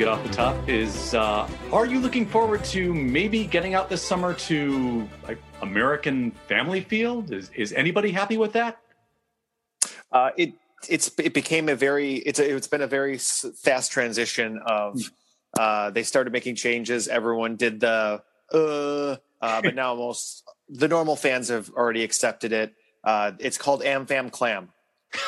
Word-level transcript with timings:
get 0.00 0.08
off 0.08 0.22
the 0.22 0.32
top 0.32 0.56
is 0.66 1.12
uh, 1.12 1.46
are 1.74 1.84
you 1.84 2.00
looking 2.00 2.24
forward 2.24 2.64
to 2.64 2.94
maybe 2.94 3.44
getting 3.44 3.74
out 3.74 3.90
this 3.90 4.02
summer 4.02 4.32
to 4.32 5.06
like 5.28 5.36
American 5.60 6.30
Family 6.48 6.80
Field? 6.80 7.30
Is, 7.34 7.50
is 7.54 7.74
anybody 7.74 8.10
happy 8.10 8.38
with 8.38 8.54
that? 8.54 8.80
Uh, 10.10 10.30
it 10.38 10.54
it's 10.88 11.10
it 11.18 11.34
became 11.34 11.68
a 11.68 11.76
very 11.76 12.14
it's 12.14 12.38
a, 12.38 12.56
it's 12.56 12.66
been 12.66 12.80
a 12.80 12.86
very 12.86 13.18
fast 13.18 13.92
transition 13.92 14.58
of 14.64 14.94
hmm. 14.94 15.08
uh, 15.58 15.90
they 15.90 16.02
started 16.02 16.32
making 16.32 16.54
changes. 16.54 17.06
Everyone 17.06 17.56
did 17.56 17.80
the 17.80 18.22
uh, 18.54 18.56
uh, 18.56 19.16
but 19.62 19.74
now 19.74 19.94
most 19.94 20.44
the 20.70 20.88
normal 20.88 21.14
fans 21.14 21.48
have 21.48 21.68
already 21.74 22.04
accepted 22.04 22.54
it. 22.54 22.72
Uh, 23.04 23.32
it's 23.38 23.58
called 23.58 23.82
AmFam 23.82 24.32
Clam. 24.32 24.70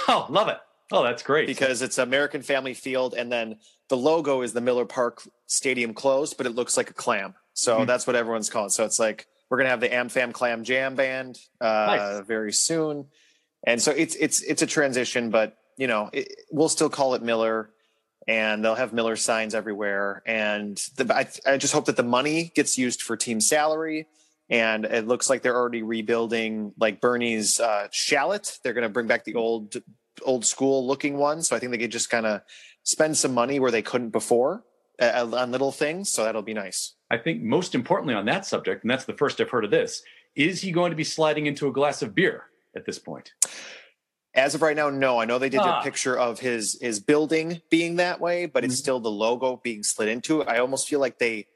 Oh, 0.09 0.27
love 0.31 0.49
it! 0.49 0.57
Oh, 0.91 1.03
that's 1.03 1.23
great 1.23 1.47
because 1.47 1.83
it's 1.83 1.99
American 1.99 2.41
Family 2.41 2.73
Field, 2.73 3.13
and 3.13 3.31
then 3.31 3.57
the 3.93 3.97
logo 3.99 4.41
is 4.41 4.55
the 4.55 4.61
Miller 4.63 4.87
Park 4.87 5.21
Stadium 5.47 5.93
closed, 5.93 6.39
but 6.39 6.47
it 6.47 6.55
looks 6.55 6.79
like 6.79 6.89
a 6.89 6.95
clam. 6.95 7.35
So 7.53 7.77
mm-hmm. 7.77 7.85
that's 7.85 8.07
what 8.07 8.17
everyone's 8.17 8.49
calling. 8.49 8.71
So 8.71 8.87
it's 8.87 8.99
like 8.99 9.27
we're 9.51 9.59
gonna 9.59 9.69
have 9.69 9.83
the 9.83 9.91
AmFam 9.91 10.33
Clam 10.33 10.65
Jam 10.65 10.95
Band 10.95 11.39
uh, 11.61 11.67
nice. 12.17 12.27
very 12.27 12.55
soon, 12.55 13.09
and 13.67 13.83
so 13.83 13.91
it's 13.91 14.15
it's 14.15 14.41
it's 14.41 14.63
a 14.63 14.67
transition, 14.67 15.29
but 15.29 15.59
you 15.77 15.89
know 15.89 16.09
it, 16.11 16.35
we'll 16.51 16.71
still 16.71 16.89
call 16.89 17.13
it 17.13 17.23
Miller 17.23 17.69
and 18.27 18.65
they'll 18.65 18.77
have 18.77 18.95
Miller 18.95 19.15
signs 19.17 19.55
everywhere. 19.55 20.23
And 20.25 20.81
the, 20.97 21.15
I, 21.15 21.29
I, 21.45 21.59
just 21.59 21.75
hope 21.75 21.87
that 21.87 21.97
the 21.97 22.05
money 22.05 22.53
gets 22.55 22.79
used 22.79 23.03
for 23.03 23.17
team 23.17 23.41
salary. 23.41 24.07
And 24.49 24.85
it 24.85 25.09
looks 25.09 25.29
like 25.29 25.43
they're 25.43 25.57
already 25.57 25.83
rebuilding 25.83 26.73
like 26.79 27.01
Bernie's 27.01 27.59
uh, 27.59 27.89
Chalet. 27.91 28.39
They're 28.63 28.75
going 28.75 28.85
to 28.85 28.89
bring 28.89 29.09
back 29.09 29.25
the 29.25 29.35
old, 29.35 29.75
old 30.25 30.45
school 30.45 30.87
looking 30.87 31.17
one. 31.17 31.43
So 31.43 31.57
I 31.57 31.59
think 31.59 31.73
they 31.73 31.79
could 31.79 31.91
just 31.91 32.11
kind 32.11 32.27
of 32.27 32.43
spend 32.85 33.17
some 33.17 33.35
money 33.35 33.61
where 33.61 33.71
they 33.71 33.83
couldn't 33.83 34.11
before 34.11 34.65
uh, 35.01 35.27
on 35.33 35.53
little 35.53 35.73
things. 35.73 36.11
So 36.11 36.25
that'll 36.25 36.43
be 36.43 36.55
nice. 36.55 36.95
I 37.11 37.19
think 37.19 37.43
most 37.43 37.75
importantly 37.75 38.15
on 38.15 38.27
that 38.27 38.47
subject, 38.47 38.85
and 38.85 38.91
that's 38.91 39.05
the 39.05 39.15
first 39.15 39.41
I've 39.41 39.51
heard 39.51 39.65
of 39.65 39.71
this, 39.71 40.03
is 40.35 40.61
he 40.61 40.73
going 40.73 40.91
to 40.91 40.97
be 40.97 41.05
sliding 41.05 41.47
into 41.47 41.69
a 41.69 41.73
glass 41.73 42.03
of 42.03 42.15
beer 42.15 42.45
at 42.75 42.87
this 42.87 42.99
point? 42.99 43.33
As 44.35 44.55
of 44.55 44.63
right 44.63 44.77
now, 44.77 44.89
no. 44.89 45.19
I 45.19 45.27
know 45.27 45.39
they 45.39 45.51
did 45.51 45.61
ah. 45.61 45.81
a 45.81 45.83
picture 45.83 46.19
of 46.19 46.41
his 46.41 46.79
his 46.81 47.01
building 47.01 47.61
being 47.69 47.97
that 47.97 48.19
way, 48.19 48.47
but 48.47 48.65
it's 48.65 48.75
mm-hmm. 48.75 48.79
still 48.79 49.01
the 49.01 49.11
logo 49.11 49.61
being 49.63 49.83
slid 49.83 50.09
into 50.09 50.41
it. 50.41 50.49
I 50.49 50.59
almost 50.59 50.89
feel 50.89 51.01
like 51.01 51.19
they 51.19 51.49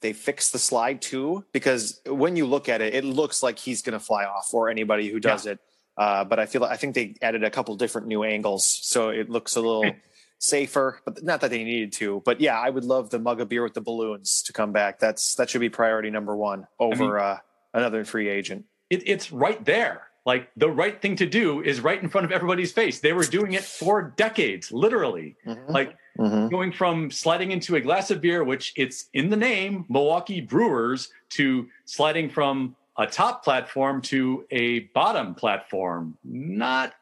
they 0.00 0.12
fixed 0.12 0.52
the 0.52 0.58
slide 0.58 1.00
too 1.00 1.44
because 1.52 2.00
when 2.04 2.34
you 2.34 2.46
look 2.46 2.68
at 2.68 2.80
it, 2.80 2.94
it 2.94 3.04
looks 3.04 3.44
like 3.44 3.60
he's 3.60 3.80
going 3.80 3.92
to 3.92 4.04
fly 4.04 4.24
off 4.24 4.52
or 4.52 4.68
anybody 4.68 5.08
who 5.08 5.20
does 5.20 5.46
yeah. 5.46 5.52
it. 5.52 5.58
Uh, 5.96 6.24
but 6.24 6.40
I 6.40 6.46
feel 6.46 6.64
I 6.64 6.76
think 6.76 6.96
they 6.96 7.14
added 7.22 7.44
a 7.44 7.50
couple 7.50 7.76
different 7.76 8.08
new 8.08 8.24
angles, 8.24 8.66
so 8.66 9.10
it 9.10 9.30
looks 9.30 9.54
a 9.54 9.60
little 9.60 9.84
safer. 10.38 11.00
But 11.04 11.22
not 11.22 11.40
that 11.40 11.50
they 11.50 11.64
needed 11.64 11.92
to. 11.94 12.22
But 12.24 12.40
yeah, 12.40 12.58
I 12.58 12.70
would 12.70 12.84
love 12.84 13.10
the 13.10 13.18
mug 13.18 13.40
of 13.40 13.48
beer 13.48 13.62
with 13.62 13.74
the 13.74 13.80
balloons 13.80 14.42
to 14.42 14.52
come 14.52 14.72
back. 14.72 14.98
That's 14.98 15.34
that 15.36 15.50
should 15.50 15.60
be 15.60 15.68
priority 15.68 16.10
number 16.10 16.36
one 16.36 16.66
over 16.78 17.18
I 17.18 17.22
mean, 17.22 17.32
uh, 17.32 17.38
another 17.74 18.04
free 18.04 18.28
agent. 18.28 18.64
It, 18.90 19.02
it's 19.06 19.32
right 19.32 19.64
there 19.64 20.06
like 20.26 20.50
the 20.56 20.68
right 20.68 21.00
thing 21.00 21.14
to 21.16 21.26
do 21.26 21.62
is 21.62 21.80
right 21.80 22.02
in 22.02 22.08
front 22.08 22.24
of 22.24 22.32
everybody's 22.32 22.72
face. 22.72 22.98
They 22.98 23.12
were 23.12 23.22
doing 23.22 23.52
it 23.52 23.62
for 23.62 24.12
decades, 24.16 24.72
literally. 24.72 25.36
Mm-hmm. 25.46 25.72
Like 25.72 25.96
mm-hmm. 26.18 26.48
going 26.48 26.72
from 26.72 27.12
sliding 27.12 27.52
into 27.52 27.76
a 27.76 27.80
glass 27.80 28.10
of 28.10 28.20
beer, 28.20 28.42
which 28.42 28.72
it's 28.76 29.08
in 29.14 29.30
the 29.30 29.36
name, 29.36 29.86
Milwaukee 29.88 30.40
Brewers, 30.40 31.10
to 31.30 31.68
sliding 31.84 32.28
from 32.28 32.74
a 32.98 33.06
top 33.06 33.44
platform 33.44 34.02
to 34.02 34.44
a 34.50 34.80
bottom 34.94 35.32
platform. 35.32 36.18
Not 36.24 36.94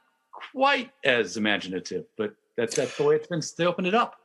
quite 0.53 0.91
as 1.03 1.39
imaginative, 1.39 2.05
but 2.19 2.35
that's 2.57 2.77
that's 2.77 2.97
the 2.97 3.05
way 3.05 3.17
it's 3.17 3.27
been. 3.27 3.43
They 3.59 3.67
opened 3.67 3.87
it 3.87 3.95
up. 3.95 4.17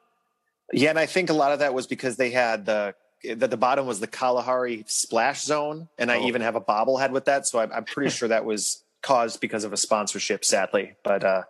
Yeah, 0.71 0.89
and 0.89 0.99
I 0.99 1.05
think 1.05 1.29
a 1.29 1.33
lot 1.33 1.51
of 1.51 1.59
that 1.59 1.73
was 1.73 1.87
because 1.87 2.17
they 2.17 2.29
had 2.31 2.65
the 2.65 2.95
that 3.35 3.49
the 3.49 3.57
bottom 3.57 3.85
was 3.85 3.99
the 3.99 4.07
Kalahari 4.07 4.85
splash 4.87 5.41
zone, 5.41 5.89
and 5.97 6.11
I 6.11 6.19
oh. 6.19 6.27
even 6.27 6.41
have 6.41 6.55
a 6.55 6.61
bobblehead 6.61 7.11
with 7.11 7.25
that. 7.25 7.47
So 7.47 7.59
I'm, 7.59 7.71
I'm 7.71 7.83
pretty 7.83 8.11
sure 8.11 8.29
that 8.29 8.45
was 8.45 8.83
caused 9.01 9.41
because 9.41 9.63
of 9.63 9.73
a 9.73 9.77
sponsorship, 9.77 10.45
sadly, 10.45 10.95
but 11.03 11.23
uh, 11.23 11.43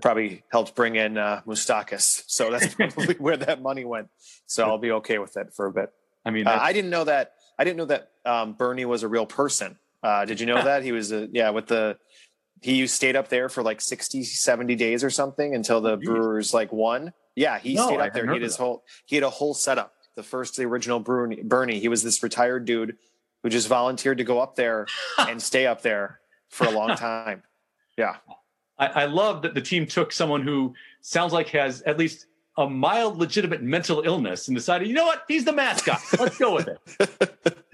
probably 0.00 0.44
helped 0.50 0.74
bring 0.74 0.96
in 0.96 1.18
uh, 1.18 1.42
Moustakas. 1.46 2.24
So 2.26 2.50
that's 2.50 2.74
probably 2.74 3.14
where 3.14 3.36
that 3.36 3.62
money 3.62 3.84
went. 3.84 4.08
So 4.46 4.64
I'll 4.64 4.78
be 4.78 4.92
okay 4.92 5.18
with 5.18 5.36
it 5.36 5.52
for 5.54 5.66
a 5.66 5.72
bit. 5.72 5.92
I 6.24 6.30
mean, 6.30 6.46
uh, 6.46 6.58
I 6.60 6.72
didn't 6.72 6.90
know 6.90 7.04
that. 7.04 7.34
I 7.58 7.64
didn't 7.64 7.78
know 7.78 7.86
that 7.86 8.10
um, 8.24 8.52
Bernie 8.52 8.84
was 8.84 9.02
a 9.02 9.08
real 9.08 9.26
person. 9.26 9.78
Uh, 10.02 10.24
did 10.24 10.40
you 10.40 10.46
know 10.46 10.62
that 10.64 10.82
he 10.84 10.92
was 10.92 11.12
a 11.12 11.28
yeah 11.32 11.50
with 11.50 11.66
the 11.66 11.98
he 12.60 12.86
stayed 12.86 13.16
up 13.16 13.28
there 13.28 13.48
for 13.48 13.62
like 13.62 13.80
60 13.80 14.24
70 14.24 14.74
days 14.76 15.04
or 15.04 15.10
something 15.10 15.54
until 15.54 15.80
the 15.80 15.96
brewers 15.96 16.52
like 16.52 16.72
won 16.72 17.12
yeah 17.36 17.58
he 17.58 17.74
no, 17.74 17.86
stayed 17.86 18.00
up 18.00 18.12
there 18.12 18.26
he 18.26 18.32
had 18.32 18.42
his 18.42 18.56
whole 18.56 18.84
he 19.06 19.16
had 19.16 19.22
a 19.22 19.30
whole 19.30 19.54
setup 19.54 19.94
the 20.16 20.22
first 20.22 20.56
the 20.56 20.64
original 20.64 20.98
bernie, 20.98 21.42
bernie 21.42 21.78
he 21.78 21.88
was 21.88 22.02
this 22.02 22.22
retired 22.22 22.64
dude 22.64 22.96
who 23.42 23.48
just 23.48 23.68
volunteered 23.68 24.18
to 24.18 24.24
go 24.24 24.40
up 24.40 24.56
there 24.56 24.86
and 25.18 25.40
stay 25.40 25.66
up 25.66 25.82
there 25.82 26.20
for 26.48 26.66
a 26.66 26.70
long 26.70 26.96
time. 26.96 27.42
Yeah. 27.96 28.16
I, 28.78 28.86
I 28.86 29.04
love 29.06 29.42
that 29.42 29.54
the 29.54 29.60
team 29.60 29.86
took 29.86 30.12
someone 30.12 30.42
who 30.42 30.74
sounds 31.00 31.32
like 31.32 31.48
has 31.48 31.82
at 31.82 31.98
least 31.98 32.26
a 32.56 32.68
mild, 32.68 33.18
legitimate 33.18 33.62
mental 33.62 34.02
illness 34.02 34.48
and 34.48 34.56
decided, 34.56 34.88
you 34.88 34.94
know 34.94 35.04
what, 35.04 35.24
he's 35.28 35.44
the 35.44 35.52
mascot. 35.52 36.00
Let's 36.18 36.38
go 36.38 36.54
with 36.54 36.68
it. 36.68 37.58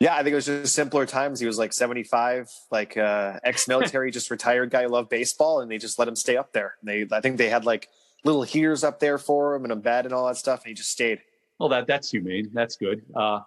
yeah, 0.00 0.14
I 0.14 0.22
think 0.22 0.32
it 0.32 0.36
was 0.36 0.46
just 0.46 0.74
simpler 0.74 1.06
times. 1.06 1.40
He 1.40 1.46
was 1.46 1.58
like 1.58 1.72
75, 1.72 2.50
like 2.70 2.96
uh, 2.96 3.38
ex-military, 3.44 4.10
just 4.12 4.30
retired 4.30 4.70
guy, 4.70 4.86
loved 4.86 5.08
baseball, 5.08 5.60
and 5.60 5.70
they 5.70 5.78
just 5.78 5.98
let 5.98 6.08
him 6.08 6.16
stay 6.16 6.36
up 6.36 6.52
there. 6.52 6.74
they, 6.82 7.06
I 7.10 7.20
think 7.20 7.38
they 7.38 7.48
had 7.48 7.64
like 7.64 7.88
little 8.24 8.42
heaters 8.42 8.84
up 8.84 9.00
there 9.00 9.18
for 9.18 9.54
him 9.54 9.64
and 9.64 9.72
a 9.72 9.76
bed 9.76 10.04
and 10.04 10.14
all 10.14 10.26
that 10.26 10.36
stuff, 10.36 10.62
and 10.62 10.68
he 10.68 10.74
just 10.74 10.90
stayed. 10.90 11.20
Well, 11.58 11.68
that 11.70 11.86
that's 11.86 12.10
humane. 12.10 12.50
That's 12.52 12.76
good. 12.76 13.02
Uh, 13.14 13.40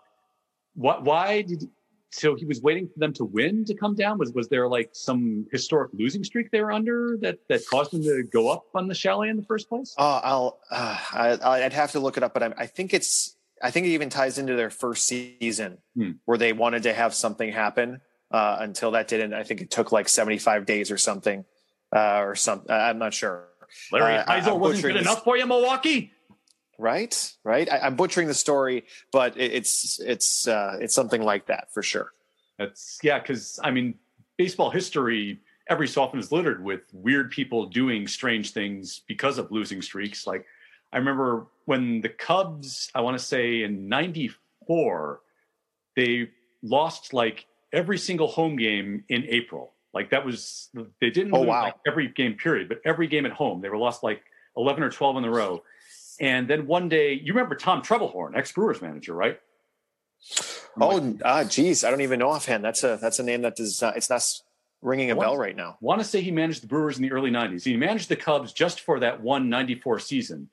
what? 0.76 1.04
Why 1.04 1.42
did 1.42 1.70
so 2.14 2.36
he 2.36 2.46
was 2.46 2.62
waiting 2.62 2.88
for 2.88 3.00
them 3.00 3.12
to 3.14 3.26
win 3.26 3.66
to 3.66 3.74
come 3.74 3.96
down. 3.96 4.20
Was 4.20 4.32
was 4.34 4.48
there 4.48 4.68
like 4.68 4.92
some 4.94 5.48
historic 5.52 5.92
losing 5.94 6.24
streak 6.24 6.52
they 6.52 6.62
were 6.62 6.72
under 6.72 7.18
that 7.22 7.40
that 7.50 7.66
caused 7.68 7.92
them 7.92 8.04
to 8.04 8.24
go 8.24 8.50
up 8.50 8.66
on 8.76 8.88
the 8.88 8.94
chalet 8.94 9.30
in 9.30 9.38
the 9.38 9.44
first 9.44 9.68
place? 9.68 9.96
Uh, 9.98 10.22
I'll 10.24 10.60
uh, 10.70 10.98
I, 11.12 11.64
would 11.64 11.74
have 11.74 11.92
to 11.94 12.00
look 12.00 12.18
it 12.18 12.24
up, 12.24 12.34
but 12.34 12.44
I'm, 12.44 12.54
I, 12.56 12.68
think 12.68 12.94
it's 12.94 13.36
I 13.64 13.72
think 13.72 13.88
it 13.88 13.92
even 13.92 14.10
ties 14.10 14.38
into 14.38 14.56
their 14.56 14.70
first 14.70 15.08
season 15.08 15.80
hmm. 15.96 16.12
where 16.26 16.38
they 16.38 16.54
wanted 16.54 16.84
to 16.84 16.94
have 16.94 17.14
something 17.14 17.52
happen. 17.52 18.02
Uh, 18.32 18.58
until 18.62 18.92
that 18.92 19.08
didn't, 19.08 19.34
I 19.34 19.44
think 19.44 19.62
it 19.62 19.70
took 19.70 19.92
like 19.92 20.10
seventy 20.10 20.40
five 20.40 20.66
days 20.66 20.90
or 20.90 20.98
something, 20.98 21.46
uh, 21.96 22.20
or 22.22 22.36
something. 22.36 22.72
I'm 22.72 22.98
not 22.98 23.14
sure. 23.14 23.48
Larry 23.92 24.18
uh, 24.18 24.26
Eisel 24.26 24.60
wasn't 24.60 24.94
good 24.94 25.02
enough 25.02 25.24
for 25.24 25.38
you, 25.38 25.46
Milwaukee 25.46 26.12
right 26.80 27.34
right 27.44 27.72
I, 27.72 27.88
am 27.88 27.96
butchering 27.96 28.28
the 28.28 28.34
story 28.34 28.86
but 29.12 29.38
it, 29.38 29.54
it's 29.54 30.00
it's 30.00 30.48
uh 30.48 30.78
it's 30.82 30.96
something 30.96 31.22
like 31.22 31.48
that 31.48 31.74
for 31.74 31.84
sure 31.84 32.12
that's 32.58 33.00
yeah 33.04 33.20
because 33.20 33.60
i 33.64 33.72
mean 33.72 33.96
baseball 34.38 34.70
history 34.70 35.40
every 35.70 35.88
so 35.88 36.02
often 36.02 36.20
is 36.20 36.32
littered 36.32 36.64
with 36.64 36.82
weird 36.92 37.32
people 37.32 37.68
doing 37.68 38.08
strange 38.08 38.52
things 38.52 39.02
because 39.08 39.38
of 39.38 39.52
losing 39.52 39.82
streaks 39.82 40.26
like 40.26 40.46
i 40.94 40.98
remember 40.98 41.48
when 41.66 42.02
the 42.02 42.10
cubs 42.10 42.90
i 42.96 43.02
want 43.02 43.18
to 43.18 43.24
say 43.24 43.64
in 43.64 43.90
94 43.90 45.22
they 45.96 46.30
lost 46.62 47.14
like 47.14 47.46
every 47.72 47.98
single 47.98 48.28
home 48.28 48.56
game 48.56 49.04
in 49.10 49.26
april 49.28 49.74
like 49.94 50.12
that 50.12 50.26
was 50.26 50.70
they 51.02 51.10
didn't 51.10 51.34
oh, 51.34 51.40
lose 51.40 51.48
wow. 51.48 51.64
like 51.64 51.76
every 51.86 52.08
game 52.08 52.36
period 52.36 52.70
but 52.70 52.80
every 52.86 53.08
game 53.08 53.26
at 53.26 53.32
home 53.32 53.62
they 53.62 53.70
were 53.70 53.78
lost 53.78 54.04
like 54.04 54.24
11 54.56 54.84
or 54.84 54.90
12 54.90 55.18
in 55.18 55.26
a 55.26 55.30
row 55.30 55.62
and 56.20 56.48
then 56.48 56.68
one 56.68 56.90
day, 56.90 57.14
you 57.14 57.34
remember 57.34 57.56
Tom 57.56 57.82
Trebelhorn, 57.82 58.36
ex 58.36 58.52
Brewers 58.52 58.82
manager, 58.82 59.14
right? 59.14 59.40
Oh, 60.80 61.18
ah, 61.24 61.44
geez, 61.44 61.84
I 61.84 61.92
don't 61.92 62.02
even 62.02 62.20
know 62.20 62.30
offhand. 62.30 62.64
That's 62.64 62.84
a 62.84 62.98
that's 63.02 63.20
a 63.20 63.24
name 63.24 63.42
that 63.42 63.56
does 63.56 63.82
not, 63.82 63.98
it's 63.98 64.10
not 64.10 64.24
ringing 64.82 65.12
a 65.12 65.16
bell 65.16 65.38
right 65.38 65.56
now. 65.56 65.78
Want 65.82 66.02
to 66.02 66.06
say 66.06 66.22
he 66.22 66.32
managed 66.32 66.64
the 66.64 66.68
Brewers 66.68 66.98
in 66.98 67.04
the 67.04 67.12
early 67.12 67.30
'90s. 67.30 67.64
He 67.64 67.76
managed 67.76 68.10
the 68.10 68.16
Cubs 68.16 68.54
just 68.54 68.82
for 68.82 69.00
that 69.02 69.22
one 69.22 69.50
'94 69.50 70.00
season, 70.00 70.50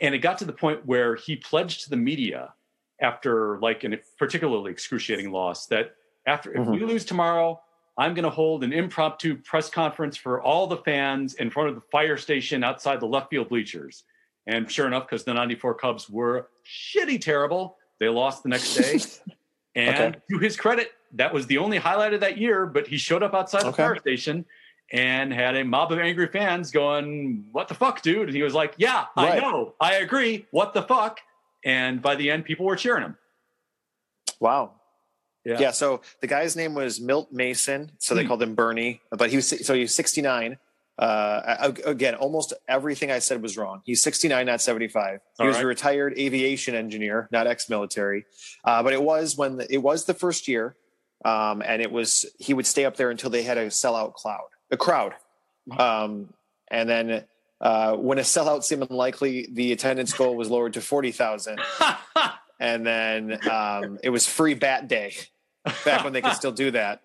and 0.00 0.14
it 0.14 0.18
got 0.18 0.38
to 0.38 0.44
the 0.44 0.52
point 0.52 0.86
where 0.86 1.16
he 1.16 1.36
pledged 1.36 1.84
to 1.84 1.90
the 1.90 1.96
media 1.96 2.54
after 3.00 3.58
like 3.60 3.84
a 3.84 3.98
particularly 4.18 4.70
excruciating 4.70 5.30
loss 5.30 5.66
that 5.66 5.94
after 6.26 6.50
mm-hmm. 6.50 6.62
if 6.62 6.80
we 6.80 6.86
lose 6.86 7.04
tomorrow, 7.04 7.60
I'm 7.96 8.14
going 8.14 8.24
to 8.24 8.30
hold 8.30 8.62
an 8.62 8.72
impromptu 8.72 9.36
press 9.36 9.68
conference 9.68 10.16
for 10.16 10.40
all 10.40 10.66
the 10.66 10.76
fans 10.78 11.34
in 11.34 11.50
front 11.50 11.68
of 11.68 11.74
the 11.74 11.80
fire 11.92 12.16
station 12.16 12.62
outside 12.62 13.00
the 13.00 13.06
left 13.06 13.30
field 13.30 13.48
bleachers. 13.48 14.04
And 14.46 14.70
sure 14.70 14.86
enough, 14.86 15.06
because 15.06 15.24
the 15.24 15.34
94 15.34 15.74
Cubs 15.74 16.08
were 16.08 16.48
shitty 16.64 17.20
terrible, 17.20 17.76
they 17.98 18.08
lost 18.08 18.42
the 18.44 18.48
next 18.48 18.74
day. 18.74 19.00
and 19.74 20.14
okay. 20.14 20.18
to 20.30 20.38
his 20.38 20.56
credit, 20.56 20.92
that 21.14 21.34
was 21.34 21.46
the 21.46 21.58
only 21.58 21.78
highlight 21.78 22.14
of 22.14 22.20
that 22.20 22.38
year, 22.38 22.66
but 22.66 22.86
he 22.86 22.96
showed 22.96 23.22
up 23.22 23.34
outside 23.34 23.64
the 23.64 23.72
fire 23.72 23.96
station 23.96 24.44
and 24.92 25.32
had 25.32 25.56
a 25.56 25.64
mob 25.64 25.92
of 25.92 25.98
angry 25.98 26.28
fans 26.28 26.70
going, 26.70 27.44
What 27.52 27.68
the 27.68 27.74
fuck, 27.74 28.02
dude? 28.02 28.28
And 28.28 28.36
he 28.36 28.42
was 28.42 28.54
like, 28.54 28.74
Yeah, 28.76 29.06
right. 29.16 29.34
I 29.34 29.38
know. 29.38 29.74
I 29.80 29.96
agree. 29.96 30.46
What 30.50 30.74
the 30.74 30.82
fuck? 30.82 31.20
And 31.64 32.00
by 32.00 32.14
the 32.14 32.30
end, 32.30 32.44
people 32.44 32.66
were 32.66 32.76
cheering 32.76 33.02
him. 33.02 33.16
Wow. 34.40 34.72
Yeah. 35.44 35.58
yeah. 35.60 35.70
So 35.70 36.02
the 36.20 36.26
guy's 36.26 36.56
name 36.56 36.74
was 36.74 37.00
Milt 37.00 37.32
Mason. 37.32 37.92
So 37.98 38.14
they 38.14 38.22
hmm. 38.22 38.28
called 38.28 38.42
him 38.42 38.54
Bernie, 38.54 39.00
but 39.10 39.30
he 39.30 39.36
was 39.36 39.48
so 39.48 39.74
he 39.74 39.82
was 39.82 39.94
69 39.94 40.58
Uh, 40.98 41.72
again, 41.86 42.16
almost 42.16 42.52
everything 42.66 43.12
I 43.12 43.20
said 43.20 43.40
was 43.40 43.56
wrong. 43.56 43.82
He's 43.84 44.02
69, 44.02 44.46
not 44.46 44.60
75. 44.60 45.20
He 45.36 45.42
All 45.42 45.46
was 45.46 45.56
right. 45.56 45.64
a 45.64 45.66
retired 45.66 46.18
aviation 46.18 46.74
engineer, 46.74 47.28
not 47.30 47.46
ex-military. 47.46 48.26
Uh, 48.64 48.82
but 48.82 48.92
it 48.92 49.00
was 49.00 49.36
when 49.36 49.58
the, 49.58 49.72
it 49.72 49.78
was 49.78 50.06
the 50.06 50.14
first 50.14 50.48
year, 50.48 50.74
um, 51.24 51.62
and 51.64 51.80
it 51.80 51.92
was 51.92 52.26
he 52.40 52.52
would 52.52 52.66
stay 52.66 52.84
up 52.84 52.96
there 52.96 53.10
until 53.10 53.30
they 53.30 53.44
had 53.44 53.58
a 53.58 53.66
sellout 53.66 54.14
cloud, 54.14 54.48
a 54.70 54.76
crowd, 54.76 55.14
um, 55.78 56.32
and 56.70 56.88
then 56.88 57.24
uh, 57.60 57.96
when 57.96 58.18
a 58.18 58.22
sellout 58.22 58.62
seemed 58.62 58.86
unlikely, 58.88 59.48
the 59.50 59.72
attendance 59.72 60.12
goal 60.12 60.36
was 60.36 60.50
lowered 60.50 60.74
to 60.74 60.80
40,000. 60.80 61.60
and 62.60 62.86
then 62.86 63.38
um, 63.48 63.98
it 64.02 64.10
was 64.10 64.26
free 64.26 64.54
bat 64.54 64.88
day 64.88 65.14
back 65.84 66.04
when 66.04 66.12
they 66.12 66.22
could 66.22 66.34
still 66.34 66.52
do 66.52 66.70
that. 66.70 67.02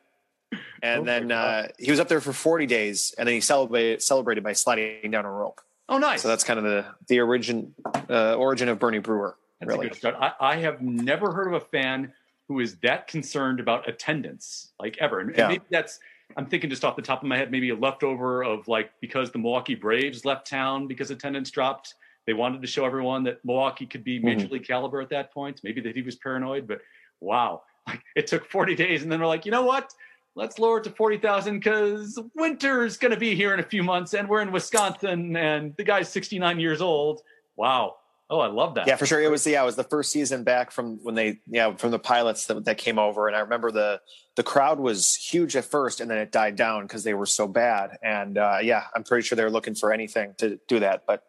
And 0.84 1.02
oh 1.02 1.06
then 1.06 1.32
uh, 1.32 1.68
he 1.80 1.90
was 1.90 2.00
up 2.00 2.08
there 2.08 2.22
for 2.22 2.34
40 2.34 2.66
days 2.68 3.16
and 3.18 3.28
then 3.28 3.34
he 3.34 3.42
celebrated, 3.42 4.02
celebrated 4.02 4.44
by 4.44 4.54
sliding 4.54 5.10
down 5.12 5.26
a 5.26 5.32
rope. 5.32 5.62
Oh, 5.90 5.98
nice. 5.98 6.22
So 6.22 6.28
that's 6.28 6.44
kind 6.44 6.60
of 6.60 6.66
the, 6.66 6.86
the 7.08 7.20
origin, 7.20 7.74
uh, 8.10 8.36
origin 8.36 8.70
of 8.70 8.80
Bernie 8.80 9.00
Brewer. 9.00 9.36
That's 9.60 9.76
really. 9.76 9.92
I, 10.04 10.34
I, 10.40 10.56
have 10.58 10.82
never 10.82 11.32
heard 11.32 11.48
of 11.48 11.54
a 11.54 11.60
fan 11.60 12.12
who 12.48 12.60
is 12.60 12.76
that 12.78 13.08
concerned 13.08 13.60
about 13.60 13.88
attendance, 13.88 14.72
like 14.80 14.98
ever. 15.00 15.20
And, 15.20 15.36
yeah. 15.36 15.48
maybe 15.48 15.64
that's, 15.70 16.00
I'm 16.38 16.46
thinking 16.46 16.70
just 16.70 16.84
off 16.84 16.96
the 16.96 17.02
top 17.02 17.22
of 17.22 17.28
my 17.28 17.38
head, 17.38 17.52
maybe 17.52 17.70
a 17.70 17.76
leftover 17.76 18.44
of 18.44 18.68
like 18.68 18.92
because 19.02 19.32
the 19.32 19.40
Milwaukee 19.40 19.76
Braves 19.76 20.26
left 20.26 20.48
town 20.48 20.88
because 20.88 21.12
attendance 21.12 21.52
dropped. 21.52 21.96
They 22.26 22.34
wanted 22.34 22.62
to 22.62 22.68
show 22.68 22.86
everyone 22.86 23.24
that 23.24 23.44
Milwaukee 23.44 23.86
could 23.86 24.04
be 24.04 24.20
major 24.20 24.46
mm-hmm. 24.46 24.54
league 24.54 24.68
caliber 24.68 25.02
at 25.02 25.10
that 25.10 25.34
point. 25.34 25.60
Maybe 25.64 25.82
that 25.82 25.96
he 25.96 26.02
was 26.02 26.16
paranoid, 26.16 26.68
but 26.68 26.82
wow, 27.20 27.64
like 27.88 28.02
it 28.16 28.28
took 28.28 28.50
40 28.50 28.76
days, 28.76 29.04
and 29.04 29.12
then 29.12 29.20
we're 29.20 29.28
like, 29.28 29.46
you 29.46 29.52
know 29.52 29.66
what? 29.66 29.94
Let's 30.36 30.58
lower 30.58 30.80
it 30.80 30.84
to 30.86 30.90
40,000 30.90 31.60
because 31.60 32.20
winter's 32.34 32.98
going 32.98 33.14
to 33.14 33.20
be 33.20 33.36
here 33.36 33.54
in 33.54 33.60
a 33.60 33.64
few 33.64 33.84
months, 33.84 34.16
and 34.16 34.28
we're 34.28 34.42
in 34.42 34.52
Wisconsin, 34.52 35.36
and 35.36 35.76
the 35.78 35.84
guy's 35.84 36.10
69 36.10 36.60
years 36.60 36.82
old. 36.82 37.22
Wow, 37.56 37.98
Oh, 38.34 38.40
I 38.40 38.48
love 38.48 38.74
that. 38.74 38.88
Yeah, 38.88 38.96
for 38.96 39.06
sure. 39.06 39.22
It 39.22 39.30
was 39.30 39.46
yeah, 39.46 39.62
it 39.62 39.66
was 39.66 39.76
the 39.76 39.84
first 39.84 40.12
season 40.12 40.44
back 40.44 40.72
from 40.72 40.98
when 41.04 41.14
they 41.14 41.38
yeah 41.46 41.76
from 41.76 41.92
the 41.92 42.00
pilots 42.00 42.48
that, 42.48 42.66
that 42.66 42.80
came 42.80 42.98
over, 42.98 43.28
and 43.28 43.36
I 43.36 43.42
remember 43.42 43.70
the 43.70 44.02
the 44.36 44.42
crowd 44.42 44.80
was 44.80 45.14
huge 45.14 45.56
at 45.56 45.66
first, 45.66 46.02
and 46.02 46.10
then 46.10 46.18
it 46.18 46.32
died 46.32 46.56
down 46.56 46.82
because 46.82 47.04
they 47.04 47.14
were 47.14 47.28
so 47.28 47.48
bad. 47.48 47.92
And 48.02 48.40
uh, 48.40 48.58
yeah, 48.64 48.86
I'm 48.96 49.04
pretty 49.04 49.22
sure 49.22 49.36
they 49.36 49.44
were 49.44 49.52
looking 49.52 49.76
for 49.76 49.94
anything 49.94 50.34
to 50.40 50.60
do 50.68 50.80
that, 50.80 51.04
but 51.06 51.26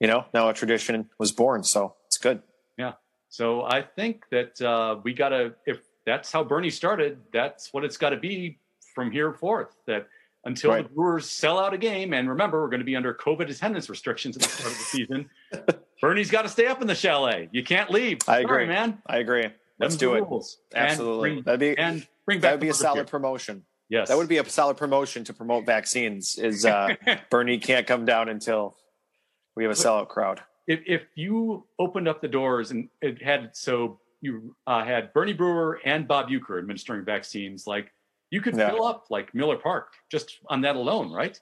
you 0.00 0.06
know 0.06 0.24
now 0.32 0.48
a 0.48 0.54
tradition 0.54 1.10
was 1.18 1.30
born, 1.30 1.62
so 1.62 1.94
it's 2.06 2.16
good. 2.16 2.40
Yeah. 2.78 2.94
So 3.28 3.62
I 3.62 3.82
think 3.82 4.24
that 4.30 4.58
uh, 4.62 4.98
we 5.02 5.12
got 5.12 5.28
to 5.28 5.52
if 5.66 5.80
that's 6.06 6.32
how 6.32 6.42
Bernie 6.42 6.70
started, 6.70 7.18
that's 7.34 7.74
what 7.74 7.84
it's 7.84 7.98
got 7.98 8.10
to 8.10 8.16
be 8.16 8.60
from 8.94 9.10
here 9.10 9.30
forth. 9.34 9.76
That 9.86 10.06
until 10.46 10.70
right. 10.70 10.88
the 10.88 10.94
Brewers 10.94 11.30
sell 11.30 11.58
out 11.58 11.74
a 11.74 11.78
game, 11.78 12.14
and 12.14 12.30
remember, 12.30 12.62
we're 12.62 12.70
going 12.70 12.80
to 12.80 12.86
be 12.86 12.96
under 12.96 13.12
COVID 13.12 13.50
attendance 13.50 13.90
restrictions 13.90 14.36
at 14.36 14.42
the 14.44 14.48
start 14.48 14.72
of 14.72 14.78
the 14.78 14.84
season. 14.84 15.30
Bernie's 16.00 16.30
got 16.30 16.42
to 16.42 16.48
stay 16.48 16.66
up 16.66 16.80
in 16.80 16.86
the 16.86 16.94
chalet. 16.94 17.48
You 17.52 17.64
can't 17.64 17.90
leave. 17.90 18.18
I 18.28 18.40
agree, 18.40 18.48
Sorry, 18.48 18.66
man. 18.66 19.02
I 19.06 19.18
agree. 19.18 19.46
Let's 19.78 19.96
do 19.96 20.14
rules. 20.14 20.58
it. 20.70 20.76
Absolutely. 20.76 21.30
Bring, 21.30 21.42
That'd 21.42 21.60
be 21.60 21.78
and 21.78 22.06
bring 22.24 22.40
back. 22.40 22.50
That 22.50 22.52
would 22.52 22.60
be 22.60 22.68
a 22.68 22.74
solid 22.74 22.96
here. 22.96 23.04
promotion. 23.04 23.64
Yes, 23.88 24.08
that 24.08 24.16
would 24.16 24.28
be 24.28 24.38
a 24.38 24.48
solid 24.48 24.76
promotion 24.76 25.24
to 25.24 25.32
promote 25.32 25.66
vaccines. 25.66 26.38
Is 26.38 26.64
uh, 26.64 26.94
Bernie 27.30 27.58
can't 27.58 27.86
come 27.86 28.04
down 28.04 28.28
until 28.28 28.76
we 29.54 29.64
have 29.64 29.72
a 29.72 29.76
sellout 29.76 30.08
crowd. 30.08 30.40
If 30.66 30.80
if 30.86 31.02
you 31.14 31.66
opened 31.78 32.08
up 32.08 32.20
the 32.20 32.28
doors 32.28 32.70
and 32.70 32.88
it 33.00 33.22
had 33.22 33.50
so 33.54 34.00
you 34.20 34.56
uh, 34.66 34.84
had 34.84 35.12
Bernie 35.12 35.34
Brewer 35.34 35.80
and 35.84 36.08
Bob 36.08 36.28
Uecker 36.28 36.58
administering 36.58 37.04
vaccines, 37.04 37.66
like 37.66 37.92
you 38.30 38.40
could 38.40 38.56
yeah. 38.56 38.70
fill 38.70 38.84
up 38.84 39.06
like 39.10 39.34
Miller 39.34 39.56
Park 39.56 39.92
just 40.10 40.38
on 40.48 40.62
that 40.62 40.74
alone, 40.76 41.12
right? 41.12 41.38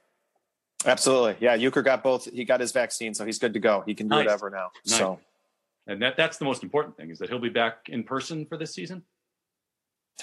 Absolutely. 0.85 1.37
Yeah. 1.41 1.57
Uecker 1.57 1.85
got 1.85 2.03
both. 2.03 2.25
He 2.31 2.45
got 2.45 2.61
his 2.61 2.73
vaccine, 2.73 3.15
so 3.15 3.25
he's 3.25 3.39
good 3.39 3.55
to 3.55 3.61
go. 3.61 3.83
He 3.87 3.95
can 3.95 4.09
do 4.09 4.17
nice. 4.17 4.25
whatever 4.25 4.51
now. 4.51 4.71
Nice. 4.87 4.99
So, 4.99 5.21
and 5.87 6.01
that, 6.03 6.17
that's 6.17 6.39
the 6.39 6.45
most 6.45 6.63
important 6.63 6.97
thing 6.97 7.11
is 7.11 7.19
that 7.19 7.29
he'll 7.29 7.39
be 7.39 7.49
back 7.49 7.89
in 7.89 8.05
person 8.05 8.47
for 8.47 8.57
this 8.57 8.75
season. 8.75 9.03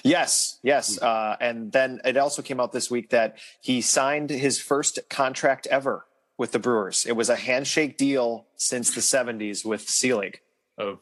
Yes, 0.04 0.60
yes. 0.64 0.98
Hmm. 0.98 1.06
Uh, 1.06 1.36
and 1.40 1.72
then 1.72 2.02
it 2.06 2.18
also 2.18 2.42
came 2.42 2.60
out 2.60 2.72
this 2.72 2.90
week 2.90 3.10
that 3.10 3.38
he 3.60 3.82
signed 3.82 4.30
his 4.30 4.60
first 4.60 5.00
contract 5.10 5.68
ever 5.68 6.06
with 6.38 6.52
the 6.54 6.60
Brewers. 6.60 7.06
It 7.06 7.14
was 7.14 7.30
a 7.30 7.36
handshake 7.36 7.98
deal 7.98 8.46
since 8.56 8.96
the 8.96 9.02
70s 9.02 9.66
with 9.66 9.88
Selig. 9.90 10.42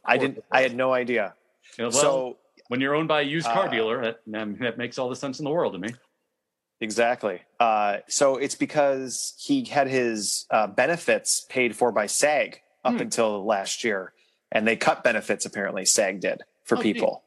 I 0.03 0.17
didn't. 0.17 0.43
I 0.51 0.61
had 0.61 0.75
no 0.75 0.93
idea. 0.93 1.35
Well, 1.77 1.91
so 1.91 2.37
when 2.67 2.81
you're 2.81 2.95
owned 2.95 3.07
by 3.07 3.21
a 3.21 3.23
used 3.23 3.47
car 3.47 3.67
uh, 3.67 3.71
dealer, 3.71 4.01
that, 4.01 4.57
that 4.59 4.77
makes 4.77 4.97
all 4.97 5.07
the 5.07 5.15
sense 5.15 5.39
in 5.39 5.45
the 5.45 5.51
world 5.51 5.73
to 5.73 5.79
me. 5.79 5.89
Exactly. 6.81 7.41
Uh, 7.59 7.97
so 8.07 8.37
it's 8.37 8.55
because 8.55 9.33
he 9.37 9.65
had 9.65 9.87
his 9.87 10.45
uh, 10.49 10.67
benefits 10.67 11.45
paid 11.49 11.75
for 11.75 11.91
by 11.91 12.05
SAG 12.05 12.61
up 12.85 12.93
hmm. 12.93 13.01
until 13.01 13.45
last 13.45 13.83
year, 13.83 14.13
and 14.51 14.67
they 14.67 14.75
cut 14.75 15.03
benefits. 15.03 15.45
Apparently, 15.45 15.85
SAG 15.85 16.21
did 16.21 16.43
for 16.63 16.77
oh, 16.77 16.81
people, 16.81 17.23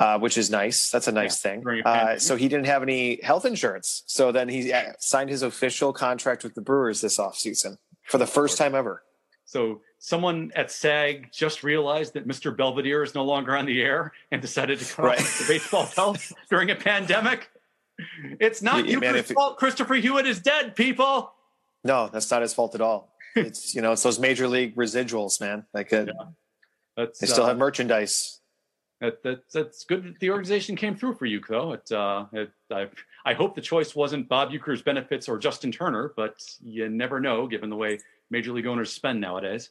uh, 0.00 0.18
which 0.18 0.38
is 0.38 0.48
nice. 0.50 0.90
That's 0.90 1.06
a 1.06 1.12
nice 1.12 1.44
yeah, 1.44 1.60
thing. 1.60 1.82
Uh, 1.84 2.18
so 2.18 2.36
he 2.36 2.48
didn't 2.48 2.66
have 2.66 2.82
any 2.82 3.20
health 3.22 3.44
insurance. 3.44 4.04
So 4.06 4.32
then 4.32 4.48
he 4.48 4.72
uh, 4.72 4.92
signed 4.98 5.28
his 5.28 5.42
official 5.42 5.92
contract 5.92 6.42
with 6.42 6.54
the 6.54 6.62
Brewers 6.62 7.02
this 7.02 7.18
offseason 7.18 7.76
for 8.04 8.16
the 8.18 8.26
first 8.26 8.56
time 8.56 8.74
ever. 8.74 9.02
So 9.44 9.82
someone 9.98 10.50
at 10.56 10.70
SAG 10.70 11.30
just 11.30 11.62
realized 11.62 12.14
that 12.14 12.26
Mr. 12.26 12.56
Belvedere 12.56 13.02
is 13.02 13.14
no 13.14 13.22
longer 13.22 13.54
on 13.54 13.66
the 13.66 13.82
air 13.82 14.12
and 14.30 14.40
decided 14.40 14.78
to 14.78 14.94
cut 14.94 15.04
right. 15.04 15.20
off 15.20 15.38
the 15.40 15.44
baseball 15.46 15.84
health 15.84 16.32
during 16.48 16.70
a 16.70 16.74
pandemic. 16.74 17.50
It's 18.40 18.62
not 18.62 18.86
yeah, 18.86 18.98
man, 18.98 19.22
fault. 19.22 19.58
Christopher 19.58 19.94
Hewitt 19.94 20.26
is 20.26 20.40
dead, 20.40 20.74
people. 20.74 21.32
No, 21.84 22.08
that's 22.08 22.30
not 22.30 22.42
his 22.42 22.54
fault 22.54 22.74
at 22.74 22.80
all. 22.80 23.10
It's 23.34 23.74
you 23.74 23.80
know, 23.80 23.92
it's 23.92 24.02
those 24.02 24.18
major 24.18 24.46
league 24.46 24.76
residuals, 24.76 25.40
man. 25.40 25.64
Like 25.72 25.90
uh, 25.90 26.04
yeah. 26.98 27.06
they 27.18 27.26
still 27.26 27.44
uh, 27.44 27.48
have 27.48 27.56
merchandise. 27.56 28.40
That, 29.00 29.22
that, 29.22 29.50
that's 29.50 29.84
good 29.84 30.04
that 30.04 30.20
the 30.20 30.28
organization 30.28 30.76
came 30.76 30.96
through 30.96 31.14
for 31.14 31.24
you, 31.24 31.40
though. 31.48 31.72
It, 31.72 31.90
uh, 31.90 32.26
it, 32.32 32.52
I, 32.70 32.88
I 33.24 33.32
hope 33.32 33.54
the 33.54 33.62
choice 33.62 33.96
wasn't 33.96 34.28
Bob 34.28 34.50
Uecker's 34.50 34.82
benefits 34.82 35.30
or 35.30 35.38
Justin 35.38 35.72
Turner, 35.72 36.12
but 36.14 36.34
you 36.62 36.90
never 36.90 37.20
know 37.20 37.46
given 37.46 37.70
the 37.70 37.76
way 37.76 38.00
major 38.30 38.52
league 38.52 38.66
owners 38.66 38.92
spend 38.92 39.20
nowadays. 39.20 39.70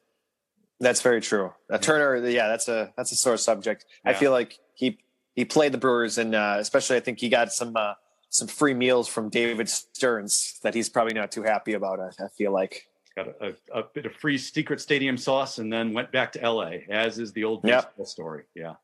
That's 0.80 1.02
very 1.02 1.22
true. 1.22 1.54
Uh, 1.72 1.78
Turner, 1.78 2.28
yeah, 2.28 2.48
that's 2.48 2.68
a 2.68 2.92
that's 2.98 3.12
a 3.12 3.16
sore 3.16 3.38
subject. 3.38 3.86
Yeah. 4.04 4.12
I 4.12 4.14
feel 4.16 4.32
like 4.32 4.58
he 4.74 4.98
he 5.36 5.46
played 5.46 5.72
the 5.72 5.78
Brewers, 5.78 6.18
and 6.18 6.34
uh, 6.34 6.58
especially 6.58 6.98
I 6.98 7.00
think 7.00 7.20
he 7.20 7.30
got 7.30 7.54
some 7.54 7.76
uh, 7.78 7.94
some 8.32 8.48
free 8.48 8.74
meals 8.74 9.10
from 9.10 9.30
David 9.30 9.70
Stearns 9.70 10.58
that 10.64 10.74
he's 10.74 10.90
probably 10.90 11.14
not 11.14 11.32
too 11.32 11.44
happy 11.44 11.74
about. 11.74 12.00
I, 12.00 12.08
I 12.24 12.28
feel 12.30 12.52
like 12.52 12.88
got 13.16 13.28
a, 13.28 13.54
a, 13.74 13.80
a, 13.80 13.84
bit 13.94 14.06
of 14.06 14.16
free 14.16 14.38
secret 14.38 14.80
stadium 14.80 15.18
sauce 15.18 15.58
and 15.58 15.72
then 15.72 15.94
went 15.94 16.14
back 16.14 16.32
to 16.32 16.50
LA, 16.50 16.78
as 16.90 17.20
is 17.20 17.34
the 17.34 17.44
old 17.44 17.62
baseball 17.62 17.92
yep. 18.00 18.08
story. 18.08 18.44
Yeah. 18.56 18.76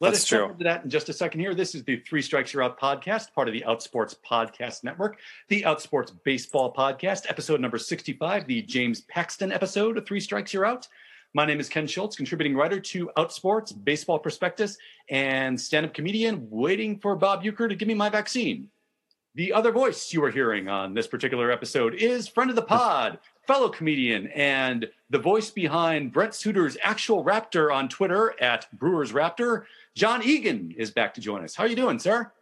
Let 0.00 0.10
That's 0.10 0.24
us 0.24 0.28
jump 0.28 0.52
into 0.52 0.64
that 0.64 0.84
in 0.84 0.90
just 0.90 1.08
a 1.08 1.12
second 1.12 1.40
here. 1.40 1.54
This 1.54 1.74
is 1.74 1.84
the 1.84 1.96
Three 2.00 2.20
Strikes 2.20 2.52
You're 2.52 2.64
Out 2.64 2.78
podcast, 2.78 3.32
part 3.32 3.48
of 3.48 3.54
the 3.54 3.64
Outsports 3.66 4.16
Podcast 4.28 4.82
Network, 4.82 5.20
the 5.48 5.62
Outsports 5.62 6.12
Baseball 6.24 6.74
Podcast, 6.74 7.30
episode 7.30 7.60
number 7.60 7.78
65, 7.78 8.46
the 8.46 8.60
James 8.62 9.02
Paxton 9.02 9.52
episode 9.52 9.96
of 9.96 10.04
Three 10.04 10.20
Strikes 10.20 10.52
You're 10.52 10.66
Out. 10.66 10.88
My 11.32 11.46
name 11.46 11.60
is 11.60 11.68
Ken 11.68 11.86
Schultz, 11.86 12.16
contributing 12.16 12.56
writer 12.56 12.80
to 12.80 13.10
Outsports, 13.16 13.72
Baseball 13.84 14.18
Prospectus, 14.18 14.76
and 15.08 15.58
stand 15.58 15.86
up 15.86 15.94
comedian, 15.94 16.46
waiting 16.50 16.98
for 16.98 17.14
Bob 17.14 17.44
Uecker 17.44 17.68
to 17.68 17.76
give 17.76 17.88
me 17.88 17.94
my 17.94 18.10
vaccine. 18.10 18.68
The 19.36 19.52
other 19.52 19.70
voice 19.70 20.14
you 20.14 20.24
are 20.24 20.30
hearing 20.30 20.66
on 20.66 20.94
this 20.94 21.06
particular 21.06 21.50
episode 21.50 21.92
is 21.92 22.26
friend 22.26 22.48
of 22.48 22.56
the 22.56 22.62
pod, 22.62 23.18
fellow 23.46 23.68
comedian, 23.68 24.28
and 24.28 24.88
the 25.10 25.18
voice 25.18 25.50
behind 25.50 26.10
Brent 26.10 26.34
Suter's 26.34 26.78
actual 26.82 27.22
Raptor 27.22 27.70
on 27.70 27.90
Twitter 27.90 28.34
at 28.40 28.66
Brewers 28.72 29.12
Raptor. 29.12 29.64
John 29.94 30.22
Egan 30.22 30.72
is 30.78 30.90
back 30.90 31.12
to 31.14 31.20
join 31.20 31.44
us. 31.44 31.54
How 31.54 31.64
are 31.64 31.66
you 31.66 31.76
doing, 31.76 31.98
sir? 31.98 32.32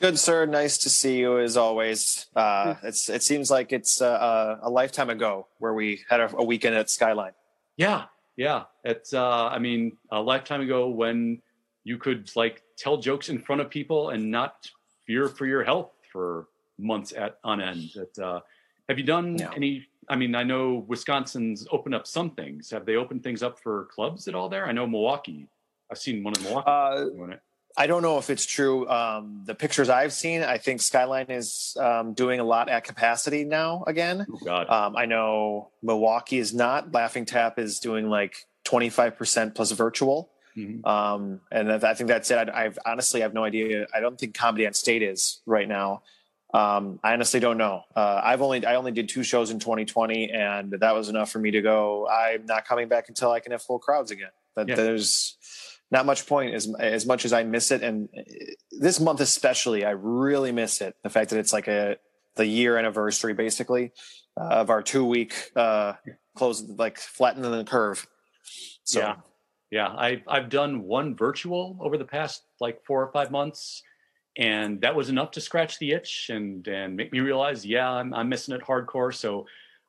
Good, 0.00 0.18
sir. 0.18 0.46
Nice 0.46 0.78
to 0.78 0.90
see 0.90 1.18
you 1.18 1.38
as 1.38 1.56
always. 1.56 2.26
Uh, 2.34 2.74
it's 2.82 3.08
it 3.08 3.22
seems 3.22 3.48
like 3.48 3.72
it's 3.72 4.02
uh, 4.02 4.58
a 4.62 4.68
lifetime 4.68 5.10
ago 5.10 5.46
where 5.58 5.74
we 5.74 6.00
had 6.10 6.18
a, 6.18 6.36
a 6.38 6.42
weekend 6.42 6.74
at 6.74 6.90
Skyline. 6.90 7.34
Yeah, 7.76 8.06
yeah. 8.36 8.64
It's 8.82 9.14
uh, 9.14 9.46
I 9.46 9.60
mean 9.60 9.96
a 10.10 10.20
lifetime 10.20 10.60
ago 10.60 10.88
when 10.88 11.40
you 11.84 11.98
could 11.98 12.32
like 12.34 12.64
tell 12.76 12.96
jokes 12.96 13.28
in 13.28 13.38
front 13.38 13.60
of 13.60 13.70
people 13.70 14.10
and 14.10 14.32
not 14.32 14.68
fear 15.06 15.28
for 15.28 15.46
your 15.46 15.64
health 15.64 15.90
for 16.12 16.48
months 16.78 17.12
at 17.16 17.38
on 17.44 17.60
end. 17.60 17.90
That 17.94 18.18
uh, 18.18 18.40
have 18.88 18.98
you 18.98 19.04
done 19.04 19.36
no. 19.36 19.50
any? 19.54 19.86
I 20.08 20.16
mean, 20.16 20.34
I 20.34 20.42
know 20.42 20.84
Wisconsin's 20.86 21.66
opened 21.70 21.94
up 21.94 22.06
some 22.06 22.30
things. 22.30 22.70
Have 22.70 22.84
they 22.84 22.96
opened 22.96 23.22
things 23.22 23.42
up 23.42 23.58
for 23.58 23.86
clubs 23.86 24.28
at 24.28 24.34
all 24.34 24.48
there? 24.48 24.66
I 24.66 24.72
know 24.72 24.86
Milwaukee. 24.86 25.48
I've 25.90 25.98
seen 25.98 26.22
one 26.22 26.34
in 26.36 26.42
Milwaukee 26.42 26.70
uh, 26.70 27.04
doing 27.04 27.32
it. 27.32 27.40
I 27.76 27.86
don't 27.86 28.02
know 28.02 28.18
if 28.18 28.30
it's 28.30 28.46
true. 28.46 28.88
Um, 28.88 29.42
the 29.46 29.54
pictures 29.54 29.88
I've 29.88 30.12
seen, 30.12 30.42
I 30.42 30.58
think 30.58 30.80
Skyline 30.80 31.30
is 31.30 31.76
um, 31.80 32.14
doing 32.14 32.38
a 32.38 32.44
lot 32.44 32.68
at 32.68 32.84
capacity 32.84 33.44
now 33.44 33.82
again. 33.86 34.26
Oh 34.30 34.38
God. 34.44 34.68
Um, 34.68 34.96
I 34.96 35.06
know 35.06 35.70
Milwaukee 35.82 36.38
is 36.38 36.54
not. 36.54 36.92
Laughing 36.92 37.24
Tap 37.24 37.58
is 37.58 37.80
doing 37.80 38.08
like 38.08 38.46
25% 38.64 39.54
plus 39.54 39.72
virtual. 39.72 40.30
Mm-hmm. 40.56 40.86
Um, 40.86 41.40
and 41.50 41.72
I 41.72 41.94
think 41.94 42.08
that's 42.08 42.30
it. 42.30 42.48
I, 42.48 42.64
have 42.64 42.78
honestly 42.86 43.22
I 43.22 43.24
have 43.24 43.34
no 43.34 43.44
idea. 43.44 43.86
I 43.94 44.00
don't 44.00 44.18
think 44.18 44.34
Comedy 44.34 44.66
on 44.66 44.72
State 44.72 45.02
is 45.02 45.40
right 45.46 45.68
now. 45.68 46.02
Um, 46.52 47.00
I 47.02 47.12
honestly 47.12 47.40
don't 47.40 47.58
know. 47.58 47.82
Uh, 47.96 48.20
I've 48.22 48.40
only 48.40 48.64
I 48.64 48.76
only 48.76 48.92
did 48.92 49.08
two 49.08 49.24
shows 49.24 49.50
in 49.50 49.58
2020, 49.58 50.30
and 50.30 50.72
that 50.78 50.94
was 50.94 51.08
enough 51.08 51.32
for 51.32 51.40
me 51.40 51.50
to 51.50 51.60
go. 51.60 52.08
I'm 52.08 52.46
not 52.46 52.64
coming 52.64 52.88
back 52.88 53.08
until 53.08 53.32
I 53.32 53.40
can 53.40 53.50
have 53.50 53.62
full 53.62 53.80
crowds 53.80 54.12
again. 54.12 54.30
That 54.54 54.68
yeah. 54.68 54.76
there's 54.76 55.36
not 55.90 56.06
much 56.06 56.26
point 56.26 56.54
as 56.54 56.72
as 56.78 57.06
much 57.06 57.24
as 57.24 57.32
I 57.32 57.42
miss 57.42 57.72
it, 57.72 57.82
and 57.82 58.08
this 58.70 59.00
month 59.00 59.20
especially, 59.20 59.84
I 59.84 59.90
really 59.90 60.52
miss 60.52 60.80
it. 60.80 60.94
The 61.02 61.10
fact 61.10 61.30
that 61.30 61.40
it's 61.40 61.52
like 61.52 61.66
a 61.66 61.96
the 62.36 62.46
year 62.46 62.78
anniversary 62.78 63.34
basically 63.34 63.90
uh, 64.40 64.44
of 64.44 64.70
our 64.70 64.82
two 64.82 65.04
week 65.04 65.34
uh, 65.56 65.94
close, 66.36 66.62
like 66.62 66.98
flattening 66.98 67.50
the 67.50 67.64
curve. 67.64 68.06
So. 68.84 69.00
Yeah, 69.00 69.16
yeah. 69.70 69.88
I 69.88 70.22
I've 70.28 70.48
done 70.48 70.82
one 70.82 71.16
virtual 71.16 71.76
over 71.80 71.98
the 71.98 72.04
past 72.04 72.42
like 72.60 72.84
four 72.84 73.02
or 73.02 73.12
five 73.12 73.30
months 73.30 73.82
and 74.36 74.80
that 74.80 74.94
was 74.94 75.08
enough 75.08 75.30
to 75.32 75.40
scratch 75.40 75.78
the 75.78 75.92
itch 75.92 76.30
and 76.30 76.66
and 76.66 76.96
make 76.96 77.12
me 77.12 77.20
realize 77.20 77.64
yeah 77.64 77.90
i'm, 77.90 78.12
I'm 78.12 78.28
missing 78.28 78.54
it 78.54 78.62
hardcore 78.62 79.14
so 79.14 79.46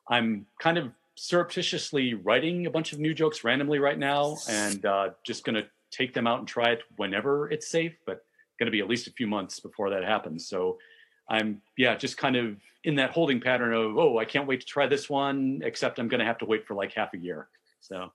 i'm 0.08 0.46
kind 0.60 0.78
of 0.78 0.90
surreptitiously 1.16 2.14
writing 2.14 2.66
a 2.66 2.70
bunch 2.70 2.92
of 2.92 2.98
new 2.98 3.14
jokes 3.14 3.42
randomly 3.42 3.78
right 3.78 3.98
now 3.98 4.36
and 4.48 4.84
uh, 4.84 5.10
just 5.24 5.44
to 5.54 5.66
take 5.90 6.12
them 6.12 6.26
out 6.26 6.40
and 6.40 6.46
try 6.46 6.70
it 6.70 6.82
whenever 6.96 7.50
it's 7.50 7.68
safe 7.68 7.94
but 8.06 8.24
to 8.66 8.70
be 8.70 8.80
at 8.80 8.88
least 8.88 9.06
a 9.06 9.12
few 9.12 9.26
months 9.26 9.58
before 9.58 9.90
that 9.90 10.04
happens 10.04 10.46
so 10.46 10.76
i'm 11.28 11.60
yeah 11.76 11.96
just 11.96 12.16
kind 12.16 12.36
of 12.36 12.56
in 12.84 12.94
that 12.94 13.10
holding 13.10 13.40
pattern 13.40 13.72
of 13.72 13.96
oh 13.96 14.18
i 14.18 14.24
can't 14.24 14.46
wait 14.46 14.60
to 14.60 14.66
try 14.66 14.86
this 14.86 15.08
one 15.08 15.60
except 15.64 15.98
i'm 15.98 16.08
to 16.20 16.24
have 16.24 16.38
to 16.38 16.44
wait 16.44 16.66
for 16.66 16.74
like 16.74 16.92
half 16.92 17.14
a 17.14 17.18
year 17.18 17.48
so 17.80 18.12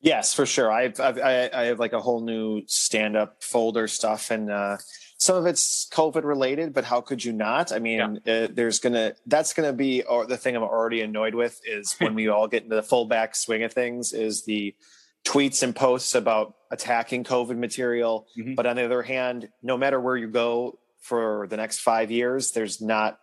yes 0.00 0.34
for 0.34 0.46
sure 0.46 0.70
i've, 0.70 1.00
I've 1.00 1.18
i 1.18 1.64
have 1.64 1.78
like 1.78 1.92
a 1.92 2.00
whole 2.00 2.20
new 2.20 2.62
stand-up 2.66 3.42
folder 3.42 3.88
stuff 3.88 4.30
and 4.30 4.50
uh 4.50 4.76
some 5.20 5.36
of 5.36 5.46
it's 5.46 5.88
COVID 5.90 6.22
related, 6.22 6.72
but 6.72 6.84
how 6.84 7.00
could 7.00 7.24
you 7.24 7.32
not? 7.32 7.72
I 7.72 7.80
mean, 7.80 8.20
yeah. 8.24 8.32
uh, 8.32 8.48
there's 8.52 8.78
gonna 8.78 9.14
that's 9.26 9.52
gonna 9.52 9.72
be 9.72 10.04
or 10.04 10.26
the 10.26 10.36
thing 10.36 10.56
I'm 10.56 10.62
already 10.62 11.00
annoyed 11.00 11.34
with 11.34 11.60
is 11.66 11.96
when 11.98 12.14
we 12.14 12.28
all 12.28 12.46
get 12.46 12.62
into 12.62 12.76
the 12.76 12.82
full 12.82 13.04
back 13.04 13.34
swing 13.34 13.64
of 13.64 13.72
things 13.72 14.12
is 14.12 14.44
the 14.44 14.74
tweets 15.26 15.62
and 15.64 15.74
posts 15.74 16.14
about 16.14 16.54
attacking 16.70 17.24
COVID 17.24 17.58
material. 17.58 18.26
Mm-hmm. 18.38 18.54
But 18.54 18.66
on 18.66 18.76
the 18.76 18.84
other 18.84 19.02
hand, 19.02 19.48
no 19.60 19.76
matter 19.76 20.00
where 20.00 20.16
you 20.16 20.28
go 20.28 20.78
for 21.00 21.48
the 21.50 21.56
next 21.56 21.80
five 21.80 22.10
years, 22.12 22.52
there's 22.52 22.80
not 22.80 23.18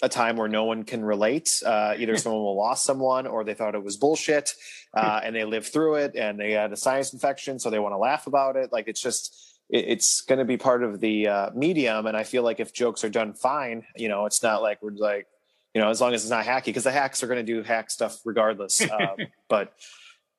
a 0.00 0.08
time 0.08 0.36
where 0.36 0.48
no 0.48 0.64
one 0.64 0.84
can 0.84 1.04
relate. 1.04 1.62
Uh, 1.64 1.94
either 1.98 2.16
someone 2.16 2.42
will 2.42 2.56
lost 2.56 2.84
someone 2.84 3.26
or 3.26 3.44
they 3.44 3.54
thought 3.54 3.74
it 3.74 3.82
was 3.82 3.96
bullshit 3.96 4.54
uh, 4.94 5.20
and 5.22 5.34
they 5.34 5.44
lived 5.44 5.66
through 5.66 5.96
it 5.96 6.14
and 6.14 6.38
they 6.38 6.52
had 6.52 6.72
a 6.72 6.76
sinus 6.76 7.12
infection, 7.12 7.58
so 7.58 7.70
they 7.70 7.78
want 7.78 7.92
to 7.92 7.98
laugh 7.98 8.26
about 8.26 8.56
it. 8.56 8.72
Like 8.72 8.88
it's 8.88 9.00
just 9.00 9.58
it's 9.70 10.22
going 10.22 10.38
to 10.38 10.44
be 10.44 10.56
part 10.56 10.82
of 10.82 11.00
the 11.00 11.28
uh, 11.28 11.50
medium. 11.54 12.06
And 12.06 12.16
I 12.16 12.24
feel 12.24 12.42
like 12.42 12.58
if 12.58 12.72
jokes 12.72 13.04
are 13.04 13.10
done 13.10 13.34
fine, 13.34 13.84
you 13.96 14.08
know, 14.08 14.24
it's 14.24 14.42
not 14.42 14.62
like 14.62 14.82
we're 14.82 14.92
like, 14.92 15.26
you 15.74 15.80
know, 15.82 15.90
as 15.90 16.00
long 16.00 16.14
as 16.14 16.22
it's 16.22 16.30
not 16.30 16.46
hacky, 16.46 16.66
because 16.66 16.84
the 16.84 16.92
hacks 16.92 17.22
are 17.22 17.26
going 17.26 17.44
to 17.44 17.52
do 17.52 17.62
hack 17.62 17.90
stuff 17.90 18.18
regardless. 18.24 18.80
Um, 18.80 19.16
but 19.48 19.74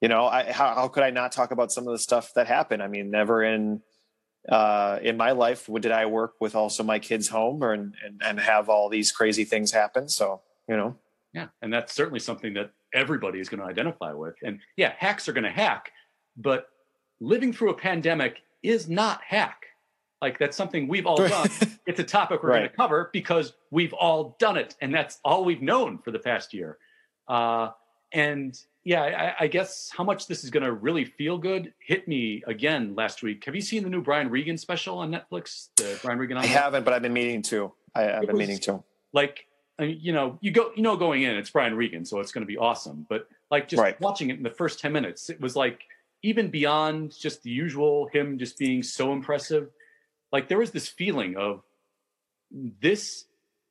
you 0.02 0.08
know, 0.08 0.26
I, 0.26 0.52
how, 0.52 0.74
how 0.74 0.88
could 0.88 1.04
I 1.04 1.12
not 1.12 1.32
talk 1.32 1.52
about 1.52 1.72
some 1.72 1.88
of 1.88 1.92
the 1.92 2.00
stuff 2.00 2.34
that 2.34 2.48
happened? 2.48 2.82
I 2.82 2.88
mean, 2.88 3.12
never 3.12 3.44
in 3.44 3.82
uh, 4.48 5.00
in 5.02 5.18
my 5.18 5.32
life 5.32 5.70
did 5.82 5.92
I 5.92 6.06
work 6.06 6.36
with 6.40 6.56
also 6.56 6.84
my 6.84 7.00
kids 7.00 7.28
home 7.28 7.64
or 7.64 7.74
and, 7.74 7.94
and 8.06 8.22
and 8.24 8.40
have 8.40 8.70
all 8.70 8.90
these 8.90 9.12
crazy 9.12 9.44
things 9.44 9.72
happen. 9.72 10.08
So 10.08 10.42
you 10.68 10.78
know, 10.78 10.96
yeah, 11.34 11.48
and 11.62 11.74
that's 11.74 11.94
certainly 11.94 12.20
something 12.20 12.54
that 12.54 12.72
everybody 12.94 13.40
is 13.40 13.50
going 13.50 13.60
to 13.60 13.66
identify 13.66 14.14
with. 14.14 14.36
And 14.44 14.60
yeah, 14.78 14.94
hacks 14.98 15.28
are 15.28 15.34
going 15.34 15.44
to 15.44 15.52
hack, 15.52 15.92
but 16.38 16.70
living 17.20 17.52
through 17.52 17.72
a 17.72 17.78
pandemic 17.78 18.38
is 18.64 18.88
not 18.88 19.22
hack. 19.22 19.66
Like 20.22 20.38
that's 20.40 20.58
something 20.58 20.88
we've 20.88 21.06
all 21.06 21.18
done. 21.18 21.50
it's 21.86 22.00
a 22.00 22.04
topic 22.04 22.44
we're 22.44 22.50
right. 22.50 22.60
going 22.60 22.70
to 22.70 22.76
cover 22.76 23.10
because 23.14 23.54
we've 23.72 23.94
all 23.94 24.36
done 24.40 24.58
it, 24.58 24.76
and 24.82 24.94
that's 24.94 25.20
all 25.24 25.44
we've 25.44 25.62
known 25.62 25.98
for 26.00 26.12
the 26.12 26.20
past 26.20 26.54
year. 26.54 26.78
Uh, 27.28 27.70
and 28.12 28.60
yeah, 28.84 29.34
I, 29.40 29.44
I, 29.46 29.48
guess 29.48 29.92
how 29.96 30.04
much 30.04 30.28
this 30.28 30.44
is 30.44 30.50
going 30.50 30.64
to 30.64 30.72
really 30.72 31.06
feel 31.06 31.38
good 31.38 31.74
hit 31.80 32.08
me 32.08 32.44
again 32.48 32.96
last 32.96 33.22
week. 33.22 33.44
Have 33.46 33.56
you 33.56 33.62
seen 33.62 33.84
the 33.84 33.90
new 33.90 34.02
Brian 34.02 34.30
Regan 34.30 34.58
special 34.58 35.00
on 35.00 35.12
Netflix? 35.12 35.70
The 35.76 36.00
Brian 36.02 36.18
Regan. 36.18 36.38
I 36.38 36.46
haven't, 36.46 36.84
but 36.84 36.94
I've 36.94 37.02
been 37.02 37.14
meaning 37.14 37.42
to. 37.44 37.72
I, 37.94 38.04
have 38.04 38.28
been 38.28 38.38
meaning 38.38 38.60
to. 38.60 38.84
Like, 39.14 39.46
you 39.80 40.14
know, 40.14 40.38
you 40.42 40.52
go, 40.52 40.72
you 40.76 40.82
know, 40.82 40.96
going 40.96 41.24
in, 41.24 41.36
it's 41.36 41.50
Brian 41.50 41.76
Regan, 41.76 42.06
so 42.06 42.20
it's 42.20 42.32
going 42.32 42.44
to 42.44 42.48
be 42.48 42.58
awesome. 42.58 43.06
But 43.10 43.28
like, 43.52 43.68
just 43.68 43.82
right. 43.82 44.00
watching 44.02 44.30
it 44.30 44.38
in 44.38 44.44
the 44.44 44.50
first 44.50 44.80
ten 44.80 44.92
minutes, 44.92 45.30
it 45.30 45.40
was 45.40 45.56
like 45.56 45.82
even 46.24 46.50
beyond 46.50 47.18
just 47.18 47.44
the 47.44 47.50
usual 47.50 48.10
him 48.12 48.38
just 48.38 48.58
being 48.58 48.84
so 48.84 49.14
impressive 49.14 49.70
like 50.32 50.48
there 50.48 50.58
was 50.58 50.72
this 50.72 50.88
feeling 50.88 51.38
of 51.38 51.64
this 52.52 53.26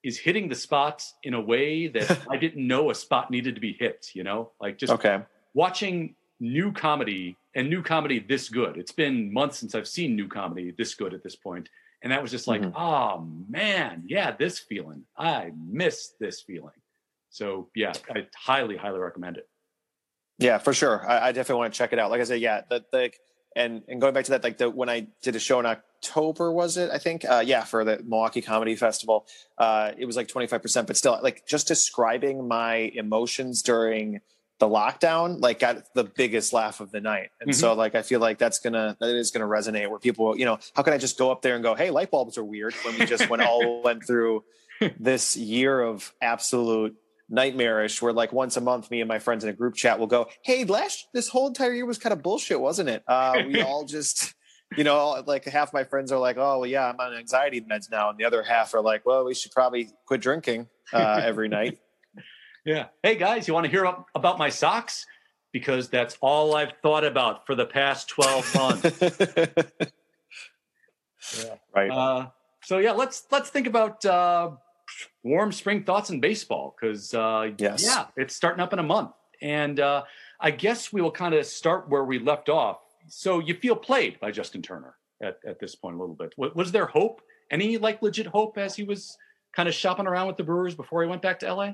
is 0.05 0.19
hitting 0.19 0.49
the 0.49 0.55
spots 0.55 1.15
in 1.23 1.35
a 1.35 1.41
way 1.41 1.89
that 1.89 2.19
i 2.31 2.37
didn't 2.37 2.67
know 2.67 2.91
a 2.91 2.95
spot 2.95 3.31
needed 3.31 3.55
to 3.55 3.61
be 3.61 3.73
hit 3.73 4.09
you 4.15 4.25
know? 4.25 4.53
Like 4.61 4.79
just 4.79 4.93
okay. 4.93 5.21
watching 5.55 6.15
new 6.41 6.73
comedy 6.73 7.37
and 7.55 7.69
new 7.69 7.83
comedy 7.83 8.21
this 8.21 8.49
good. 8.49 8.77
It's 8.77 8.93
been 8.93 9.33
months 9.33 9.59
since 9.59 9.75
i've 9.75 9.89
seen 9.89 10.17
new 10.17 10.29
comedy 10.29 10.75
this 10.77 10.95
good 10.95 11.15
at 11.15 11.23
this 11.23 11.37
point. 11.37 11.69
And 12.03 12.13
that 12.13 12.23
was 12.23 12.31
just 12.31 12.47
like 12.47 12.63
mm-hmm. 12.63 12.77
oh 12.77 13.27
man 13.49 14.05
yeah 14.07 14.35
this 14.37 14.59
feeling. 14.59 15.05
I 15.17 15.53
miss 15.57 16.13
this 16.21 16.43
feeling. 16.43 16.79
So 17.31 17.69
yeah 17.75 17.93
i 18.15 18.27
highly 18.37 18.77
highly 18.77 18.99
recommend 18.99 19.37
it. 19.37 19.49
Yeah, 20.39 20.59
for 20.59 20.73
sure. 20.73 21.05
I, 21.09 21.29
I, 21.29 21.33
definitely 21.33 21.59
want 21.59 21.75
to 21.75 21.79
check 21.79 21.93
it 21.93 21.99
out. 21.99 22.11
Like 22.11 22.21
I 22.21 22.25
said, 22.25 22.41
yeah, 22.41 22.61
the, 22.71 22.85
the 22.93 23.11
and 23.59 23.83
and 23.89 24.01
going 24.01 24.15
back 24.15 24.25
to 24.27 24.31
that, 24.31 24.45
like 24.45 24.59
the 24.59 24.71
when 24.71 24.89
I 24.89 25.09
did 25.23 25.37
a 25.37 25.41
show 25.41 25.59
in 25.61 25.67
October, 25.67 26.53
was 26.53 26.77
it? 26.77 26.91
I 26.91 26.99
think, 26.99 27.25
uh, 27.29 27.43
yeah, 27.45 27.65
for 27.65 27.85
the 27.85 27.99
Milwaukee 27.99 28.41
Comedy 28.41 28.77
Festival, 28.77 29.27
uh, 29.59 29.93
it 29.99 30.07
was 30.07 30.17
like 30.17 30.29
twenty 30.29 30.47
five 30.47 30.63
percent, 30.63 30.87
but 30.87 30.97
still, 30.97 31.19
like 31.23 31.47
just 31.47 31.67
describing 31.67 32.47
my 32.47 32.93
emotions 32.95 33.63
during 33.63 34.21
the 34.61 34.69
lockdown, 34.69 35.41
like 35.41 35.59
got 35.61 35.93
the 35.95 36.05
biggest 36.05 36.53
laugh 36.53 36.81
of 36.81 36.91
the 36.91 37.01
night. 37.01 37.31
And 37.41 37.51
mm-hmm. 37.51 37.61
so, 37.61 37.75
like, 37.75 37.95
I 37.95 38.03
feel 38.03 38.21
like 38.21 38.39
that's 38.39 38.61
gonna 38.61 38.97
that 39.01 39.15
is 39.15 39.31
gonna 39.33 39.47
resonate 39.47 39.91
where 39.91 39.99
people, 39.99 40.39
you 40.39 40.45
know, 40.45 40.59
how 40.75 40.83
can 40.83 40.93
I 40.93 40.99
just 40.99 41.19
go 41.19 41.31
up 41.31 41.43
there 41.43 41.55
and 41.55 41.63
go, 41.63 41.75
hey, 41.75 41.91
light 41.91 42.11
bulbs 42.11 42.39
are 42.39 42.45
weird 42.45 42.75
when 42.85 42.99
we 42.99 43.07
just 43.07 43.29
went 43.29 43.43
all 43.43 43.83
went 43.85 44.07
through 44.07 44.45
this 44.99 45.37
year 45.37 45.81
of 45.81 46.13
absolute 46.23 46.97
nightmarish 47.31 48.01
where 48.01 48.13
like 48.13 48.33
once 48.33 48.57
a 48.57 48.61
month 48.61 48.91
me 48.91 49.01
and 49.01 49.09
my 49.09 49.19
friends 49.19 49.45
in 49.45 49.51
a 49.51 49.53
group 49.53 49.75
chat 49.75 49.99
will 49.99 50.07
go 50.07 50.27
hey 50.43 50.65
last 50.65 51.09
this 51.13 51.29
whole 51.29 51.49
entire 51.49 51.73
year 51.73 51.85
was 51.85 51.99
kind 51.99 52.13
of 52.13 52.23
bullshit 52.23 52.59
wasn't 52.61 52.89
it? 52.89 53.03
Uh 53.07 53.43
we 53.47 53.61
all 53.69 53.85
just 53.85 54.35
you 54.77 54.85
know 54.85 55.23
like 55.27 55.45
half 55.45 55.73
my 55.73 55.85
friends 55.85 56.11
are 56.11 56.19
like 56.19 56.37
oh 56.39 56.61
well 56.61 56.67
yeah 56.67 56.87
i'm 56.89 56.99
on 57.01 57.15
anxiety 57.15 57.61
meds 57.61 57.91
now 57.91 58.11
and 58.11 58.19
the 58.19 58.25
other 58.25 58.43
half 58.43 58.75
are 58.75 58.81
like 58.81 59.05
well 59.07 59.25
we 59.25 59.35
should 59.35 59.53
probably 59.53 59.91
quit 60.07 60.21
drinking 60.21 60.67
uh 60.93 61.21
every 61.23 61.49
night. 61.49 61.79
Yeah. 62.67 62.87
Hey 63.03 63.15
guys 63.15 63.49
you 63.49 63.55
want 63.55 63.65
to 63.65 63.71
hear 63.71 63.91
about 64.15 64.37
my 64.39 64.51
socks? 64.51 65.07
Because 65.53 65.89
that's 65.89 66.19
all 66.21 66.55
i've 66.55 66.73
thought 66.83 67.05
about 67.05 67.47
for 67.47 67.55
the 67.55 67.65
past 67.65 68.09
12 68.09 68.55
months. 68.57 69.01
Yeah. 71.39 71.55
Right. 71.75 71.91
Uh 71.91 72.27
so 72.65 72.79
yeah 72.79 72.93
let's 72.93 73.25
let's 73.31 73.49
think 73.49 73.67
about 73.67 74.05
uh 74.05 74.51
warm 75.23 75.53
spring 75.53 75.85
thoughts 75.85 76.11
in 76.11 76.21
baseball 76.21 76.75
because 76.79 77.15
uh, 77.15 77.51
yes. 77.59 77.83
yeah, 77.85 78.07
it's 78.17 78.35
starting 78.35 78.61
up 78.61 78.73
in 78.73 78.79
a 78.79 78.83
month, 78.83 79.13
and 79.43 79.81
uh, 79.81 80.05
I 80.41 80.51
guess 80.51 80.93
we 80.93 81.01
will 81.01 81.11
kind 81.11 81.35
of 81.35 81.47
start 81.47 81.89
where 81.89 82.05
we 82.05 82.19
left 82.19 82.49
off. 82.49 82.79
So 83.09 83.39
you 83.39 83.55
feel 83.55 83.77
played 83.77 84.21
by 84.21 84.31
Justin 84.31 84.63
Turner 84.63 84.95
at, 85.23 85.39
at 85.47 85.59
this 85.59 85.75
point 85.75 85.97
a 85.97 85.99
little 85.99 86.15
bit. 86.15 86.35
Was 86.37 86.73
there 86.73 86.87
hope? 86.87 87.23
Any 87.51 87.79
like 87.79 88.03
legit 88.03 88.27
hope 88.27 88.59
as 88.59 88.77
he 88.77 88.85
was 88.85 89.17
kind 89.55 89.69
of 89.69 89.75
shopping 89.75 90.07
around 90.07 90.27
with 90.27 90.37
the 90.37 90.45
Brewers 90.45 90.75
before 90.75 91.03
he 91.03 91.09
went 91.09 91.23
back 91.23 91.39
to 91.41 91.53
LA? 91.53 91.73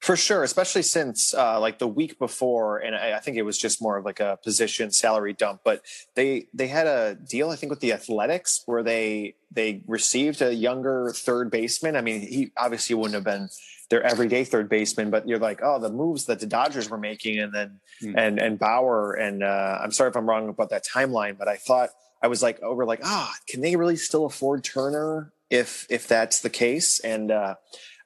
For 0.00 0.14
sure, 0.14 0.42
especially 0.42 0.82
since 0.82 1.34
uh, 1.34 1.58
like 1.58 1.78
the 1.78 1.88
week 1.88 2.18
before, 2.18 2.78
and 2.78 2.94
I, 2.94 3.14
I, 3.14 3.18
think 3.18 3.38
it 3.38 3.42
was 3.42 3.58
just 3.58 3.82
more 3.82 3.96
of 3.96 4.04
like 4.04 4.20
a 4.20 4.38
position 4.44 4.92
salary 4.92 5.32
dump. 5.32 5.62
But 5.64 5.82
they 6.14 6.46
they 6.52 6.68
had 6.68 6.86
a 6.86 7.14
deal, 7.14 7.50
I 7.50 7.56
think, 7.56 7.70
with 7.70 7.80
the 7.80 7.92
Athletics 7.92 8.62
where 8.66 8.82
they 8.82 9.34
they 9.50 9.82
received 9.86 10.42
a 10.42 10.54
younger 10.54 11.12
third 11.16 11.50
baseman. 11.50 11.96
I 11.96 12.02
mean, 12.02 12.20
he 12.20 12.52
obviously 12.56 12.94
wouldn't 12.94 13.14
have 13.14 13.24
been 13.24 13.48
their 13.88 14.02
everyday 14.02 14.44
third 14.44 14.68
baseman, 14.68 15.10
but 15.10 15.28
you're 15.28 15.38
like, 15.38 15.60
oh, 15.62 15.78
the 15.78 15.90
moves 15.90 16.26
that 16.26 16.40
the 16.40 16.46
Dodgers 16.46 16.90
were 16.90 16.98
making, 16.98 17.38
and 17.38 17.52
then 17.52 17.80
mm. 18.02 18.14
and 18.16 18.38
and 18.38 18.58
Bauer, 18.58 19.14
and 19.14 19.42
uh, 19.42 19.78
I'm 19.82 19.92
sorry 19.92 20.10
if 20.10 20.16
I'm 20.16 20.28
wrong 20.28 20.48
about 20.48 20.70
that 20.70 20.84
timeline, 20.84 21.38
but 21.38 21.48
I 21.48 21.56
thought 21.56 21.90
I 22.22 22.28
was 22.28 22.42
like 22.42 22.60
over 22.62 22.84
like, 22.84 23.00
ah, 23.04 23.32
oh, 23.32 23.36
can 23.48 23.60
they 23.60 23.76
really 23.76 23.96
still 23.96 24.26
afford 24.26 24.64
Turner 24.64 25.32
if 25.50 25.86
if 25.88 26.08
that's 26.08 26.40
the 26.40 26.50
case? 26.50 27.00
And 27.00 27.30
uh, 27.30 27.54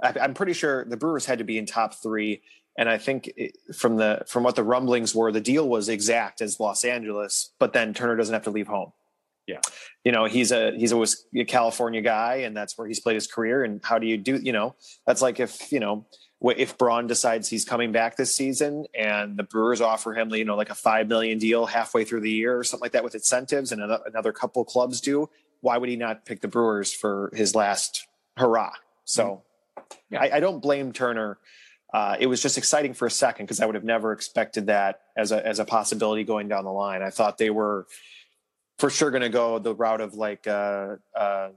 I'm 0.03 0.35
pretty 0.35 0.53
sure 0.53 0.85
the 0.85 0.97
Brewers 0.97 1.27
had 1.27 1.39
to 1.39 1.45
be 1.45 1.59
in 1.59 1.67
top 1.67 1.95
three. 1.95 2.43
And 2.79 2.89
I 2.89 2.99
think 2.99 3.31
it, 3.37 3.57
from 3.75 3.97
the 3.97 4.23
from 4.27 4.43
what 4.43 4.57
the 4.57 4.63
rumblings 4.63 5.15
were, 5.15 5.33
the 5.33 5.41
deal 5.41 5.69
was 5.69 5.89
exact 5.89 6.41
as 6.41 6.61
Los 6.61 6.85
Angeles, 6.85 7.53
but 7.59 7.73
then 7.73 7.93
Turner 7.93 8.17
doesn't 8.17 8.33
have 8.33 8.45
to 8.45 8.51
leave 8.51 8.69
home. 8.69 8.93
Yeah, 9.47 9.61
you 10.05 10.13
know 10.13 10.27
he's 10.27 10.53
a 10.53 10.73
he's 10.77 10.93
a, 10.93 11.05
a 11.35 11.45
California 11.45 12.01
guy, 12.01 12.37
and 12.37 12.57
that's 12.57 12.79
where 12.79 12.87
he's 12.87 13.01
played 13.01 13.15
his 13.15 13.27
career. 13.27 13.65
And 13.65 13.81
how 13.83 13.99
do 13.99 14.07
you 14.07 14.17
do? 14.17 14.37
You 14.37 14.53
know, 14.53 14.77
that's 15.07 15.21
like 15.21 15.41
if 15.41 15.73
you 15.73 15.81
know 15.81 16.07
if 16.43 16.79
Braun 16.79 17.07
decides 17.07 17.49
he's 17.49 17.65
coming 17.65 17.93
back 17.93 18.17
this 18.17 18.35
season 18.35 18.87
and 18.95 19.37
the 19.37 19.43
Brewers 19.43 19.81
offer 19.81 20.15
him, 20.15 20.31
you 20.31 20.45
know, 20.45 20.57
like 20.57 20.71
a 20.71 20.75
five 20.75 21.07
million 21.07 21.39
deal 21.39 21.67
halfway 21.67 22.05
through 22.05 22.21
the 22.21 22.31
year 22.31 22.57
or 22.57 22.65
something 22.65 22.85
like 22.85 22.93
that 22.93 23.05
with 23.05 23.15
incentives, 23.15 23.73
and 23.73 23.83
another, 23.83 24.03
another 24.07 24.33
couple 24.33 24.65
clubs 24.65 25.01
do, 25.01 25.29
why 25.61 25.77
would 25.77 25.89
he 25.89 25.97
not 25.97 26.25
pick 26.25 26.41
the 26.41 26.49
Brewers 26.49 26.93
for 26.93 27.31
his 27.35 27.55
last 27.55 28.07
hurrah? 28.39 28.73
So 29.05 29.25
mm-hmm. 29.25 29.50
Yeah. 30.11 30.21
I, 30.21 30.37
I 30.37 30.41
don't 30.41 30.61
blame 30.61 30.93
Turner. 30.93 31.39
Uh, 31.93 32.17
it 32.21 32.27
was 32.27 32.41
just 32.41 32.57
exciting 32.57 32.95
for 32.95 33.07
a 33.07 33.11
second 33.11 33.47
because 33.47 33.61
I 33.61 33.67
would 33.67 33.75
have 33.75 33.85
never 33.85 34.13
expected 34.13 34.67
that 34.67 35.01
as 35.17 35.33
a 35.33 35.45
as 35.45 35.59
a 35.59 35.65
possibility 35.65 36.23
going 36.25 36.49
down 36.49 36.65
the 36.65 36.71
line. 36.71 37.03
I 37.03 37.11
thought 37.11 37.37
they 37.37 37.51
were 37.51 37.87
for 38.81 38.91
sure 38.91 39.11
going 39.11 39.23
to 39.23 39.29
go 39.29 39.59
the 39.59 39.75
route 39.75 40.01
of 40.01 40.15
like 40.15 40.47
uh, 40.47 40.97
uh, 41.15 41.51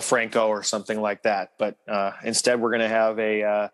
Franco 0.00 0.48
or 0.48 0.62
something 0.62 1.00
like 1.00 1.22
that, 1.22 1.52
but 1.58 1.76
uh, 1.88 2.12
instead 2.24 2.60
we're 2.60 2.70
going 2.70 2.80
to 2.80 2.88
have 2.88 3.18
a, 3.18 3.42
uh, 3.42 3.68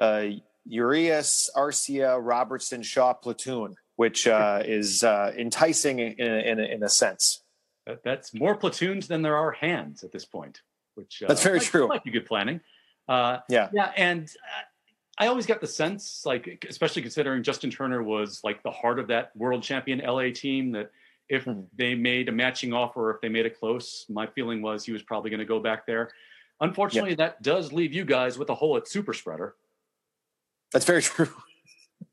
a 0.00 0.42
Urias, 0.66 1.50
Arcia, 1.56 2.18
Robertson, 2.20 2.82
Shaw 2.82 3.14
platoon, 3.14 3.76
which 3.96 4.26
uh, 4.26 4.62
is 4.66 5.02
uh, 5.02 5.32
enticing 5.36 5.98
in, 5.98 6.20
in, 6.20 6.60
in, 6.60 6.82
a 6.82 6.88
sense. 6.88 7.42
That's 8.04 8.34
more 8.34 8.56
platoons 8.56 9.08
than 9.08 9.22
there 9.22 9.36
are 9.36 9.52
hands 9.52 10.04
at 10.04 10.12
this 10.12 10.24
point. 10.24 10.60
Which 10.96 11.22
that's 11.26 11.42
very 11.42 11.60
true. 11.60 11.88
Might 11.88 12.04
be 12.04 12.10
good 12.10 12.26
planning. 12.26 12.60
Yeah, 13.08 13.68
yeah, 13.72 13.92
and 13.96 14.28
I 15.18 15.28
always 15.28 15.46
got 15.46 15.60
the 15.60 15.66
sense, 15.66 16.22
like 16.26 16.66
especially 16.68 17.02
considering 17.02 17.42
Justin 17.42 17.70
Turner 17.70 18.02
was 18.02 18.40
like 18.44 18.62
the 18.62 18.70
heart 18.70 18.98
of 18.98 19.08
that 19.08 19.34
world 19.34 19.62
champion 19.62 20.00
LA 20.00 20.30
team, 20.34 20.72
that 20.72 20.90
if 21.28 21.44
hmm. 21.44 21.62
they 21.76 21.94
made 21.94 22.28
a 22.28 22.32
matching 22.32 22.72
offer, 22.72 23.10
if 23.10 23.20
they 23.20 23.28
made 23.28 23.46
it 23.46 23.58
close, 23.58 24.04
my 24.08 24.26
feeling 24.26 24.60
was 24.60 24.84
he 24.84 24.92
was 24.92 25.02
probably 25.02 25.30
going 25.30 25.40
to 25.40 25.46
go 25.46 25.58
back 25.58 25.86
there. 25.86 26.10
Unfortunately, 26.60 27.10
yep. 27.10 27.18
that 27.18 27.42
does 27.42 27.72
leave 27.72 27.92
you 27.92 28.04
guys 28.04 28.38
with 28.38 28.50
a 28.50 28.54
hole 28.54 28.76
at 28.76 28.88
super 28.88 29.12
spreader. 29.12 29.54
That's 30.72 30.84
very 30.84 31.02
true. 31.02 31.28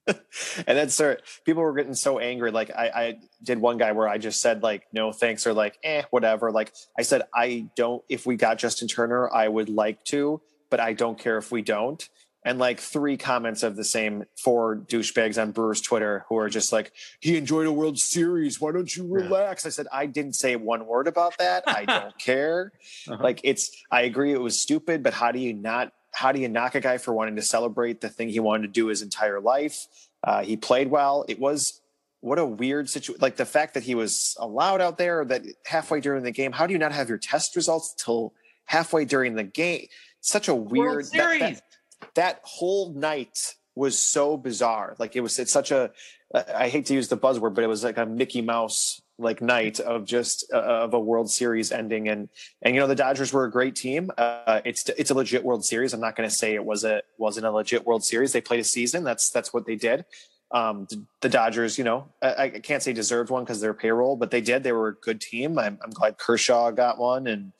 and 0.07 0.77
then 0.77 0.89
sir 0.89 1.17
people 1.45 1.63
were 1.63 1.73
getting 1.73 1.93
so 1.93 2.19
angry 2.19 2.51
like 2.51 2.69
I, 2.69 2.87
I 2.87 3.15
did 3.41 3.57
one 3.57 3.77
guy 3.77 3.93
where 3.93 4.07
i 4.07 4.17
just 4.17 4.41
said 4.41 4.61
like 4.61 4.85
no 4.91 5.13
thanks 5.13 5.47
or 5.47 5.53
like 5.53 5.77
eh 5.81 6.03
whatever 6.09 6.51
like 6.51 6.73
i 6.97 7.03
said 7.03 7.21
i 7.33 7.67
don't 7.77 8.03
if 8.09 8.25
we 8.25 8.35
got 8.35 8.57
justin 8.57 8.89
turner 8.89 9.29
i 9.33 9.47
would 9.47 9.69
like 9.69 10.03
to 10.05 10.41
but 10.73 10.79
i 10.79 10.91
don't 10.91 11.19
care 11.19 11.37
if 11.37 11.51
we 11.51 11.61
don't 11.61 12.09
and 12.45 12.59
like 12.59 12.79
three 12.79 13.17
comments 13.17 13.63
of 13.63 13.75
the 13.75 13.83
same 13.83 14.25
four 14.37 14.75
douchebags 14.75 15.41
on 15.41 15.51
Brewers 15.51 15.81
Twitter 15.81 16.25
who 16.27 16.37
are 16.37 16.49
just 16.49 16.73
like, 16.73 16.91
he 17.19 17.37
enjoyed 17.37 17.67
a 17.67 17.71
World 17.71 17.97
Series. 17.97 18.59
Why 18.59 18.71
don't 18.71 18.93
you 18.95 19.07
relax? 19.07 19.65
I 19.65 19.69
said, 19.69 19.87
I 19.91 20.05
didn't 20.05 20.33
say 20.33 20.55
one 20.55 20.85
word 20.85 21.07
about 21.07 21.37
that. 21.37 21.63
I 21.67 21.85
don't 21.99 22.17
care. 22.17 22.73
Uh-huh. 23.07 23.23
Like 23.23 23.39
it's, 23.43 23.71
I 23.91 24.01
agree 24.01 24.33
it 24.33 24.41
was 24.41 24.59
stupid, 24.59 25.03
but 25.03 25.13
how 25.13 25.31
do 25.31 25.39
you 25.39 25.53
not, 25.53 25.93
how 26.11 26.31
do 26.31 26.39
you 26.39 26.49
knock 26.49 26.75
a 26.75 26.81
guy 26.81 26.97
for 26.97 27.13
wanting 27.13 27.37
to 27.37 27.41
celebrate 27.41 28.01
the 28.01 28.09
thing 28.09 28.29
he 28.29 28.39
wanted 28.39 28.63
to 28.63 28.73
do 28.73 28.87
his 28.87 29.01
entire 29.01 29.39
life? 29.39 29.87
Uh, 30.23 30.43
he 30.43 30.57
played 30.57 30.89
well. 30.89 31.25
It 31.27 31.39
was 31.39 31.81
what 32.19 32.39
a 32.39 32.45
weird 32.45 32.89
situation. 32.89 33.21
Like 33.21 33.37
the 33.37 33.45
fact 33.45 33.73
that 33.73 33.83
he 33.83 33.95
was 33.95 34.35
allowed 34.39 34.81
out 34.81 34.97
there 34.97 35.25
that 35.25 35.43
halfway 35.65 36.01
during 36.01 36.23
the 36.23 36.31
game, 36.31 36.51
how 36.51 36.67
do 36.67 36.73
you 36.73 36.79
not 36.79 36.91
have 36.91 37.09
your 37.09 37.17
test 37.17 37.55
results 37.55 37.93
till 37.97 38.33
halfway 38.65 39.05
during 39.05 39.35
the 39.35 39.43
game? 39.43 39.87
Such 40.23 40.47
a 40.47 40.55
weird 40.55 40.95
World 40.95 41.05
Series. 41.05 41.39
That, 41.39 41.61
that, 41.99 42.15
that 42.15 42.39
whole 42.43 42.93
night 42.93 43.55
was 43.75 43.99
so 43.99 44.37
bizarre. 44.37 44.95
Like 44.97 45.17
it 45.17 45.21
was, 45.21 45.37
it's 45.37 45.51
such 45.51 45.71
a, 45.71 45.91
I 46.33 46.69
hate 46.69 46.85
to 46.87 46.93
use 46.93 47.09
the 47.09 47.17
buzzword, 47.17 47.53
but 47.53 47.63
it 47.63 47.67
was 47.67 47.83
like 47.83 47.97
a 47.97 48.05
Mickey 48.05 48.41
Mouse 48.41 49.01
like 49.19 49.41
night 49.41 49.79
of 49.79 50.05
just 50.05 50.45
uh, 50.53 50.57
of 50.57 50.93
a 50.93 50.99
World 50.99 51.29
Series 51.29 51.71
ending. 51.71 52.07
And 52.07 52.29
and 52.61 52.73
you 52.73 52.81
know 52.81 52.87
the 52.87 52.95
Dodgers 52.95 53.33
were 53.33 53.45
a 53.45 53.51
great 53.51 53.75
team. 53.75 54.09
Uh, 54.17 54.61
it's 54.65 54.87
it's 54.89 55.11
a 55.11 55.13
legit 55.13 55.43
World 55.43 55.65
Series. 55.65 55.93
I'm 55.93 55.99
not 55.99 56.15
going 56.15 56.27
to 56.27 56.35
say 56.35 56.55
it 56.55 56.63
was 56.63 56.83
a 56.83 57.03
wasn't 57.17 57.45
a 57.45 57.51
legit 57.51 57.85
World 57.85 58.03
Series. 58.03 58.31
They 58.31 58.41
played 58.41 58.61
a 58.61 58.63
season. 58.63 59.03
That's 59.03 59.29
that's 59.29 59.53
what 59.53 59.65
they 59.65 59.75
did. 59.75 60.05
Um, 60.51 60.87
the 61.21 61.29
Dodgers, 61.29 61.77
you 61.79 61.83
know, 61.83 62.09
I, 62.21 62.43
I 62.43 62.49
can't 62.49 62.81
say 62.81 62.93
deserved 62.93 63.31
one 63.31 63.43
because 63.43 63.59
they're 63.59 63.73
payroll, 63.73 64.15
but 64.15 64.29
they 64.29 64.41
did. 64.41 64.63
They 64.63 64.71
were 64.71 64.89
a 64.89 64.95
good 64.95 65.19
team. 65.19 65.57
I'm, 65.57 65.79
I'm 65.83 65.89
glad 65.89 66.17
Kershaw 66.19 66.69
got 66.69 66.99
one 66.99 67.25
and 67.25 67.53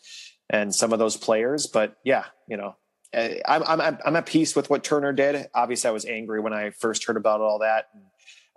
and 0.49 0.73
some 0.73 0.93
of 0.93 0.99
those 0.99 1.17
players. 1.17 1.67
But 1.67 1.97
yeah, 2.03 2.25
you 2.47 2.58
know, 2.58 2.75
I'm, 3.13 3.63
I'm, 3.63 3.97
I'm 4.06 4.15
at 4.15 4.25
peace 4.25 4.56
with 4.56 4.69
what 4.69 4.84
Turner 4.84 5.13
did. 5.13 5.47
Obviously, 5.53 5.88
I 5.88 5.91
was 5.91 6.06
angry 6.06 6.39
when 6.39 6.53
I 6.53 6.71
first 6.71 7.06
heard 7.06 7.17
about 7.17 7.41
all 7.41 7.60
that. 7.60 7.89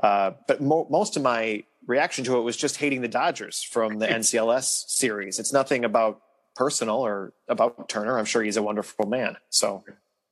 Uh, 0.02 0.32
but 0.46 0.60
mo- 0.60 0.86
most 0.90 1.16
of 1.16 1.22
my 1.22 1.64
reaction 1.86 2.24
to 2.24 2.38
it 2.38 2.42
was 2.42 2.56
just 2.56 2.76
hating 2.76 3.00
the 3.00 3.08
Dodgers 3.08 3.62
from 3.62 3.98
the 3.98 4.06
NCLS 4.06 4.88
series. 4.88 5.38
It's 5.38 5.52
nothing 5.52 5.84
about 5.84 6.20
personal 6.54 6.96
or 6.96 7.32
about 7.48 7.88
Turner. 7.88 8.18
I'm 8.18 8.24
sure 8.24 8.42
he's 8.42 8.56
a 8.56 8.62
wonderful 8.62 9.06
man. 9.06 9.36
So, 9.50 9.84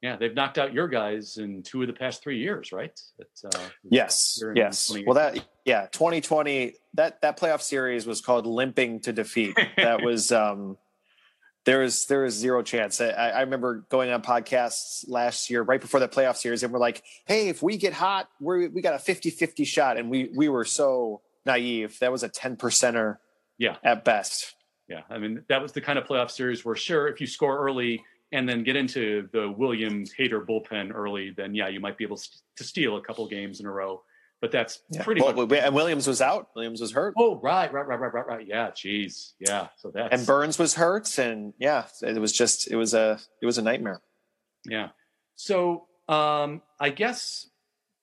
yeah, 0.03 0.17
they've 0.17 0.35
knocked 0.35 0.59
out 0.59 0.73
your 0.73 0.89
guys 0.89 1.37
in 1.37 1.63
two 1.63 1.83
of 1.83 1.87
the 1.87 1.95
past 1.95 2.23
three 2.23 2.39
years, 2.39 2.73
right? 2.73 2.99
Uh, 3.45 3.59
yes, 3.85 4.43
yes. 4.55 4.95
Well, 5.07 5.15
that 5.15 5.43
yeah, 5.65 5.87
2020 5.93 6.75
that 6.95 7.21
that 7.23 7.39
playoff 7.39 7.63
series 7.63 8.07
was 8.07 8.21
called 8.21 8.47
limping 8.47 9.01
to 9.01 9.13
defeat. 9.13 9.59
That 9.77 10.03
was 10.05 10.33
um, 10.33 10.77
there 11.65 11.83
is 11.83 12.07
there 12.07 12.25
is 12.25 12.35
zero 12.35 12.63
chance. 12.63 13.01
I, 13.01 13.09
I, 13.09 13.41
remember 13.41 13.85
going 13.89 14.11
on 14.11 14.23
podcasts 14.23 15.05
last 15.09 15.49
year, 15.49 15.63
right 15.63 15.81
before 15.81 16.01
the 16.01 16.09
playoff 16.09 16.37
series, 16.37 16.63
and 16.63 16.73
we're 16.73 16.79
like, 16.79 17.03
"Hey, 17.27 17.49
if 17.49 17.63
we 17.63 17.77
get 17.77 17.93
hot, 17.93 18.29
we 18.41 18.69
we 18.69 18.83
got 18.83 18.95
a 18.95 18.99
50-50 18.99 19.67
shot," 19.67 19.97
and 19.97 20.11
we 20.11 20.31
we 20.35 20.49
were 20.49 20.65
so 20.65 21.23
naive. 21.47 21.99
That 22.01 22.13
was 22.13 22.23
a 22.23 22.29
ten 22.29 22.57
percenter, 22.57 23.19
yeah, 23.59 23.77
at 23.83 24.05
best. 24.05 24.55
Yeah, 24.89 25.03
I 25.09 25.19
mean 25.19 25.45
that 25.49 25.63
was 25.63 25.73
the 25.73 25.81
kind 25.81 25.99
of 25.99 26.05
playoff 26.05 26.31
series 26.31 26.65
where 26.65 26.77
sure, 26.77 27.09
if 27.09 27.21
you 27.21 27.27
score 27.27 27.59
early 27.59 28.03
and 28.33 28.49
then 28.49 28.63
get 28.65 28.77
into 28.77 29.29
the 29.33 29.51
Williams 29.51 30.13
Hader 30.19 30.45
bullpen 30.45 30.93
early, 30.95 31.31
then 31.31 31.55
yeah, 31.55 31.69
you 31.69 31.81
might 31.81 31.97
be 31.97 32.05
able 32.05 32.19
to 32.57 32.65
steal 32.65 32.97
a 32.97 33.01
couple 33.01 33.27
games 33.27 33.61
in 33.61 33.67
a 33.67 33.71
row 33.71 34.03
but 34.45 34.53
that's 34.53 34.81
yeah. 34.91 35.03
pretty 35.03 35.23
well, 35.23 35.33
much. 35.33 35.59
And 35.59 35.75
Williams 35.75 36.07
was 36.07 36.21
out. 36.21 36.49
Williams 36.55 36.79
was 36.79 36.93
hurt. 36.93 37.15
Oh, 37.17 37.37
right, 37.37 37.73
right, 37.73 37.89
right, 37.89 37.99
right, 37.99 38.13
right, 38.13 38.27
right. 38.27 38.47
Yeah, 38.47 38.73
jeez, 38.73 39.33
yeah. 39.41 39.69
So 39.79 39.91
that 39.93 40.13
and 40.13 40.27
Burnes 40.27 40.59
was 40.59 40.75
hurt, 40.75 41.19
and 41.19 41.55
yeah, 41.59 41.87
it 42.03 42.21
was 42.21 42.31
just 42.31 42.71
it 42.71 42.77
was 42.77 42.93
a 42.93 43.19
it 43.41 43.47
was 43.47 43.57
a 43.57 43.63
nightmare. 43.63 44.03
Yeah. 44.69 44.89
So 45.35 45.87
um, 46.11 46.61
I 46.79 46.91
guess 46.91 47.49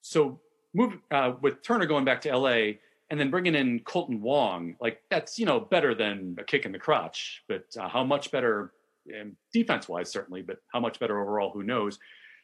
so. 0.01 0.39
Move 0.73 0.97
uh, 1.11 1.33
with 1.41 1.61
Turner 1.61 1.85
going 1.85 2.05
back 2.05 2.21
to 2.21 2.31
L.A. 2.31 2.79
and 3.11 3.19
then 3.19 3.29
bringing 3.29 3.53
in 3.53 3.81
Kolten 3.81 4.19
Wong, 4.19 4.75
like 4.81 5.03
that's 5.11 5.37
you 5.37 5.45
know 5.45 5.59
better 5.59 5.93
than 5.93 6.35
a 6.39 6.43
kick 6.43 6.65
in 6.65 6.71
the 6.71 6.79
crotch, 6.79 7.43
but 7.47 7.65
uh, 7.79 7.87
how 7.87 8.03
much 8.03 8.31
better 8.31 8.73
defense 9.53 9.87
wise 9.87 10.11
certainly, 10.11 10.41
but 10.41 10.57
how 10.73 10.79
much 10.79 10.99
better 10.99 11.21
overall, 11.21 11.51
who 11.51 11.61
knows? 11.61 11.99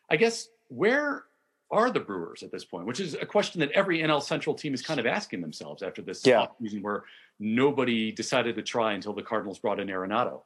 I 0.08 0.18
guess 0.18 0.50
where 0.68 1.24
are 1.70 1.92
the 1.92 2.00
Brewers 2.00 2.44
at 2.44 2.52
this 2.52 2.64
point? 2.64 2.86
Which 2.86 3.00
is 3.00 3.14
a 3.16 3.26
question 3.26 3.60
that 3.60 3.72
every 3.72 4.00
NL 4.00 4.22
Central 4.22 4.56
team 4.56 4.74
is 4.74 4.82
kind 4.82 5.00
of 5.00 5.06
asking 5.06 5.42
themselves 5.42 5.84
after 5.84 6.02
this 6.02 6.26
yeah. 6.26 6.48
season 6.62 6.82
where 6.82 7.04
nobody 7.40 8.12
decided 8.12 8.56
to 8.56 8.62
try 8.62 8.94
until 8.94 9.14
the 9.14 9.22
Cardinals 9.22 9.60
brought 9.60 9.80
in 9.80 9.88
Arenado. 9.88 10.42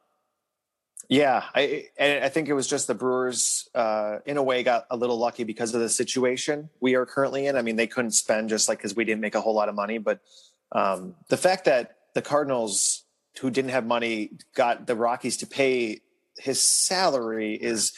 Yeah, 1.09 1.43
I 1.53 1.87
I 1.99 2.29
think 2.29 2.47
it 2.47 2.53
was 2.53 2.67
just 2.67 2.87
the 2.87 2.95
Brewers, 2.95 3.67
uh, 3.75 4.19
in 4.25 4.37
a 4.37 4.43
way, 4.43 4.63
got 4.63 4.85
a 4.89 4.95
little 4.95 5.17
lucky 5.17 5.43
because 5.43 5.73
of 5.75 5.81
the 5.81 5.89
situation 5.89 6.69
we 6.79 6.95
are 6.95 7.05
currently 7.05 7.47
in. 7.47 7.55
I 7.55 7.61
mean, 7.61 7.75
they 7.75 7.87
couldn't 7.87 8.11
spend 8.11 8.49
just 8.49 8.69
like 8.69 8.77
because 8.77 8.95
we 8.95 9.03
didn't 9.03 9.21
make 9.21 9.35
a 9.35 9.41
whole 9.41 9.53
lot 9.53 9.67
of 9.67 9.75
money, 9.75 9.97
but 9.97 10.21
um, 10.71 11.15
the 11.27 11.37
fact 11.37 11.65
that 11.65 11.97
the 12.13 12.21
Cardinals, 12.21 13.03
who 13.39 13.49
didn't 13.49 13.71
have 13.71 13.85
money, 13.85 14.31
got 14.55 14.87
the 14.87 14.95
Rockies 14.95 15.37
to 15.37 15.47
pay 15.47 16.01
his 16.37 16.61
salary 16.61 17.55
is 17.55 17.93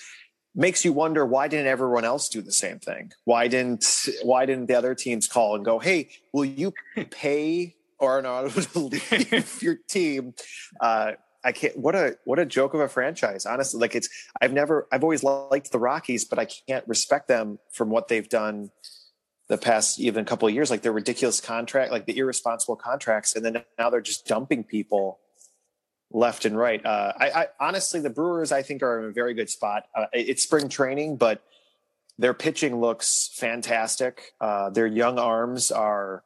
makes 0.56 0.86
you 0.86 0.94
wonder 0.94 1.26
why 1.26 1.48
didn't 1.48 1.68
everyone 1.68 2.06
else 2.06 2.30
do 2.30 2.42
the 2.42 2.52
same 2.52 2.80
thing? 2.80 3.12
Why 3.26 3.48
didn't 3.48 3.86
why 4.24 4.46
didn't 4.46 4.68
the 4.68 4.76
other 4.76 4.96
teams 4.96 5.28
call 5.28 5.56
and 5.56 5.66
go, 5.66 5.80
"Hey, 5.80 6.10
will 6.32 6.46
you 6.46 6.74
pay 7.12 7.76
Arenado 8.02 8.72
to 8.74 8.80
leave 8.80 9.62
your 9.64 9.76
team?" 9.88 10.34
Uh, 10.80 11.14
I 11.44 11.52
can't. 11.52 11.78
What 11.78 11.96
a 11.96 12.18
what 12.24 12.40
a 12.40 12.46
joke 12.46 12.74
of 12.74 12.80
a 12.80 12.88
franchise. 12.88 13.46
Honestly, 13.46 13.80
like 13.80 13.96
it's. 13.96 14.10
I've 14.42 14.54
never. 14.54 14.88
I've 14.92 15.04
always 15.04 15.24
liked 15.24 15.72
the 15.72 15.80
Rockies, 15.80 16.26
but 16.26 16.40
I 16.40 16.46
can't 16.46 16.88
respect 16.88 17.28
them 17.28 17.60
from 17.72 17.90
what 17.90 18.08
they've 18.08 18.28
done 18.28 18.72
the 19.50 19.58
past 19.58 20.00
even 20.00 20.24
couple 20.24 20.48
of 20.48 20.54
years. 20.54 20.72
Like 20.72 20.84
their 20.84 20.94
ridiculous 20.94 21.42
contract, 21.42 21.92
like 21.92 22.06
the 22.06 22.18
irresponsible 22.18 22.78
contracts, 22.78 23.36
and 23.36 23.44
then 23.44 23.64
now 23.78 23.90
they're 23.90 24.02
just 24.02 24.26
dumping 24.26 24.64
people 24.64 25.20
left 26.14 26.46
and 26.46 26.58
right. 26.58 26.84
Uh, 26.86 27.12
I, 27.20 27.30
I, 27.30 27.48
honestly, 27.60 28.00
the 28.00 28.10
Brewers, 28.10 28.52
I 28.52 28.62
think, 28.62 28.84
are 28.84 29.00
in 29.00 29.06
a 29.06 29.12
very 29.12 29.34
good 29.34 29.50
spot. 29.50 29.88
Uh, 29.96 30.06
it's 30.14 30.44
spring 30.44 30.70
training, 30.70 31.18
but 31.18 31.44
their 32.18 32.34
pitching 32.34 32.80
looks 32.80 33.32
fantastic. 33.36 34.34
Uh, 34.40 34.70
their 34.70 34.88
young 34.88 35.18
arms 35.18 35.72
are 35.72 36.24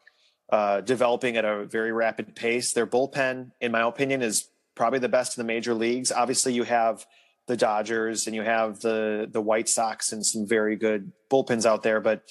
uh, 0.51 0.81
developing 0.81 1.37
at 1.37 1.45
a 1.45 1.65
very 1.65 1.91
rapid 1.91 2.35
pace. 2.35 2.73
Their 2.73 2.87
bullpen, 2.87 3.51
in 3.61 3.71
my 3.71 3.81
opinion, 3.87 4.21
is 4.21 4.49
probably 4.75 4.99
the 4.99 5.09
best 5.09 5.37
in 5.37 5.41
the 5.41 5.47
major 5.47 5.73
leagues. 5.73 6.11
Obviously, 6.11 6.53
you 6.53 6.63
have 6.63 7.05
the 7.47 7.57
Dodgers 7.57 8.27
and 8.27 8.35
you 8.35 8.43
have 8.43 8.81
the 8.81 9.27
the 9.31 9.41
White 9.41 9.69
Sox 9.69 10.11
and 10.11 10.25
some 10.25 10.45
very 10.45 10.75
good 10.75 11.13
bullpens 11.31 11.65
out 11.65 11.81
there, 11.81 12.01
but 12.01 12.23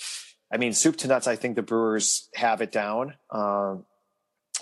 I 0.52 0.58
mean, 0.58 0.72
soup 0.74 0.96
to 0.98 1.08
nuts. 1.08 1.26
I 1.26 1.36
think 1.36 1.56
the 1.56 1.62
Brewers 1.62 2.28
have 2.34 2.60
it 2.60 2.70
down. 2.70 3.14
Um, 3.30 3.84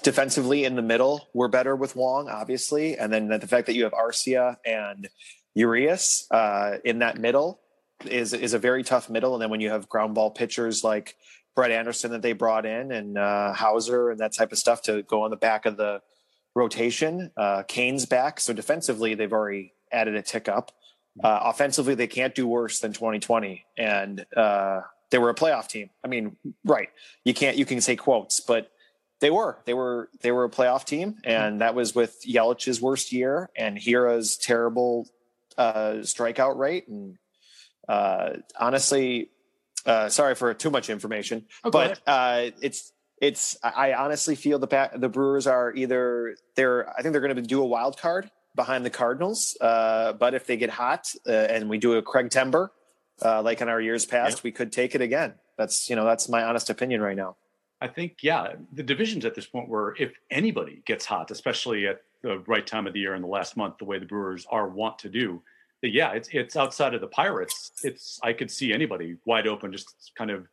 defensively 0.04 0.64
in 0.64 0.76
the 0.76 0.82
middle, 0.82 1.28
we're 1.34 1.48
better 1.48 1.74
with 1.74 1.96
Wong, 1.96 2.28
obviously. 2.28 2.96
And 2.96 3.12
then 3.12 3.28
the 3.28 3.48
fact 3.48 3.66
that 3.66 3.74
you 3.74 3.82
have 3.84 3.92
Arcia 3.92 4.56
and 4.64 5.08
Urias 5.54 6.28
uh, 6.30 6.76
in 6.84 7.00
that 7.00 7.18
middle 7.18 7.60
is 8.04 8.32
is 8.32 8.52
a 8.52 8.58
very 8.58 8.84
tough 8.84 9.10
middle. 9.10 9.34
And 9.34 9.42
then 9.42 9.50
when 9.50 9.60
you 9.60 9.70
have 9.70 9.88
ground 9.88 10.14
ball 10.14 10.30
pitchers 10.30 10.84
like 10.84 11.16
Brett 11.56 11.70
Anderson 11.70 12.12
that 12.12 12.22
they 12.22 12.32
brought 12.32 12.66
in 12.66 12.92
and 12.92 13.18
uh, 13.18 13.54
Houser 13.54 14.10
and 14.10 14.20
that 14.20 14.34
type 14.34 14.52
of 14.52 14.58
stuff 14.58 14.82
to 14.82 15.02
go 15.02 15.22
on 15.22 15.30
the 15.30 15.36
back 15.36 15.66
of 15.66 15.76
the 15.76 16.02
rotation, 16.54 17.32
uh, 17.36 17.62
Cain's 17.66 18.04
back. 18.04 18.40
So 18.40 18.52
defensively, 18.52 19.14
they've 19.14 19.32
already 19.32 19.72
added 19.90 20.14
a 20.16 20.22
tick 20.22 20.48
up. 20.48 20.70
Uh, 21.22 21.40
offensively, 21.44 21.94
they 21.94 22.08
can't 22.08 22.34
do 22.34 22.46
worse 22.46 22.80
than 22.80 22.92
2020, 22.92 23.64
and 23.78 24.26
uh, 24.36 24.80
they 25.10 25.18
were 25.18 25.30
a 25.30 25.34
playoff 25.34 25.68
team. 25.68 25.90
I 26.04 26.08
mean, 26.08 26.36
right? 26.64 26.88
You 27.24 27.32
can't 27.32 27.56
you 27.56 27.64
can 27.64 27.80
say 27.80 27.94
quotes, 27.96 28.40
but 28.40 28.70
they 29.24 29.30
were 29.30 29.56
they 29.64 29.72
were 29.72 30.10
they 30.20 30.32
were 30.32 30.44
a 30.44 30.50
playoff 30.50 30.84
team, 30.84 31.16
and 31.24 31.62
that 31.62 31.74
was 31.74 31.94
with 31.94 32.14
Yelich's 32.28 32.78
worst 32.78 33.10
year 33.10 33.48
and 33.56 33.78
Hiura's 33.78 34.36
terrible 34.36 35.08
uh, 35.56 36.02
strikeout 36.02 36.58
rate. 36.58 36.86
And 36.88 37.16
uh, 37.88 38.34
honestly, 38.60 39.30
uh, 39.86 40.10
sorry 40.10 40.34
for 40.34 40.52
too 40.52 40.68
much 40.68 40.90
information, 40.90 41.46
oh, 41.64 41.70
but 41.70 42.02
uh, 42.06 42.50
it's 42.60 42.92
it's. 43.18 43.56
I 43.64 43.94
honestly 43.94 44.34
feel 44.34 44.58
the 44.58 44.90
the 44.94 45.08
Brewers 45.08 45.46
are 45.46 45.74
either 45.74 46.36
they're. 46.54 46.86
I 46.90 47.00
think 47.00 47.12
they're 47.12 47.22
going 47.22 47.34
to 47.36 47.40
do 47.40 47.62
a 47.62 47.66
wild 47.66 47.96
card 47.96 48.30
behind 48.54 48.84
the 48.84 48.90
Cardinals. 48.90 49.56
Uh, 49.58 50.12
but 50.12 50.34
if 50.34 50.46
they 50.46 50.58
get 50.58 50.68
hot 50.68 51.08
uh, 51.26 51.32
and 51.32 51.70
we 51.70 51.78
do 51.78 51.94
a 51.94 52.02
Craig 52.02 52.28
Timber, 52.28 52.72
uh, 53.24 53.40
like 53.40 53.62
in 53.62 53.70
our 53.70 53.80
years 53.80 54.04
past, 54.04 54.42
we 54.42 54.52
could 54.52 54.70
take 54.70 54.94
it 54.94 55.00
again. 55.00 55.32
That's 55.56 55.88
you 55.88 55.96
know 55.96 56.04
that's 56.04 56.28
my 56.28 56.42
honest 56.44 56.68
opinion 56.68 57.00
right 57.00 57.16
now. 57.16 57.36
I 57.84 57.88
think 57.88 58.22
yeah, 58.22 58.54
the 58.72 58.82
divisions 58.82 59.26
at 59.26 59.34
this 59.34 59.44
point 59.44 59.68
where 59.68 59.94
if 59.98 60.12
anybody 60.30 60.82
gets 60.86 61.04
hot, 61.04 61.30
especially 61.30 61.86
at 61.86 62.00
the 62.22 62.38
right 62.46 62.66
time 62.66 62.86
of 62.86 62.94
the 62.94 63.00
year 63.00 63.14
in 63.14 63.20
the 63.20 63.28
last 63.28 63.58
month, 63.58 63.76
the 63.76 63.84
way 63.84 63.98
the 63.98 64.06
Brewers 64.06 64.46
are 64.50 64.68
want 64.68 64.98
to 65.00 65.10
do, 65.10 65.42
yeah, 65.82 66.12
it's 66.12 66.30
it's 66.32 66.56
outside 66.56 66.94
of 66.94 67.02
the 67.02 67.06
Pirates. 67.08 67.72
It's 67.82 68.18
I 68.22 68.32
could 68.32 68.50
see 68.50 68.72
anybody 68.72 69.16
wide 69.26 69.46
open, 69.46 69.70
just 69.70 70.12
kind 70.16 70.30
of 70.30 70.46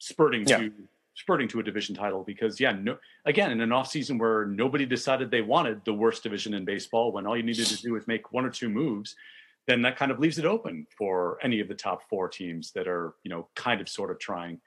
spurting 0.00 0.46
yeah. 0.46 0.58
to 0.58 0.72
spurting 1.14 1.48
to 1.48 1.60
a 1.60 1.62
division 1.62 1.94
title 1.94 2.22
because 2.22 2.60
yeah, 2.60 2.72
no 2.72 2.98
again 3.24 3.52
in 3.52 3.62
an 3.62 3.72
off 3.72 3.88
season 3.88 4.18
where 4.18 4.44
nobody 4.44 4.84
decided 4.84 5.30
they 5.30 5.40
wanted 5.40 5.82
the 5.86 5.94
worst 5.94 6.22
division 6.22 6.52
in 6.52 6.66
baseball, 6.66 7.10
when 7.10 7.26
all 7.26 7.38
you 7.38 7.42
needed 7.42 7.64
to 7.64 7.80
do 7.80 7.94
was 7.94 8.06
make 8.06 8.34
one 8.34 8.44
or 8.44 8.50
two 8.50 8.68
moves, 8.68 9.16
then 9.66 9.80
that 9.80 9.96
kind 9.96 10.12
of 10.12 10.18
leaves 10.18 10.38
it 10.38 10.44
open 10.44 10.86
for 10.98 11.38
any 11.42 11.58
of 11.60 11.68
the 11.68 11.74
top 11.74 12.06
four 12.10 12.28
teams 12.28 12.70
that 12.72 12.86
are 12.86 13.14
you 13.22 13.30
know 13.30 13.48
kind 13.54 13.80
of 13.80 13.88
sort 13.88 14.10
of 14.10 14.18
trying. 14.18 14.60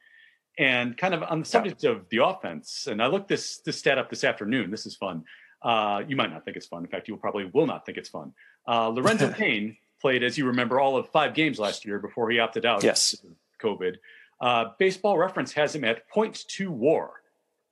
And 0.59 0.95
kind 0.97 1.13
of 1.13 1.23
on 1.23 1.39
the 1.39 1.45
subject 1.45 1.83
yeah. 1.83 1.91
of 1.91 2.09
the 2.09 2.17
offense, 2.17 2.87
and 2.87 3.01
I 3.01 3.07
looked 3.07 3.29
this 3.29 3.59
this 3.59 3.79
stat 3.79 3.97
up 3.97 4.09
this 4.09 4.23
afternoon. 4.23 4.69
This 4.69 4.85
is 4.85 4.95
fun. 4.95 5.23
Uh, 5.61 6.03
you 6.07 6.15
might 6.15 6.31
not 6.31 6.45
think 6.45 6.57
it's 6.57 6.67
fun. 6.67 6.83
In 6.83 6.89
fact, 6.89 7.07
you 7.07 7.15
probably 7.17 7.45
will 7.45 7.65
not 7.65 7.85
think 7.85 7.97
it's 7.97 8.09
fun. 8.09 8.33
Uh, 8.67 8.89
Lorenzo 8.89 9.31
Cain 9.37 9.77
played, 10.01 10.21
as 10.21 10.37
you 10.37 10.45
remember, 10.45 10.79
all 10.79 10.97
of 10.97 11.09
five 11.09 11.33
games 11.33 11.59
last 11.59 11.85
year 11.85 11.99
before 11.99 12.29
he 12.29 12.39
opted 12.39 12.65
out. 12.65 12.83
Yes. 12.83 13.15
COVID. 13.61 13.95
Uh, 14.41 14.65
Baseball 14.77 15.17
Reference 15.17 15.53
has 15.53 15.75
him 15.75 15.83
at 15.83 16.09
0.2 16.09 16.69
WAR, 16.69 17.11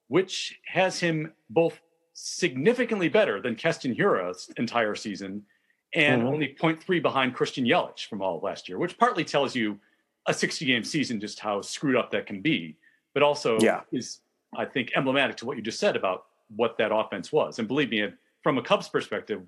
which 0.07 0.59
has 0.65 0.99
him 0.99 1.33
both 1.49 1.79
significantly 2.13 3.09
better 3.09 3.41
than 3.41 3.55
Keston 3.55 3.93
Hiura's 3.93 4.49
entire 4.57 4.95
season 4.95 5.43
and 5.93 6.23
mm-hmm. 6.23 6.33
only 6.33 6.55
0.3 6.59 7.01
behind 7.01 7.33
Christian 7.33 7.65
Yelich 7.65 8.07
from 8.07 8.21
all 8.21 8.37
of 8.37 8.43
last 8.43 8.67
year, 8.67 8.77
which 8.77 8.97
partly 8.97 9.23
tells 9.23 9.55
you 9.55 9.79
a 10.27 10.33
60 10.33 10.65
game 10.65 10.83
season 10.83 11.19
just 11.19 11.39
how 11.39 11.61
screwed 11.61 11.95
up 11.95 12.11
that 12.11 12.25
can 12.25 12.41
be, 12.41 12.75
but 13.13 13.23
also 13.23 13.57
yeah. 13.59 13.81
is, 13.91 14.19
I 14.55 14.65
think, 14.65 14.91
emblematic 14.95 15.37
to 15.37 15.45
what 15.45 15.57
you 15.57 15.63
just 15.63 15.79
said 15.79 15.95
about 15.95 16.25
what 16.55 16.77
that 16.77 16.93
offense 16.93 17.31
was. 17.31 17.59
And 17.59 17.67
believe 17.67 17.89
me, 17.89 18.07
from 18.43 18.57
a 18.57 18.61
Cubs 18.61 18.89
perspective, 18.89 19.41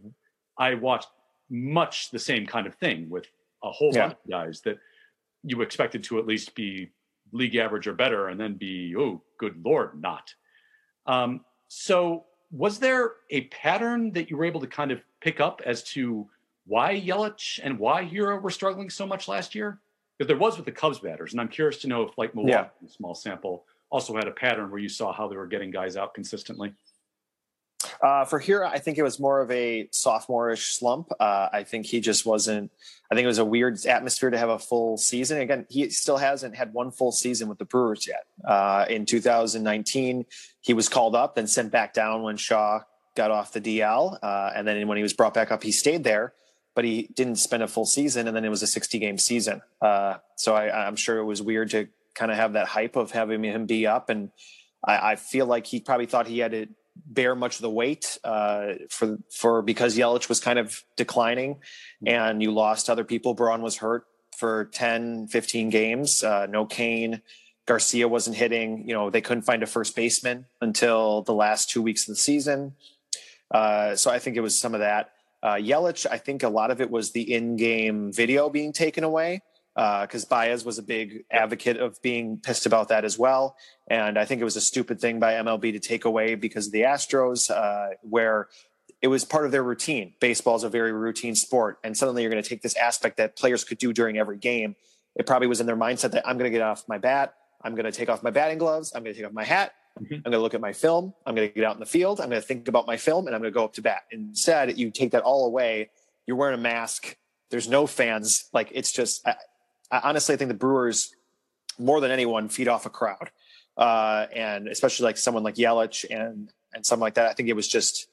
I 0.57 0.73
watched 0.75 1.09
much 1.49 2.11
the 2.11 2.19
same 2.19 2.45
kind 2.45 2.67
of 2.67 2.75
thing 2.75 3.09
with 3.09 3.25
a 3.63 3.71
whole 3.71 3.91
yeah. 3.93 4.03
lot 4.03 4.11
of 4.11 4.29
guys 4.29 4.61
that 4.61 4.77
you 5.43 5.61
expected 5.61 6.03
to 6.05 6.19
at 6.19 6.25
least 6.25 6.55
be 6.55 6.89
league 7.31 7.55
average 7.55 7.87
or 7.87 7.93
better 7.93 8.29
and 8.29 8.39
then 8.39 8.55
be, 8.55 8.95
oh, 8.97 9.21
good 9.37 9.63
Lord, 9.63 10.01
not. 10.01 10.33
Um, 11.05 11.41
so, 11.67 12.25
was 12.51 12.79
there 12.79 13.13
a 13.29 13.41
pattern 13.47 14.11
that 14.13 14.29
you 14.29 14.37
were 14.37 14.45
able 14.45 14.59
to 14.61 14.67
kind 14.67 14.91
of 14.91 15.01
pick 15.21 15.39
up 15.39 15.61
as 15.65 15.83
to 15.83 16.27
why 16.65 16.99
Yelich 16.99 17.59
and 17.61 17.77
why 17.77 18.03
Hiura 18.03 18.41
were 18.41 18.49
struggling 18.49 18.89
so 18.89 19.05
much 19.05 19.27
last 19.27 19.53
year? 19.53 19.79
Because 20.19 20.27
there 20.27 20.37
was 20.37 20.57
with 20.57 20.65
the 20.65 20.71
Cubs 20.73 20.99
batters, 20.99 21.31
and 21.31 21.39
I'm 21.39 21.47
curious 21.47 21.77
to 21.79 21.87
know 21.87 22.03
if, 22.03 22.17
like 22.17 22.35
Milwaukee, 22.35 22.69
yeah. 22.81 22.89
small 22.89 23.15
sample, 23.15 23.63
also 23.89 24.13
had 24.15 24.27
a 24.27 24.31
pattern 24.31 24.69
where 24.69 24.79
you 24.79 24.89
saw 24.89 25.13
how 25.13 25.29
they 25.29 25.37
were 25.37 25.47
getting 25.47 25.71
guys 25.71 25.95
out 25.95 26.13
consistently. 26.13 26.73
Uh, 28.03 28.25
for 28.25 28.39
here, 28.39 28.63
I 28.63 28.79
think 28.79 28.97
it 28.97 29.03
was 29.03 29.19
more 29.19 29.41
of 29.41 29.49
a 29.49 29.87
sophomore-ish 29.91 30.77
slump. 30.77 31.09
Uh, 31.19 31.47
I 31.51 31.63
think 31.63 31.85
he 31.85 32.01
just 32.01 32.25
wasn't. 32.25 32.71
I 33.09 33.15
think 33.15 33.23
it 33.23 33.27
was 33.27 33.37
a 33.37 33.45
weird 33.45 33.85
atmosphere 33.85 34.29
to 34.29 34.37
have 34.37 34.49
a 34.49 34.59
full 34.59 34.97
season. 34.97 35.39
Again, 35.39 35.65
he 35.69 35.89
still 35.89 36.17
hasn't 36.17 36.55
had 36.55 36.73
one 36.73 36.91
full 36.91 37.13
season 37.13 37.47
with 37.47 37.57
the 37.57 37.65
Brewers 37.65 38.05
yet. 38.07 38.25
Uh, 38.45 38.85
in 38.89 39.05
2019, 39.05 40.25
he 40.59 40.73
was 40.73 40.89
called 40.89 41.15
up 41.15 41.37
and 41.37 41.49
sent 41.49 41.71
back 41.71 41.93
down 41.93 42.21
when 42.21 42.35
Shaw 42.35 42.81
got 43.15 43.31
off 43.31 43.53
the 43.53 43.61
DL, 43.61 44.17
uh, 44.21 44.51
and 44.55 44.67
then 44.67 44.87
when 44.87 44.97
he 44.97 45.03
was 45.03 45.13
brought 45.13 45.33
back 45.33 45.51
up, 45.51 45.63
he 45.63 45.71
stayed 45.71 46.03
there, 46.03 46.33
but 46.75 46.85
he 46.85 47.09
didn't 47.13 47.37
spend 47.37 47.63
a 47.63 47.67
full 47.67 47.85
season. 47.85 48.27
And 48.27 48.35
then 48.35 48.45
it 48.45 48.49
was 48.49 48.63
a 48.63 48.67
60-game 48.67 49.17
season. 49.17 49.61
Uh, 49.81 50.15
so 50.35 50.55
I, 50.55 50.87
I'm 50.87 50.95
sure 50.95 51.17
it 51.17 51.25
was 51.25 51.41
weird 51.41 51.71
to 51.71 51.87
kind 52.15 52.31
of 52.31 52.37
have 52.37 52.53
that 52.53 52.67
hype 52.67 52.95
of 52.95 53.11
having 53.11 53.43
him 53.43 53.65
be 53.65 53.87
up 53.87 54.09
and. 54.09 54.31
I, 54.81 55.11
I 55.11 55.15
feel 55.17 55.45
like 55.45 55.65
he 55.65 55.81
probably 55.81 56.05
thought 56.05 56.25
he 56.25 56.39
had 56.39 56.51
to 56.51 56.67
bear 57.05 57.35
much 57.35 57.55
of 57.55 57.61
the 57.61 57.69
weight 57.69 58.17
uh, 58.23 58.73
for 58.89 59.17
for 59.31 59.61
because 59.61 59.97
Yelich 59.97 60.29
was 60.29 60.39
kind 60.39 60.59
of 60.59 60.83
declining, 60.95 61.55
mm-hmm. 61.55 62.07
and 62.07 62.41
you 62.41 62.51
lost 62.51 62.89
other 62.89 63.03
people. 63.03 63.33
Braun 63.33 63.61
was 63.61 63.77
hurt 63.77 64.05
for 64.37 64.65
10, 64.65 65.27
15 65.27 65.69
games. 65.69 66.23
Uh, 66.23 66.45
no 66.47 66.65
Cain. 66.65 67.21
Garcia 67.65 68.07
wasn't 68.07 68.35
hitting. 68.35 68.87
You 68.87 68.95
know 68.95 69.09
they 69.09 69.21
couldn't 69.21 69.43
find 69.43 69.63
a 69.63 69.67
first 69.67 69.95
baseman 69.95 70.45
until 70.61 71.21
the 71.23 71.33
last 71.33 71.69
two 71.69 71.81
weeks 71.81 72.07
of 72.07 72.13
the 72.13 72.19
season. 72.19 72.73
Uh, 73.51 73.95
so 73.95 74.11
I 74.11 74.19
think 74.19 74.37
it 74.37 74.41
was 74.41 74.57
some 74.57 74.73
of 74.73 74.79
that. 74.79 75.11
Uh, 75.41 75.55
Yelich, 75.55 76.05
I 76.09 76.17
think 76.17 76.43
a 76.43 76.49
lot 76.49 76.71
of 76.71 76.81
it 76.81 76.89
was 76.89 77.11
the 77.11 77.33
in-game 77.33 78.11
video 78.11 78.49
being 78.49 78.73
taken 78.73 79.03
away 79.03 79.41
because 79.75 80.25
uh, 80.25 80.27
Baez 80.29 80.65
was 80.65 80.77
a 80.77 80.83
big 80.83 81.23
advocate 81.31 81.77
of 81.77 82.01
being 82.01 82.37
pissed 82.37 82.65
about 82.65 82.89
that 82.89 83.05
as 83.05 83.17
well. 83.17 83.55
And 83.89 84.17
I 84.17 84.25
think 84.25 84.41
it 84.41 84.43
was 84.43 84.57
a 84.57 84.61
stupid 84.61 84.99
thing 84.99 85.19
by 85.19 85.33
MLB 85.33 85.71
to 85.71 85.79
take 85.79 86.03
away 86.03 86.35
because 86.35 86.67
of 86.67 86.73
the 86.73 86.81
Astros, 86.81 87.49
uh, 87.49 87.95
where 88.01 88.49
it 89.01 89.07
was 89.07 89.23
part 89.23 89.45
of 89.45 89.51
their 89.51 89.63
routine. 89.63 90.13
Baseball 90.19 90.57
is 90.57 90.63
a 90.63 90.69
very 90.69 90.91
routine 90.91 91.35
sport. 91.35 91.79
And 91.83 91.95
suddenly 91.95 92.23
you're 92.23 92.31
going 92.31 92.43
to 92.43 92.49
take 92.49 92.61
this 92.61 92.75
aspect 92.75 93.17
that 93.17 93.37
players 93.37 93.63
could 93.63 93.77
do 93.77 93.93
during 93.93 94.17
every 94.17 94.37
game. 94.37 94.75
It 95.15 95.25
probably 95.25 95.47
was 95.47 95.61
in 95.61 95.67
their 95.67 95.77
mindset 95.77 96.11
that 96.11 96.27
I'm 96.27 96.37
going 96.37 96.51
to 96.51 96.57
get 96.57 96.61
off 96.61 96.83
my 96.89 96.97
bat. 96.97 97.35
I'm 97.61 97.75
going 97.75 97.85
to 97.85 97.91
take 97.91 98.09
off 98.09 98.23
my 98.23 98.31
batting 98.31 98.57
gloves. 98.57 98.93
I'm 98.95 99.03
going 99.03 99.13
to 99.13 99.19
take 99.19 99.27
off 99.27 99.33
my 99.33 99.43
hat. 99.43 99.73
Mm-hmm. 99.99 100.13
I'm 100.13 100.21
going 100.21 100.31
to 100.33 100.39
look 100.39 100.53
at 100.53 100.61
my 100.61 100.73
film. 100.73 101.13
I'm 101.25 101.35
going 101.35 101.47
to 101.47 101.53
get 101.53 101.63
out 101.63 101.75
in 101.75 101.79
the 101.79 101.85
field. 101.85 102.21
I'm 102.21 102.29
going 102.29 102.41
to 102.41 102.47
think 102.47 102.67
about 102.67 102.87
my 102.87 102.97
film 102.97 103.27
and 103.27 103.35
I'm 103.35 103.41
going 103.41 103.51
to 103.51 103.57
go 103.57 103.65
up 103.65 103.73
to 103.73 103.81
bat. 103.81 104.03
Instead, 104.11 104.77
you 104.77 104.91
take 104.91 105.11
that 105.11 105.23
all 105.23 105.45
away. 105.45 105.89
You're 106.25 106.37
wearing 106.37 106.57
a 106.57 106.61
mask. 106.61 107.17
There's 107.49 107.67
no 107.67 107.87
fans. 107.87 108.49
Like 108.53 108.69
it's 108.73 108.91
just, 108.91 109.27
I 109.27 109.35
honestly 109.91 110.35
I 110.35 110.37
think 110.37 110.49
the 110.49 110.55
Brewers 110.55 111.13
more 111.79 112.01
than 112.01 112.11
anyone 112.11 112.49
feed 112.49 112.67
off 112.67 112.85
a 112.85 112.89
crowd, 112.89 113.31
uh, 113.77 114.27
and 114.33 114.67
especially 114.67 115.05
like 115.05 115.17
someone 115.17 115.43
like 115.43 115.55
Yelich 115.55 116.05
and 116.09 116.51
and 116.73 116.85
something 116.85 117.01
like 117.01 117.15
that. 117.15 117.29
I 117.29 117.33
think 117.33 117.49
it 117.49 117.55
was 117.55 117.67
just 117.67 118.07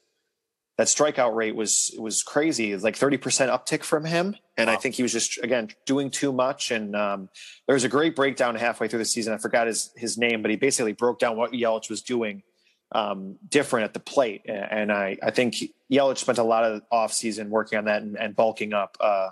that 0.77 0.87
strikeout 0.87 1.35
rate 1.35 1.55
was 1.55 1.93
was 1.97 2.23
crazy. 2.23 2.73
Was 2.73 2.83
like 2.83 2.95
thirty 2.95 3.17
percent 3.17 3.51
uptick 3.51 3.83
from 3.83 4.05
him, 4.05 4.35
and 4.57 4.67
wow. 4.67 4.73
I 4.73 4.77
think 4.77 4.95
he 4.95 5.03
was 5.03 5.11
just 5.11 5.37
again 5.39 5.69
doing 5.85 6.11
too 6.11 6.31
much. 6.31 6.71
And 6.71 6.95
um, 6.95 7.29
there 7.65 7.73
was 7.73 7.83
a 7.83 7.89
great 7.89 8.15
breakdown 8.15 8.55
halfway 8.55 8.87
through 8.87 8.99
the 8.99 9.05
season. 9.05 9.33
I 9.33 9.37
forgot 9.37 9.67
his 9.67 9.91
his 9.95 10.17
name, 10.17 10.41
but 10.41 10.51
he 10.51 10.57
basically 10.57 10.93
broke 10.93 11.19
down 11.19 11.35
what 11.35 11.51
Yelich 11.51 11.89
was 11.89 12.01
doing 12.01 12.43
um, 12.91 13.37
different 13.47 13.85
at 13.85 13.93
the 13.93 13.99
plate. 13.99 14.43
And 14.47 14.91
I 14.91 15.17
I 15.23 15.31
think 15.31 15.55
Yelich 15.91 16.17
spent 16.17 16.37
a 16.37 16.43
lot 16.43 16.63
of 16.63 16.83
off 16.91 17.11
season 17.11 17.49
working 17.49 17.79
on 17.79 17.85
that 17.85 18.03
and, 18.03 18.15
and 18.17 18.35
bulking 18.35 18.73
up. 18.73 18.97
Uh, 18.99 19.29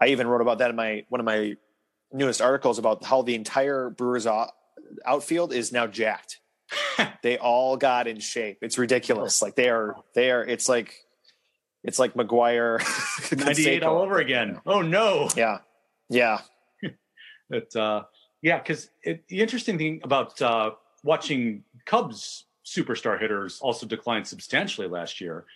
I 0.00 0.08
even 0.08 0.26
wrote 0.26 0.40
about 0.40 0.58
that 0.58 0.70
in 0.70 0.76
my 0.76 1.04
one 1.10 1.20
of 1.20 1.26
my 1.26 1.56
newest 2.12 2.40
articles 2.40 2.78
about 2.78 3.04
how 3.04 3.20
the 3.22 3.34
entire 3.34 3.90
Brewers 3.90 4.26
outfield 5.04 5.52
is 5.52 5.70
now 5.70 5.86
jacked. 5.86 6.40
they 7.22 7.38
all 7.38 7.76
got 7.76 8.06
in 8.06 8.20
shape. 8.20 8.58
It's 8.62 8.78
ridiculous. 8.78 9.42
Like 9.42 9.56
they 9.56 9.68
are, 9.68 9.96
they 10.14 10.30
are. 10.30 10.44
It's 10.44 10.68
like, 10.68 10.94
it's 11.84 11.98
like 11.98 12.14
McGwire, 12.14 12.78
ninety 13.44 13.68
eight 13.68 13.82
all 13.82 13.98
over 13.98 14.18
again. 14.18 14.60
Oh 14.66 14.82
no. 14.82 15.28
Yeah, 15.36 15.58
yeah. 16.08 16.40
But 17.50 17.74
uh, 17.74 18.02
yeah, 18.42 18.58
because 18.58 18.90
the 19.02 19.20
interesting 19.30 19.78
thing 19.78 20.02
about 20.04 20.40
uh, 20.42 20.72
watching 21.02 21.64
Cubs 21.86 22.44
superstar 22.64 23.18
hitters 23.18 23.58
also 23.60 23.86
decline 23.86 24.24
substantially 24.26 24.86
last 24.86 25.18
year 25.18 25.46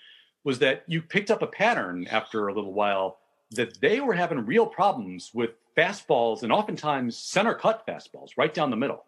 was 0.45 0.59
that 0.61 0.85
you 0.87 1.03
picked 1.03 1.31
up 1.31 1.43
a 1.43 1.47
pattern 1.47 2.07
after 2.11 2.49
a 2.49 2.55
little 2.55 2.73
while 2.73 3.19
that 3.51 3.79
they 3.81 4.01
were 4.01 4.15
having 4.15 4.47
real 4.47 4.67
problems 4.67 5.31
with 5.35 5.51
fastballs 5.77 6.43
and 6.43 6.53
oftentimes 6.53 7.17
center 7.17 7.55
cut 7.55 7.87
fastballs 7.87 8.31
right 8.37 8.53
down 8.53 8.71
the 8.71 8.77
middle. 8.77 9.05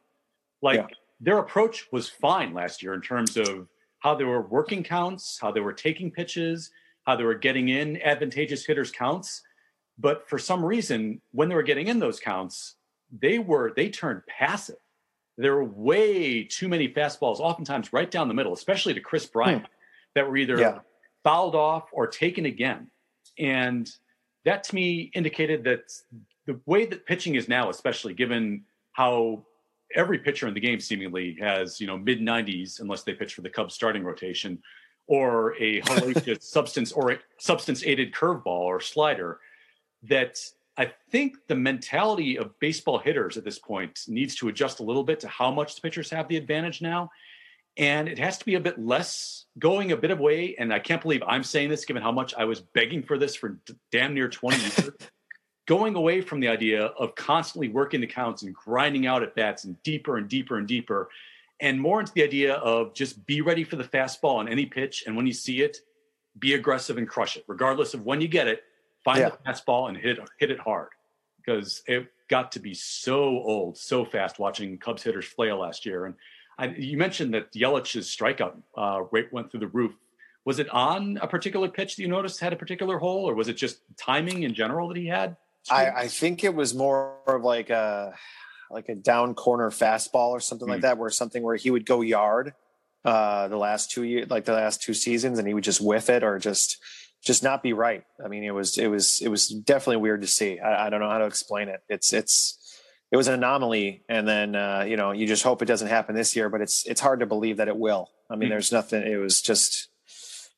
Like 0.63 0.77
yeah. 0.77 0.87
Their 1.25 1.39
approach 1.39 1.87
was 1.91 2.09
fine 2.09 2.53
last 2.53 2.83
year 2.83 2.93
in 2.93 3.01
terms 3.01 3.39
of 3.39 3.67
how 4.01 4.15
they 4.15 4.25
were 4.25 4.43
working 4.43 4.83
counts, 4.85 5.39
how 5.41 5.51
they 5.51 5.61
were 5.61 5.73
taking 5.73 6.11
pitches, 6.11 6.71
how 7.05 7.17
they 7.17 7.25
were 7.25 7.35
getting 7.35 7.71
in 7.71 8.01
advantageous 8.03 8.67
hitters 8.67 8.91
counts. 8.91 9.43
But 9.99 10.29
for 10.29 10.39
some 10.39 10.63
reason, 10.63 11.23
when 11.33 11.49
they 11.49 11.55
were 11.55 11.63
getting 11.63 11.89
in 11.89 11.99
those 11.99 12.21
counts, 12.21 12.75
they 13.11 13.39
were 13.39 13.73
they 13.75 13.89
turned 13.89 14.21
passive. 14.27 14.77
There 15.39 15.55
were 15.55 15.65
way 15.65 16.45
too 16.45 16.69
many 16.69 16.89
fastballs, 16.89 17.41
oftentimes 17.41 17.93
right 17.93 18.11
down 18.11 18.29
the 18.29 18.35
middle, 18.35 18.53
especially 18.53 18.93
to 18.93 19.01
Kris 19.01 19.25
Bryant, 19.25 19.63
hmm. 19.63 19.73
that 20.15 20.29
were 20.29 20.37
either 20.37 20.59
yeah. 20.59 20.79
fouled 21.23 21.55
off 21.55 21.89
or 21.91 22.07
taken 22.07 22.45
again. 22.45 22.91
And 23.39 23.91
that 24.45 24.65
to 24.65 24.75
me 24.75 25.11
indicated 25.15 25.65
that 25.65 25.91
the 26.47 26.61
way 26.67 26.85
that 26.85 27.07
pitching 27.07 27.37
is 27.37 27.49
now, 27.49 27.71
especially 27.71 28.13
given 28.13 28.65
how 28.93 29.47
every 29.95 30.19
pitcher 30.19 30.47
in 30.47 30.55
the 30.55 30.61
game 30.61 30.81
seemingly 30.81 31.37
has, 31.41 31.81
you 31.81 31.87
know, 31.87 31.97
mid 31.97 32.21
90s, 32.21 32.81
unless 32.81 33.03
they 33.03 33.13
pitch 33.13 33.35
for 33.35 33.43
the 33.43 33.51
Cubs 33.51 33.75
starting 33.75 34.05
rotation, 34.05 34.63
or 35.07 35.55
a 35.61 35.81
hellacious 35.83 36.43
substance 36.43 36.93
or 36.93 37.19
substance 37.39 37.85
aided 37.85 38.13
curveball 38.13 38.47
or 38.47 38.81
slider, 38.81 39.41
that 40.05 40.39
I 40.77 40.93
think 41.11 41.37
the 41.47 41.55
mentality 41.55 42.39
of 42.39 42.59
baseball 42.59 42.99
hitters 42.99 43.37
at 43.37 43.45
this 43.45 43.59
point 43.59 44.01
needs 44.09 44.35
to 44.37 44.49
adjust 44.49 44.81
a 44.81 44.83
little 44.83 45.05
bit 45.05 45.21
to 45.21 45.29
how 45.29 45.51
much 45.51 45.77
the 45.77 45.81
pitchers 45.81 46.11
have 46.11 46.29
the 46.29 46.37
advantage 46.37 46.83
now. 46.83 47.11
And 47.77 48.09
it 48.09 48.19
has 48.19 48.39
to 48.39 48.45
be 48.45 48.55
a 48.55 48.61
bit 48.61 48.79
less 48.79 49.47
going 49.59 49.93
a 49.93 49.97
bit 49.97 50.11
of 50.11 50.21
way. 50.21 50.55
And 50.59 50.73
I 50.73 50.79
can't 50.79 51.03
believe 51.03 51.23
I'm 51.27 51.43
saying 51.43 51.71
this 51.71 51.85
given 51.85 52.03
how 52.03 52.13
much 52.13 52.35
I 52.35 52.45
was 52.45 52.61
begging 52.61 53.03
for 53.03 53.19
this 53.19 53.35
for 53.35 53.59
damn 53.91 54.15
near 54.15 54.29
20 54.29 54.57
years. 54.59 54.91
going 55.67 55.95
away 55.95 56.21
from 56.21 56.41
the 56.41 56.49
idea 56.49 56.87
of 56.87 57.15
constantly 57.15 57.69
working 57.69 58.01
the 58.01 58.07
counts 58.07 58.43
and 58.43 58.55
grinding 58.55 59.07
out 59.07 59.23
at 59.23 59.35
bats 59.35 59.65
and 59.65 59.83
deeper 59.83 60.17
and 60.17 60.29
deeper 60.29 60.59
and 60.59 60.69
deeper, 60.69 61.09
and 61.61 61.81
more 61.81 62.01
into 62.01 62.13
the 62.13 62.23
idea 62.23 62.55
of 62.55 62.95
just 62.95 63.25
be 63.27 63.41
ready 63.41 63.65
for 63.65 63.77
the 63.77 63.85
fastball 63.85 64.37
on 64.37 64.49
any 64.49 64.67
pitch. 64.67 65.05
And 65.07 65.17
when 65.17 65.27
you 65.27 65.33
see 65.33 65.63
it, 65.63 65.79
be 66.39 66.55
aggressive 66.55 66.99
and 66.99 67.09
crush 67.09 67.37
it, 67.37 67.45
regardless 67.47 67.95
of 67.95 68.05
when 68.05 68.21
you 68.21 68.29
get 68.29 68.49
it 68.49 68.65
Find 69.05 69.21
yeah. 69.21 69.31
the 69.31 69.37
fastball 69.53 69.89
and 69.89 69.97
hit 69.97 70.19
it, 70.19 70.31
hit 70.39 70.51
it 70.51 70.59
hard 70.59 70.89
because 71.37 71.83
it 71.87 72.11
got 72.29 72.51
to 72.53 72.59
be 72.59 72.73
so 72.73 73.23
old, 73.23 73.77
so 73.77 74.03
fast 74.05 74.39
watching 74.39 74.79
Cubs 74.79 75.03
hitters 75.03 75.27
flail 75.27 75.59
last 75.59 75.85
year. 75.85 76.07
And 76.07 76.15
I, 76.59 76.69
you 76.69 76.97
mentioned 76.97 77.35
that 77.35 77.53
Yelich's 77.53 78.07
strikeout 78.09 78.55
uh, 78.77 79.03
rate 79.11 79.31
went 79.31 79.51
through 79.51 79.61
the 79.61 79.69
roof. 79.69 79.93
Was 80.47 80.59
it 80.59 80.71
on 80.71 81.19
a 81.21 81.27
particular 81.27 81.69
pitch 81.69 81.97
that 81.97 82.03
you 82.03 82.09
noticed 82.09 82.41
had 82.41 82.55
a 82.55 82.57
particular 82.57 82.99
hole, 82.99 83.29
or 83.29 83.35
was 83.35 83.49
it 83.49 83.55
just 83.55 83.81
timing 83.99 84.45
in 84.45 84.55
general 84.55 84.89
that 84.89 84.97
he 84.97 85.07
had? 85.07 85.37
I, 85.71 85.91
I 85.91 86.09
think 86.09 86.45
it 86.45 86.55
was 86.55 86.75
more 86.75 87.17
of 87.27 87.43
like 87.43 87.71
a 87.71 88.15
like 88.71 88.89
a 88.89 88.95
down 88.95 89.35
corner 89.35 89.71
fastball 89.71 90.31
or 90.31 90.41
something 90.41 90.67
mm 90.67 90.73
like 90.73 90.81
hmm. 90.81 90.83
that, 90.83 90.99
where 90.99 91.11
something 91.11 91.43
where 91.43 91.57
he 91.57 91.71
would 91.71 91.87
go 91.87 92.01
yard 92.01 92.55
uh, 93.05 93.49
the 93.49 93.57
last 93.57 93.91
two 93.91 94.03
years, 94.03 94.31
like 94.31 94.45
the 94.45 94.53
last 94.53 94.83
two 94.83 94.95
seasons, 94.95 95.39
and 95.39 95.47
he 95.47 95.55
would 95.55 95.65
just 95.65 95.81
whiff 95.81 96.09
it 96.11 96.25
or 96.25 96.39
just 96.39 96.79
just 97.23 97.43
not 97.43 97.63
be 97.63 97.73
right. 97.73 98.05
I 98.23 98.29
mean, 98.29 98.45
it 98.45 98.53
was 98.53 98.79
it 98.79 98.89
was 98.89 99.21
it 99.21 99.29
was 99.29 99.49
definitely 99.49 99.99
weird 99.99 100.23
to 100.23 100.27
see. 100.27 100.59
I, 100.59 100.87
I 100.87 100.91
don't 100.91 101.01
know 101.01 101.09
how 101.09 101.19
to 101.19 101.27
explain 101.27 101.69
it. 101.69 101.83
It's 101.89 102.13
it's 102.13 102.81
it 103.11 103.17
was 103.17 103.29
an 103.29 103.35
anomaly, 103.35 104.03
and 104.09 104.27
then 104.27 104.55
uh, 104.57 104.85
you 104.87 104.97
know 104.97 105.13
you 105.13 105.27
just 105.27 105.43
hope 105.43 105.63
it 105.63 105.67
doesn't 105.67 105.89
happen 105.89 106.15
this 106.15 106.35
year. 106.35 106.49
But 106.49 106.61
it's 106.61 106.87
it's 106.87 107.01
hard 107.01 107.21
to 107.21 107.27
believe 107.27 107.59
that 107.59 107.69
it 107.69 107.77
will. 107.77 108.11
I 108.29 108.35
mean, 108.35 108.47
mm-hmm. 108.47 108.51
there's 108.51 108.73
nothing. 108.73 109.03
It 109.03 109.17
was 109.17 109.41
just 109.41 109.89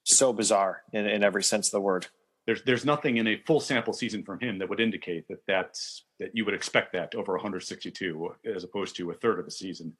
so 0.05 0.33
bizarre 0.33 0.83
in, 0.93 1.07
in 1.07 1.25
every 1.25 1.43
sense 1.43 1.69
of 1.69 1.73
the 1.73 1.81
word. 1.81 2.07
There's 2.47 2.63
there's 2.63 2.85
nothing 2.85 3.17
in 3.17 3.27
a 3.27 3.43
full 3.47 3.61
sample 3.61 3.93
season 3.93 4.23
from 4.23 4.39
him 4.41 4.59
that 4.59 4.69
would 4.69 4.81
indicate 4.81 5.27
that 5.29 5.45
that's 5.47 6.05
that 6.21 6.31
you 6.35 6.45
would 6.45 6.55
expect 6.55 6.93
that 6.93 7.15
over 7.15 7.33
162 7.33 8.35
as 8.55 8.65
opposed 8.65 8.97
to 8.97 9.11
a 9.11 9.15
third 9.15 9.41
of 9.41 9.47
a 9.47 9.51
season. 9.51 9.97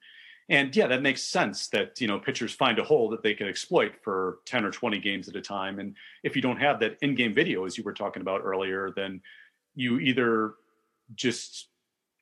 And 0.49 0.73
yeah, 0.75 0.87
that 0.87 1.01
makes 1.01 1.23
sense 1.23 1.67
that, 1.69 1.99
you 1.99 2.07
know, 2.07 2.19
pitchers 2.19 2.53
find 2.53 2.79
a 2.79 2.83
hole 2.83 3.09
that 3.09 3.21
they 3.21 3.33
can 3.33 3.47
exploit 3.47 3.93
for 4.01 4.39
10 4.45 4.63
or 4.63 4.71
20 4.71 4.99
games 4.99 5.27
at 5.27 5.35
a 5.35 5.41
time. 5.41 5.79
And 5.79 5.95
if 6.23 6.35
you 6.35 6.41
don't 6.41 6.59
have 6.59 6.79
that 6.79 6.97
in-game 7.01 7.33
video, 7.33 7.65
as 7.65 7.77
you 7.77 7.83
were 7.83 7.93
talking 7.93 8.21
about 8.21 8.41
earlier, 8.43 8.91
then 8.95 9.21
you 9.75 9.99
either 9.99 10.53
just 11.15 11.67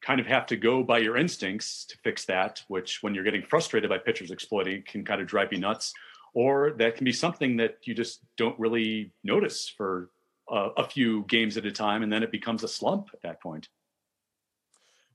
kind 0.01 0.19
of 0.19 0.25
have 0.25 0.47
to 0.47 0.55
go 0.55 0.81
by 0.81 0.97
your 0.99 1.17
instincts 1.17 1.85
to 1.85 1.97
fix 2.03 2.25
that, 2.25 2.63
which 2.67 3.03
when 3.03 3.13
you're 3.13 3.23
getting 3.23 3.43
frustrated 3.43 3.89
by 3.89 3.97
pitchers 3.99 4.31
exploiting 4.31 4.83
can 4.83 5.05
kind 5.05 5.21
of 5.21 5.27
drive 5.27 5.53
you 5.53 5.59
nuts. 5.59 5.93
Or 6.33 6.71
that 6.79 6.95
can 6.95 7.05
be 7.05 7.13
something 7.13 7.57
that 7.57 7.77
you 7.83 7.93
just 7.93 8.21
don't 8.38 8.59
really 8.59 9.11
notice 9.23 9.69
for 9.69 10.09
a, 10.49 10.69
a 10.77 10.88
few 10.88 11.23
games 11.27 11.58
at 11.58 11.65
a 11.65 11.71
time. 11.71 12.03
And 12.03 12.12
then 12.12 12.23
it 12.23 12.31
becomes 12.31 12.63
a 12.63 12.67
slump 12.67 13.10
at 13.13 13.21
that 13.21 13.41
point. 13.41 13.69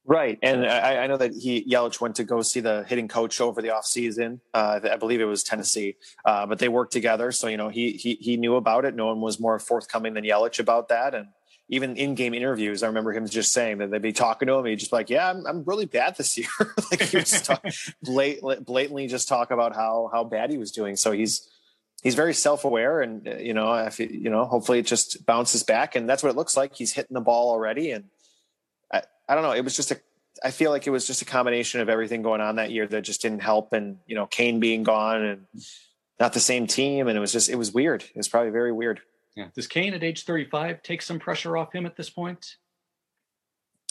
Right, 0.07 0.38
and 0.43 0.66
I, 0.66 1.05
I, 1.05 1.07
know 1.07 1.19
that 1.19 1.35
he 1.35 1.62
Yelich 1.71 2.01
went 2.01 2.16
to 2.16 2.25
go 2.25 2.40
see 2.40 2.61
the 2.61 2.85
hitting 2.88 3.07
coach 3.07 3.38
over 3.40 3.61
the 3.61 3.69
offseason. 3.69 4.40
Uh, 4.55 4.81
I 4.90 4.97
believe 4.97 5.21
it 5.21 5.27
was 5.27 5.45
Tennessee, 5.45 5.97
uh, 6.25 6.47
but 6.47 6.59
they 6.59 6.69
worked 6.69 6.93
together. 6.93 7.31
So 7.33 7.49
you 7.49 7.59
know 7.59 7.69
he 7.69 7.93
he 7.93 8.14
he 8.14 8.38
knew 8.38 8.57
about 8.57 8.87
it. 8.87 8.97
No 8.97 9.07
one 9.07 9.21
was 9.21 9.38
more 9.38 9.59
forthcoming 9.59 10.14
than 10.14 10.25
Yelich 10.25 10.59
about 10.59 10.88
that, 10.88 11.14
and 11.14 11.29
even 11.69 11.97
in 11.97 12.14
game 12.16 12.35
interviews, 12.35 12.83
I 12.83 12.88
remember 12.88 13.12
him 13.12 13.27
just 13.29 13.53
saying 13.53 13.79
that 13.79 13.90
they'd 13.90 14.03
be 14.03 14.12
talking 14.12 14.49
to 14.49 14.55
him. 14.55 14.64
He'd 14.64 14.79
just 14.79 14.90
be 14.90 14.97
like, 14.97 15.11
"Yeah, 15.11 15.31
I'm, 15.31 15.47
I'm 15.47 15.64
really 15.64 15.87
bad 15.87 16.16
this 16.16 16.37
year." 16.37 16.49
like 16.90 17.03
he 17.03 17.19
was 17.19 17.43
talk, 17.43 17.64
blat- 18.03 18.64
blatantly 18.64 19.07
just 19.07 19.29
talk 19.29 19.51
about 19.51 19.77
how 19.77 20.09
how 20.12 20.25
bad 20.25 20.51
he 20.51 20.59
was 20.59 20.73
doing. 20.73 20.97
So 20.97 21.12
he's 21.12 21.49
he's 22.03 22.15
very 22.15 22.35
self 22.35 22.65
aware, 22.65 23.01
and 23.01 23.27
uh, 23.27 23.37
you 23.37 23.55
know, 23.55 23.73
if 23.75 23.99
you 24.01 24.31
know, 24.31 24.45
hopefully 24.45 24.79
it 24.79 24.87
just 24.87 25.25
bounces 25.27 25.63
back, 25.63 25.97
and 25.97 26.09
that's 26.09 26.23
what 26.23 26.31
it 26.31 26.37
looks 26.37 26.57
like. 26.57 26.75
He's 26.75 26.93
hitting 26.93 27.15
the 27.15 27.21
ball 27.21 27.51
already, 27.51 27.93
and 27.93 28.05
I 29.31 29.35
don't 29.35 29.45
know. 29.45 29.53
It 29.53 29.63
was 29.63 29.77
just 29.77 29.93
a. 29.93 30.01
I 30.43 30.51
feel 30.51 30.71
like 30.71 30.87
it 30.87 30.91
was 30.91 31.07
just 31.07 31.23
a 31.23 31.25
combination 31.25 31.81
of 31.81 31.89
everything 31.89 32.23
going 32.23 32.41
on 32.41 32.57
that 32.57 32.71
year 32.71 32.87
that 32.87 33.03
just 33.03 33.23
didn't 33.23 33.43
help, 33.43 33.73
and 33.73 33.99
you 34.07 34.17
know, 34.17 34.27
Cain 34.27 34.59
being 34.59 34.83
gone 34.83 35.23
and 35.23 35.47
not 36.19 36.33
the 36.33 36.41
same 36.41 36.67
team, 36.67 37.07
and 37.07 37.17
it 37.17 37.21
was 37.21 37.33
just 37.33 37.49
it 37.49 37.55
was 37.55 37.73
weird. 37.73 38.03
It 38.03 38.17
was 38.17 38.29
probably 38.29 38.51
very 38.51 38.73
weird. 38.73 39.01
Yeah. 39.37 39.47
Does 39.55 39.69
Cain 39.69 39.95
at 39.95 40.03
age 40.03 40.25
35 40.25 40.83
take 40.83 41.01
some 41.01 41.21
pressure 41.21 41.57
off 41.57 41.73
him 41.73 41.87
at 41.87 41.97
this 41.97 42.11
point? 42.11 42.57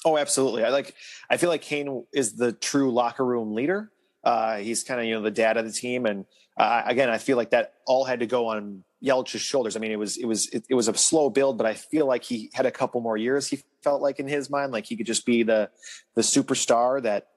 Oh, 0.03 0.17
absolutely. 0.17 0.65
I 0.65 0.69
like. 0.69 0.93
I 1.29 1.37
feel 1.37 1.49
like 1.49 1.61
Cain 1.61 2.05
is 2.13 2.35
the 2.35 2.51
true 2.51 2.91
locker 2.91 3.25
room 3.25 3.53
leader. 3.55 3.89
Uh, 4.21 4.57
he's 4.57 4.83
kind 4.83 4.99
of 4.99 5.05
you 5.05 5.15
know 5.15 5.21
the 5.21 5.31
dad 5.31 5.55
of 5.55 5.65
the 5.65 5.71
team, 5.71 6.05
and 6.05 6.25
uh, 6.59 6.83
again, 6.85 7.09
I 7.09 7.17
feel 7.17 7.37
like 7.37 7.51
that 7.51 7.75
all 7.87 8.03
had 8.03 8.19
to 8.19 8.27
go 8.27 8.47
on 8.47 8.83
Yelich's 9.01 9.39
shoulders. 9.39 9.77
I 9.77 9.79
mean, 9.79 9.91
it 9.93 9.99
was 9.99 10.17
it 10.17 10.25
was 10.25 10.47
it, 10.49 10.65
it, 10.69 10.75
was 10.75 10.89
a 10.89 10.93
slow 10.93 11.29
build, 11.29 11.57
but 11.57 11.65
I 11.65 11.73
feel 11.73 12.05
like 12.05 12.25
he 12.25 12.51
had 12.53 12.65
a 12.65 12.71
couple 12.71 12.99
more 12.99 13.15
years. 13.15 13.47
He 13.47 13.63
felt 13.81 14.01
like 14.01 14.19
in 14.19 14.27
his 14.27 14.49
mind, 14.49 14.73
like 14.73 14.85
he 14.85 14.97
could 14.97 15.05
just 15.05 15.25
be 15.25 15.43
the 15.43 15.69
the 16.15 16.21
superstar 16.21 17.01
that 17.03 17.27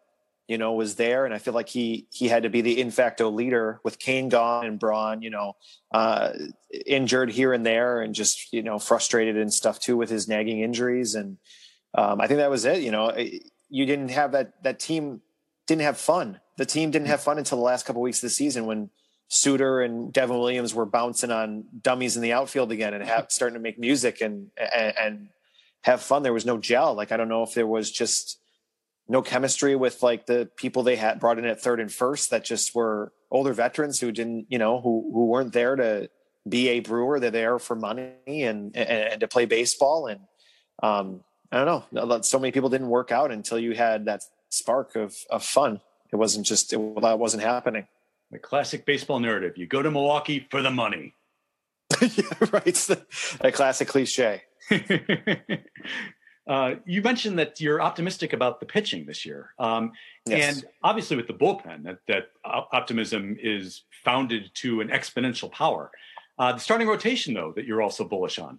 you 0.48 0.58
know 0.58 0.72
was 0.72 0.96
there, 0.96 1.24
and 1.24 1.32
I 1.32 1.38
feel 1.38 1.54
like 1.54 1.68
he 1.68 2.08
he 2.10 2.26
had 2.26 2.42
to 2.42 2.50
be 2.50 2.62
the 2.62 2.80
in 2.80 2.90
facto 2.90 3.30
leader 3.30 3.80
with 3.84 4.00
Cain 4.00 4.28
gone 4.28 4.66
and 4.66 4.76
Braun, 4.76 5.22
you 5.22 5.30
know, 5.30 5.52
uh, 5.92 6.32
injured 6.84 7.30
here 7.30 7.52
and 7.52 7.64
there, 7.64 8.02
and 8.02 8.16
just 8.16 8.52
you 8.52 8.64
know 8.64 8.80
frustrated 8.80 9.36
and 9.36 9.54
stuff 9.54 9.78
too 9.78 9.96
with 9.96 10.10
his 10.10 10.26
nagging 10.26 10.62
injuries, 10.62 11.14
and 11.14 11.38
um, 11.94 12.20
I 12.20 12.26
think 12.26 12.38
that 12.38 12.50
was 12.50 12.64
it. 12.64 12.82
You 12.82 12.90
know, 12.90 13.16
you 13.70 13.86
didn't 13.86 14.10
have 14.10 14.32
that 14.32 14.64
that 14.64 14.80
team 14.80 15.22
didn't 15.68 15.82
have 15.82 15.96
fun. 15.96 16.40
The 16.56 16.66
team 16.66 16.90
didn't 16.90 17.06
have 17.06 17.22
fun 17.22 17.38
until 17.38 17.58
the 17.58 17.64
last 17.64 17.86
couple 17.86 18.02
of 18.02 18.04
weeks 18.04 18.18
of 18.18 18.22
the 18.22 18.30
season 18.30 18.66
when 18.66 18.90
Suter 19.34 19.80
and 19.80 20.12
Devin 20.12 20.38
Williams 20.38 20.74
were 20.74 20.84
bouncing 20.84 21.30
on 21.30 21.64
dummies 21.80 22.16
in 22.16 22.22
the 22.22 22.34
outfield 22.34 22.70
again 22.70 22.92
and 22.92 23.02
have, 23.02 23.26
starting 23.30 23.54
to 23.54 23.62
make 23.62 23.78
music 23.78 24.20
and, 24.20 24.50
and, 24.58 24.94
and 24.98 25.28
have 25.80 26.02
fun. 26.02 26.22
There 26.22 26.34
was 26.34 26.44
no 26.44 26.58
gel. 26.58 26.92
Like 26.94 27.12
I 27.12 27.16
don't 27.16 27.30
know 27.30 27.42
if 27.42 27.54
there 27.54 27.66
was 27.66 27.90
just 27.90 28.38
no 29.08 29.22
chemistry 29.22 29.74
with 29.74 30.02
like 30.02 30.26
the 30.26 30.50
people 30.56 30.82
they 30.82 30.96
had 30.96 31.18
brought 31.18 31.38
in 31.38 31.46
at 31.46 31.62
third 31.62 31.80
and 31.80 31.90
first 31.90 32.28
that 32.28 32.44
just 32.44 32.74
were 32.74 33.10
older 33.30 33.54
veterans 33.54 33.98
who 33.98 34.12
didn't, 34.12 34.48
you 34.50 34.58
know, 34.58 34.82
who 34.82 35.10
who 35.14 35.24
weren't 35.24 35.54
there 35.54 35.76
to 35.76 36.10
be 36.46 36.68
a 36.68 36.80
brewer. 36.80 37.18
They're 37.18 37.30
there 37.30 37.58
for 37.58 37.74
money 37.74 38.12
and 38.26 38.76
and, 38.76 38.88
and 38.90 39.20
to 39.20 39.28
play 39.28 39.46
baseball. 39.46 40.08
And 40.08 40.20
um, 40.82 41.24
I 41.50 41.64
don't 41.64 41.90
know. 41.90 42.20
So 42.20 42.38
many 42.38 42.52
people 42.52 42.68
didn't 42.68 42.90
work 42.90 43.10
out 43.10 43.32
until 43.32 43.58
you 43.58 43.72
had 43.72 44.04
that 44.04 44.24
spark 44.50 44.94
of 44.94 45.16
of 45.30 45.42
fun. 45.42 45.80
It 46.12 46.16
wasn't 46.16 46.44
just 46.44 46.74
it, 46.74 47.00
that 47.00 47.18
wasn't 47.18 47.44
happening 47.44 47.86
the 48.32 48.38
classic 48.38 48.84
baseball 48.86 49.20
narrative. 49.20 49.56
You 49.56 49.66
go 49.66 49.82
to 49.82 49.90
Milwaukee 49.90 50.46
for 50.50 50.62
the 50.62 50.70
money. 50.70 51.14
yeah, 52.00 52.24
right. 52.50 52.66
It's 52.66 52.86
the, 52.86 53.06
a 53.40 53.52
classic 53.52 53.88
cliche. 53.88 54.42
uh, 56.48 56.74
you 56.86 57.02
mentioned 57.02 57.38
that 57.38 57.60
you're 57.60 57.80
optimistic 57.82 58.32
about 58.32 58.58
the 58.58 58.66
pitching 58.66 59.04
this 59.04 59.26
year. 59.26 59.50
Um, 59.58 59.92
yes. 60.26 60.56
And 60.56 60.64
obviously, 60.82 61.16
with 61.16 61.26
the 61.26 61.34
bullpen, 61.34 61.84
that, 61.84 61.98
that 62.08 62.30
optimism 62.44 63.36
is 63.40 63.84
founded 64.02 64.50
to 64.54 64.80
an 64.80 64.88
exponential 64.88 65.52
power. 65.52 65.90
Uh, 66.38 66.52
the 66.52 66.58
starting 66.58 66.88
rotation, 66.88 67.34
though, 67.34 67.52
that 67.54 67.66
you're 67.66 67.82
also 67.82 68.02
bullish 68.02 68.38
on. 68.38 68.58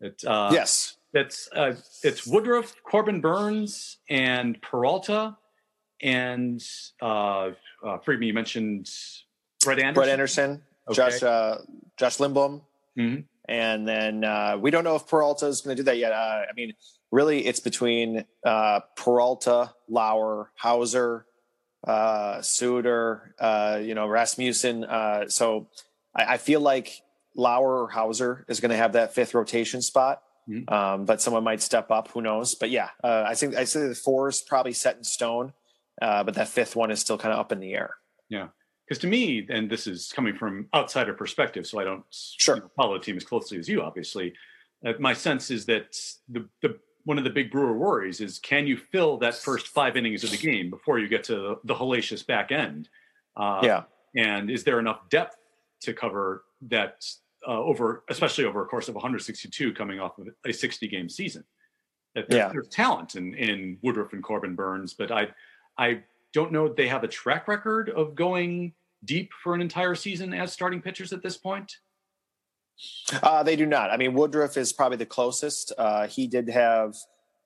It, 0.00 0.24
uh, 0.26 0.50
yes. 0.52 0.96
That's 1.12 1.48
uh, 1.54 1.74
it's 2.02 2.26
Woodruff, 2.26 2.74
Corbin 2.82 3.20
Burnes, 3.20 3.98
and 4.08 4.60
Peralta, 4.60 5.36
and 6.04 6.62
uh, 7.00 7.50
uh, 7.82 7.98
Friedman, 8.04 8.28
you 8.28 8.34
mentioned 8.34 8.88
Brett 9.64 9.78
Anderson. 9.78 9.94
Brett 9.94 10.08
Anderson, 10.10 10.62
okay. 10.88 10.96
Josh 10.96 11.22
uh, 11.22 11.58
Josh 11.96 12.18
Lindblom, 12.18 12.60
mm-hmm. 12.96 13.20
and 13.48 13.88
then 13.88 14.22
uh, 14.22 14.58
we 14.60 14.70
don't 14.70 14.84
know 14.84 14.96
if 14.96 15.08
Peralta 15.08 15.46
is 15.46 15.62
going 15.62 15.76
to 15.76 15.82
do 15.82 15.86
that 15.86 15.96
yet. 15.96 16.12
Uh, 16.12 16.42
I 16.48 16.52
mean, 16.54 16.74
really, 17.10 17.46
it's 17.46 17.60
between 17.60 18.26
uh, 18.44 18.80
Peralta, 18.96 19.72
Lauer, 19.88 20.52
Houser, 20.56 21.24
uh, 21.88 22.42
Suter, 22.42 23.34
uh, 23.40 23.80
you 23.82 23.94
know, 23.94 24.06
Rasmussen. 24.06 24.84
Uh, 24.84 25.28
so 25.28 25.68
I, 26.14 26.34
I 26.34 26.36
feel 26.36 26.60
like 26.60 27.00
Lauer 27.34 27.82
or 27.84 27.88
Houser 27.88 28.44
is 28.46 28.60
going 28.60 28.70
to 28.72 28.76
have 28.76 28.92
that 28.92 29.14
fifth 29.14 29.34
rotation 29.34 29.80
spot. 29.80 30.22
Mm-hmm. 30.46 30.74
Um, 30.74 31.04
but 31.06 31.22
someone 31.22 31.42
might 31.42 31.62
step 31.62 31.90
up. 31.90 32.08
Who 32.08 32.20
knows? 32.20 32.54
But 32.54 32.68
yeah, 32.68 32.90
uh, 33.02 33.24
I 33.26 33.34
think 33.34 33.56
I 33.56 33.64
say 33.64 33.88
the 33.88 33.94
four 33.94 34.28
is 34.28 34.42
probably 34.42 34.74
set 34.74 34.98
in 34.98 35.02
stone 35.02 35.54
uh, 36.02 36.24
but 36.24 36.34
that 36.34 36.48
fifth 36.48 36.76
one 36.76 36.90
is 36.90 37.00
still 37.00 37.18
kind 37.18 37.32
of 37.32 37.38
up 37.38 37.52
in 37.52 37.60
the 37.60 37.74
air. 37.74 37.94
Yeah, 38.28 38.48
because 38.88 39.00
to 39.00 39.06
me, 39.06 39.46
and 39.48 39.70
this 39.70 39.86
is 39.86 40.12
coming 40.14 40.34
from 40.34 40.68
outsider 40.74 41.14
perspective, 41.14 41.66
so 41.66 41.78
I 41.78 41.84
don't 41.84 42.04
sure. 42.10 42.56
you 42.56 42.62
know, 42.62 42.70
follow 42.76 42.98
the 42.98 43.04
team 43.04 43.16
as 43.16 43.24
closely 43.24 43.58
as 43.58 43.68
you, 43.68 43.82
obviously. 43.82 44.34
Uh, 44.86 44.92
my 44.98 45.14
sense 45.14 45.50
is 45.50 45.64
that 45.66 45.96
the, 46.28 46.46
the 46.62 46.78
one 47.04 47.18
of 47.18 47.24
the 47.24 47.30
big 47.30 47.50
Brewer 47.50 47.76
worries 47.76 48.20
is 48.20 48.38
can 48.38 48.66
you 48.66 48.76
fill 48.76 49.18
that 49.18 49.34
first 49.34 49.68
five 49.68 49.96
innings 49.96 50.24
of 50.24 50.30
the 50.30 50.36
game 50.36 50.70
before 50.70 50.98
you 50.98 51.08
get 51.08 51.24
to 51.24 51.58
the 51.64 51.74
hellacious 51.74 52.26
back 52.26 52.50
end? 52.50 52.88
Uh, 53.36 53.60
yeah. 53.62 53.82
And 54.16 54.50
is 54.50 54.64
there 54.64 54.78
enough 54.78 55.08
depth 55.10 55.36
to 55.82 55.92
cover 55.92 56.44
that 56.68 57.04
uh, 57.46 57.58
over, 57.58 58.04
especially 58.08 58.44
over 58.44 58.62
a 58.62 58.66
course 58.66 58.88
of 58.88 58.94
162 58.94 59.72
coming 59.74 60.00
off 60.00 60.18
of 60.18 60.28
a 60.46 60.52
60 60.52 60.88
game 60.88 61.08
season? 61.08 61.44
That 62.14 62.28
there, 62.30 62.38
yeah. 62.38 62.48
There's 62.48 62.68
talent 62.68 63.16
in, 63.16 63.34
in 63.34 63.78
Woodruff 63.82 64.12
and 64.12 64.22
Corbin 64.22 64.54
Burnes, 64.54 64.94
but 64.94 65.10
I, 65.10 65.28
I 65.78 66.02
don't 66.32 66.52
know 66.52 66.68
they 66.68 66.88
have 66.88 67.04
a 67.04 67.08
track 67.08 67.48
record 67.48 67.90
of 67.90 68.14
going 68.14 68.74
deep 69.04 69.30
for 69.42 69.54
an 69.54 69.60
entire 69.60 69.94
season 69.94 70.32
as 70.34 70.52
starting 70.52 70.80
pitchers 70.80 71.12
at 71.12 71.22
this 71.22 71.36
point. 71.36 71.76
Uh, 73.22 73.42
they 73.42 73.56
do 73.56 73.66
not. 73.66 73.90
I 73.90 73.96
mean, 73.96 74.14
Woodruff 74.14 74.56
is 74.56 74.72
probably 74.72 74.96
the 74.96 75.06
closest. 75.06 75.72
Uh, 75.76 76.06
he 76.06 76.26
did 76.26 76.48
have 76.48 76.96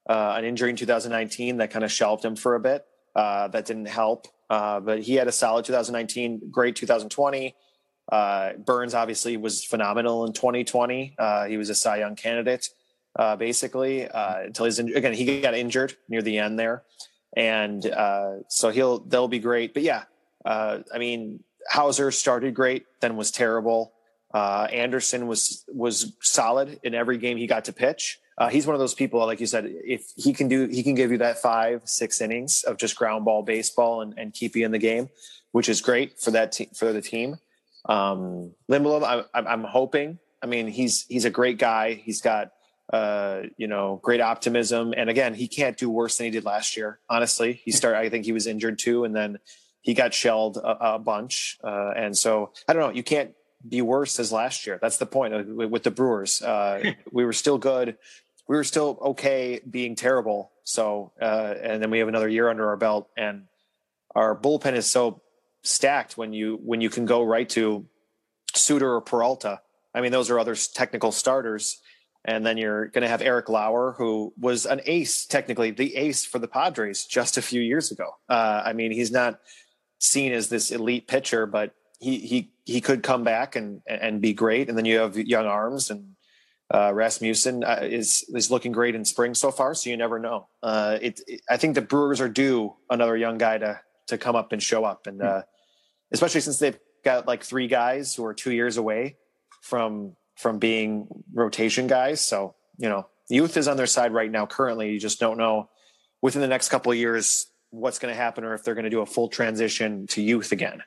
uh, 0.08 0.34
an 0.36 0.44
injury 0.44 0.70
in 0.70 0.76
2019 0.76 1.58
that 1.58 1.70
kind 1.70 1.84
of 1.84 1.92
shelved 1.92 2.24
him 2.24 2.36
for 2.36 2.54
a 2.54 2.60
bit. 2.60 2.84
Uh, 3.14 3.48
that 3.48 3.66
didn't 3.66 3.88
help, 3.88 4.28
uh, 4.48 4.78
but 4.80 5.00
he 5.00 5.14
had 5.14 5.26
a 5.26 5.32
solid 5.32 5.64
2019, 5.64 6.50
great 6.50 6.76
2020. 6.76 7.54
Uh, 8.10 8.52
Burnes 8.54 8.94
obviously 8.94 9.36
was 9.36 9.64
phenomenal 9.64 10.24
in 10.24 10.32
2020. 10.32 11.16
he 11.48 11.56
was 11.56 11.68
a 11.68 11.74
Cy 11.74 11.98
Young 11.98 12.16
candidate, 12.16 12.68
basically, 13.38 14.08
until 14.12 14.64
he's 14.66 14.78
in, 14.78 14.96
again 14.96 15.12
he 15.12 15.40
got 15.40 15.54
injured 15.54 15.94
near 16.08 16.22
the 16.22 16.38
end 16.38 16.58
there, 16.58 16.84
and 17.36 17.82
so 18.48 18.70
he'll 18.70 19.00
they'll 19.00 19.28
be 19.28 19.38
great. 19.38 19.74
But 19.74 19.82
yeah, 19.82 20.04
I 20.44 20.98
mean, 20.98 21.42
Houser 21.68 22.10
started 22.10 22.54
great, 22.54 22.86
then 23.00 23.16
was 23.16 23.30
terrible. 23.30 23.92
Uh, 24.32 24.66
Anderson 24.72 25.26
was 25.26 25.64
was 25.68 26.12
solid 26.20 26.80
in 26.82 26.94
every 26.94 27.18
game 27.18 27.36
he 27.36 27.46
got 27.46 27.64
to 27.66 27.72
pitch. 27.72 28.18
Uh, 28.36 28.48
he's 28.48 28.66
one 28.66 28.74
of 28.74 28.78
those 28.78 28.94
people, 28.94 29.18
like 29.26 29.40
you 29.40 29.46
said, 29.46 29.64
if 29.66 30.12
he 30.16 30.32
can 30.32 30.46
do, 30.46 30.68
he 30.68 30.82
can 30.84 30.94
give 30.94 31.10
you 31.10 31.18
that 31.18 31.38
five, 31.38 31.82
six 31.86 32.20
innings 32.20 32.62
of 32.62 32.76
just 32.76 32.94
ground 32.94 33.24
ball 33.24 33.42
baseball 33.42 34.00
and, 34.00 34.14
and 34.16 34.32
keep 34.32 34.54
you 34.54 34.64
in 34.64 34.70
the 34.70 34.78
game, 34.78 35.08
which 35.50 35.68
is 35.68 35.80
great 35.80 36.20
for 36.20 36.30
that 36.30 36.52
te- 36.52 36.70
for 36.74 36.92
the 36.92 37.02
team. 37.02 37.36
Um, 37.88 38.52
I, 38.70 39.24
I'm 39.34 39.64
hoping. 39.64 40.18
I 40.42 40.46
mean, 40.46 40.68
he's 40.68 41.04
he's 41.08 41.24
a 41.24 41.30
great 41.30 41.58
guy. 41.58 41.94
He's 41.94 42.20
got 42.20 42.52
uh, 42.92 43.42
you 43.56 43.66
know 43.66 44.00
great 44.02 44.20
optimism, 44.20 44.94
and 44.96 45.10
again, 45.10 45.34
he 45.34 45.48
can't 45.48 45.76
do 45.76 45.90
worse 45.90 46.16
than 46.16 46.26
he 46.26 46.30
did 46.30 46.44
last 46.44 46.76
year. 46.76 47.00
Honestly, 47.08 47.60
he 47.64 47.70
started. 47.70 47.98
I 47.98 48.08
think 48.08 48.24
he 48.24 48.32
was 48.32 48.46
injured 48.46 48.78
too, 48.78 49.04
and 49.04 49.14
then 49.14 49.38
he 49.82 49.94
got 49.94 50.14
shelled 50.14 50.56
a, 50.56 50.94
a 50.94 50.98
bunch. 50.98 51.58
Uh, 51.62 51.92
and 51.96 52.16
so 52.16 52.52
I 52.66 52.72
don't 52.72 52.82
know. 52.82 52.94
You 52.94 53.02
can't 53.02 53.32
be 53.66 53.82
worse 53.82 54.18
as 54.18 54.32
last 54.32 54.66
year. 54.66 54.78
That's 54.80 54.98
the 54.98 55.06
point 55.06 55.56
with 55.56 55.82
the 55.82 55.90
Brewers. 55.90 56.42
Uh, 56.42 56.92
we 57.12 57.24
were 57.24 57.32
still 57.32 57.58
good. 57.58 57.96
We 58.46 58.56
were 58.56 58.64
still 58.64 58.98
okay 59.02 59.60
being 59.68 59.94
terrible. 59.94 60.52
So, 60.64 61.12
uh, 61.20 61.54
and 61.62 61.82
then 61.82 61.90
we 61.90 61.98
have 61.98 62.08
another 62.08 62.28
year 62.28 62.48
under 62.48 62.68
our 62.68 62.76
belt, 62.76 63.08
and 63.16 63.44
our 64.14 64.38
bullpen 64.38 64.74
is 64.74 64.86
so 64.86 65.22
stacked 65.62 66.16
when 66.16 66.32
you 66.32 66.58
when 66.62 66.80
you 66.80 66.90
can 66.90 67.04
go 67.04 67.22
right 67.22 67.48
to 67.50 67.86
Suter 68.54 68.94
or 68.94 69.00
Peralta. 69.00 69.60
I 69.94 70.00
mean, 70.00 70.12
those 70.12 70.30
are 70.30 70.38
other 70.38 70.54
technical 70.54 71.12
starters. 71.12 71.80
And 72.24 72.44
then 72.44 72.58
you're 72.58 72.88
going 72.88 73.02
to 73.02 73.08
have 73.08 73.22
Eric 73.22 73.48
Lauer, 73.48 73.94
who 73.96 74.34
was 74.38 74.66
an 74.66 74.80
ace, 74.84 75.24
technically 75.24 75.70
the 75.70 75.96
ace 75.96 76.24
for 76.24 76.38
the 76.38 76.48
Padres 76.48 77.04
just 77.04 77.38
a 77.38 77.42
few 77.42 77.60
years 77.60 77.90
ago. 77.90 78.10
Uh, 78.28 78.62
I 78.64 78.72
mean, 78.72 78.92
he's 78.92 79.10
not 79.10 79.40
seen 79.98 80.32
as 80.32 80.48
this 80.48 80.70
elite 80.70 81.06
pitcher, 81.06 81.46
but 81.46 81.74
he 82.00 82.18
he 82.18 82.52
he 82.64 82.80
could 82.80 83.02
come 83.02 83.24
back 83.24 83.56
and 83.56 83.80
and 83.86 84.20
be 84.20 84.32
great. 84.32 84.68
And 84.68 84.76
then 84.76 84.84
you 84.84 84.98
have 84.98 85.16
young 85.16 85.46
arms 85.46 85.90
and 85.90 86.14
uh, 86.72 86.92
Rasmussen 86.92 87.64
uh, 87.64 87.80
is 87.82 88.24
is 88.34 88.50
looking 88.50 88.72
great 88.72 88.94
in 88.94 89.04
spring 89.04 89.34
so 89.34 89.50
far. 89.50 89.74
So 89.74 89.90
you 89.90 89.96
never 89.96 90.18
know. 90.18 90.48
Uh, 90.62 90.98
it, 91.00 91.20
it, 91.26 91.40
I 91.48 91.56
think 91.56 91.74
the 91.74 91.82
Brewers 91.82 92.20
are 92.20 92.28
due 92.28 92.74
another 92.90 93.16
young 93.16 93.38
guy 93.38 93.58
to 93.58 93.80
to 94.08 94.18
come 94.18 94.36
up 94.36 94.52
and 94.52 94.62
show 94.62 94.84
up, 94.84 95.06
and 95.06 95.22
uh, 95.22 95.42
especially 96.12 96.40
since 96.40 96.58
they've 96.58 96.78
got 97.04 97.26
like 97.26 97.42
three 97.42 97.68
guys 97.68 98.14
who 98.14 98.24
are 98.24 98.34
two 98.34 98.52
years 98.52 98.76
away 98.76 99.16
from 99.62 100.14
from 100.38 100.58
being 100.58 101.06
rotation 101.34 101.86
guys. 101.86 102.20
So 102.20 102.54
you 102.78 102.88
know, 102.88 103.06
youth 103.28 103.56
is 103.56 103.68
on 103.68 103.76
their 103.76 103.86
side 103.86 104.12
right 104.14 104.30
now. 104.30 104.46
Currently, 104.46 104.90
you 104.92 105.00
just 105.00 105.20
don't 105.20 105.36
know 105.36 105.68
within 106.22 106.40
the 106.40 106.48
next 106.48 106.70
couple 106.70 106.90
of 106.90 106.98
years 106.98 107.46
what's 107.70 107.98
going 107.98 108.12
to 108.12 108.18
happen 108.18 108.44
or 108.44 108.54
if 108.54 108.64
they're 108.64 108.74
going 108.74 108.84
to 108.84 108.90
do 108.90 109.00
a 109.00 109.06
full 109.06 109.28
transition 109.28 110.06
to 110.08 110.22
youth 110.22 110.52
again. 110.52 110.82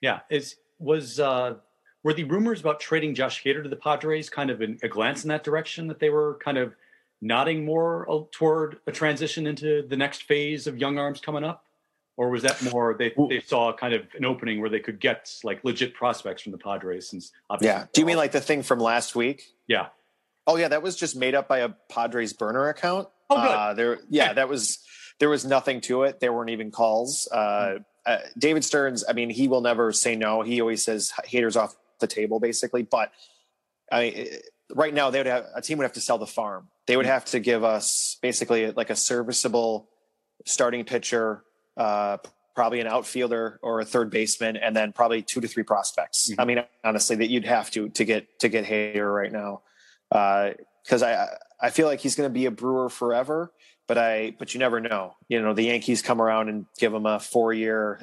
Yeah, 0.00 0.20
is 0.30 0.56
was 0.78 1.20
uh, 1.20 1.54
were 2.02 2.14
the 2.14 2.24
rumors 2.24 2.60
about 2.60 2.80
trading 2.80 3.14
Josh 3.14 3.42
Hader 3.44 3.62
to 3.62 3.68
the 3.68 3.76
Padres 3.76 4.28
kind 4.28 4.50
of 4.50 4.60
a 4.60 4.88
glance 4.88 5.24
in 5.24 5.28
that 5.28 5.44
direction 5.44 5.86
that 5.88 6.00
they 6.00 6.10
were 6.10 6.38
kind 6.42 6.58
of 6.58 6.74
nodding 7.20 7.64
more 7.64 8.10
uh, 8.10 8.20
toward 8.32 8.78
a 8.86 8.92
transition 8.92 9.46
into 9.46 9.86
the 9.88 9.96
next 9.96 10.24
phase 10.24 10.66
of 10.66 10.78
young 10.78 10.98
arms 10.98 11.20
coming 11.20 11.44
up? 11.44 11.63
Or 12.16 12.30
was 12.30 12.42
that 12.42 12.62
more 12.62 12.94
they, 12.96 13.12
they 13.28 13.40
saw 13.40 13.72
kind 13.72 13.92
of 13.92 14.02
an 14.16 14.24
opening 14.24 14.60
where 14.60 14.70
they 14.70 14.78
could 14.78 15.00
get 15.00 15.28
like 15.42 15.64
legit 15.64 15.94
prospects 15.94 16.42
from 16.42 16.52
the 16.52 16.58
Padres? 16.58 17.10
Since 17.10 17.32
yeah, 17.60 17.86
do 17.92 18.00
you 18.00 18.06
mean 18.06 18.16
like 18.16 18.32
the 18.32 18.40
thing 18.40 18.62
from 18.62 18.78
last 18.78 19.16
week? 19.16 19.42
Yeah. 19.66 19.86
Oh 20.46 20.56
yeah, 20.56 20.68
that 20.68 20.82
was 20.82 20.94
just 20.94 21.16
made 21.16 21.34
up 21.34 21.48
by 21.48 21.58
a 21.58 21.70
Padres 21.90 22.32
burner 22.32 22.68
account. 22.68 23.08
Oh 23.30 23.36
good. 23.36 23.50
Uh, 23.50 23.74
there, 23.74 23.98
yeah, 24.08 24.32
that 24.34 24.48
was 24.48 24.78
there 25.18 25.28
was 25.28 25.44
nothing 25.44 25.80
to 25.82 26.04
it. 26.04 26.20
There 26.20 26.32
weren't 26.32 26.50
even 26.50 26.70
calls. 26.70 27.28
Uh, 27.32 27.78
uh, 28.06 28.18
David 28.36 28.64
Stearns, 28.64 29.04
I 29.08 29.12
mean, 29.12 29.30
he 29.30 29.48
will 29.48 29.60
never 29.60 29.92
say 29.92 30.16
no. 30.16 30.42
He 30.42 30.60
always 30.60 30.84
says 30.84 31.12
Hader's 31.26 31.56
off 31.56 31.74
the 32.00 32.06
table, 32.06 32.40
basically. 32.40 32.82
But 32.82 33.12
I, 33.90 34.40
right 34.74 34.92
now, 34.92 35.10
they 35.10 35.18
would 35.18 35.26
have 35.26 35.46
a 35.54 35.62
team 35.62 35.78
would 35.78 35.84
have 35.84 35.94
to 35.94 36.00
sell 36.00 36.18
the 36.18 36.26
farm. 36.26 36.68
They 36.86 36.96
would 36.96 37.06
have 37.06 37.24
to 37.26 37.40
give 37.40 37.64
us 37.64 38.18
basically 38.20 38.70
like 38.72 38.90
a 38.90 38.96
serviceable 38.96 39.88
starting 40.44 40.84
pitcher, 40.84 41.44
uh, 41.76 42.18
probably 42.54 42.80
an 42.80 42.86
outfielder 42.86 43.58
or 43.62 43.80
a 43.80 43.84
third 43.84 44.10
baseman, 44.10 44.56
and 44.56 44.74
then 44.76 44.92
probably 44.92 45.22
two 45.22 45.40
to 45.40 45.48
three 45.48 45.64
prospects. 45.64 46.30
Mm-hmm. 46.30 46.40
I 46.40 46.44
mean, 46.44 46.64
honestly, 46.84 47.16
that 47.16 47.30
you'd 47.30 47.46
have 47.46 47.70
to 47.72 47.88
to 47.90 48.04
get 48.04 48.38
to 48.40 48.48
get 48.48 48.64
Hader 48.64 49.14
right 49.14 49.32
now, 49.32 49.62
because 50.10 51.02
uh, 51.02 51.28
I 51.60 51.66
I 51.66 51.70
feel 51.70 51.86
like 51.86 52.00
he's 52.00 52.14
going 52.14 52.28
to 52.28 52.34
be 52.34 52.46
a 52.46 52.50
Brewer 52.50 52.88
forever 52.88 53.52
but 53.86 53.98
I 53.98 54.34
but 54.38 54.54
you 54.54 54.60
never 54.60 54.80
know. 54.80 55.16
You 55.28 55.42
know, 55.42 55.54
the 55.54 55.64
Yankees 55.64 56.02
come 56.02 56.20
around 56.20 56.48
and 56.48 56.66
give 56.78 56.92
him 56.92 57.06
a 57.06 57.20
four 57.20 57.52
year, 57.52 58.00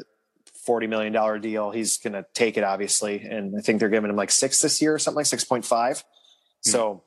forty 0.66 0.88
million 0.88 1.14
dollar 1.14 1.40
deal. 1.40 1.72
He's 1.72 1.98
going 1.98 2.14
to 2.14 2.26
take 2.34 2.58
it, 2.58 2.64
obviously, 2.64 3.22
and 3.22 3.56
I 3.58 3.62
think 3.62 3.80
they're 3.80 3.90
giving 3.90 4.10
him 4.10 4.16
like 4.16 4.32
six 4.32 4.62
this 4.62 4.82
year 4.82 4.94
or 4.94 5.00
something 5.00 5.18
like 5.18 5.26
six 5.26 5.44
point 5.44 5.66
five. 5.66 5.98
Mm-hmm. 5.98 6.72
So, 6.72 7.04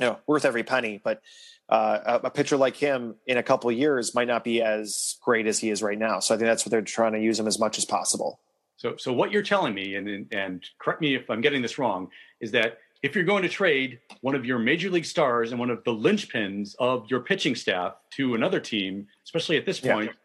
you 0.00 0.06
know, 0.06 0.18
worth 0.26 0.44
every 0.44 0.62
penny. 0.62 1.00
But 1.02 1.22
uh, 1.68 2.18
a, 2.22 2.26
a, 2.26 2.30
pitcher 2.30 2.56
like 2.56 2.76
him 2.76 3.16
in 3.26 3.38
a 3.38 3.42
couple 3.42 3.68
of 3.68 3.76
years 3.76 4.14
might 4.14 4.28
not 4.28 4.44
be 4.44 4.62
as 4.62 5.16
great 5.22 5.46
as 5.46 5.58
he 5.58 5.70
is 5.70 5.82
right 5.82 5.98
now. 5.98 6.20
So 6.20 6.34
I 6.34 6.38
think 6.38 6.46
that's 6.46 6.64
what 6.64 6.70
they're 6.70 6.82
trying 6.82 7.12
to 7.14 7.20
use 7.20 7.40
him 7.40 7.48
as 7.48 7.58
much 7.58 7.76
as 7.76 7.84
possible. 7.84 8.38
So, 8.76 8.96
so 8.96 9.12
what 9.12 9.32
you're 9.32 9.42
telling 9.42 9.74
me, 9.74 9.96
and 9.96 10.32
and 10.32 10.64
correct 10.78 11.00
me 11.00 11.14
if 11.14 11.28
I'm 11.30 11.40
getting 11.40 11.62
this 11.62 11.78
wrong, 11.78 12.08
is 12.40 12.52
that 12.52 12.78
if 13.02 13.14
you're 13.14 13.24
going 13.24 13.42
to 13.42 13.48
trade 13.48 14.00
one 14.20 14.34
of 14.34 14.44
your 14.44 14.58
major 14.58 14.90
league 14.90 15.04
stars 15.04 15.50
and 15.50 15.58
one 15.58 15.70
of 15.70 15.82
the 15.84 15.92
linchpins 15.92 16.74
of 16.78 17.06
your 17.10 17.20
pitching 17.20 17.54
staff 17.54 17.94
to 18.12 18.34
another 18.34 18.60
team, 18.60 19.06
especially 19.24 19.56
at 19.56 19.66
this 19.66 19.80
point, 19.80 20.10
yeah. 20.10 20.16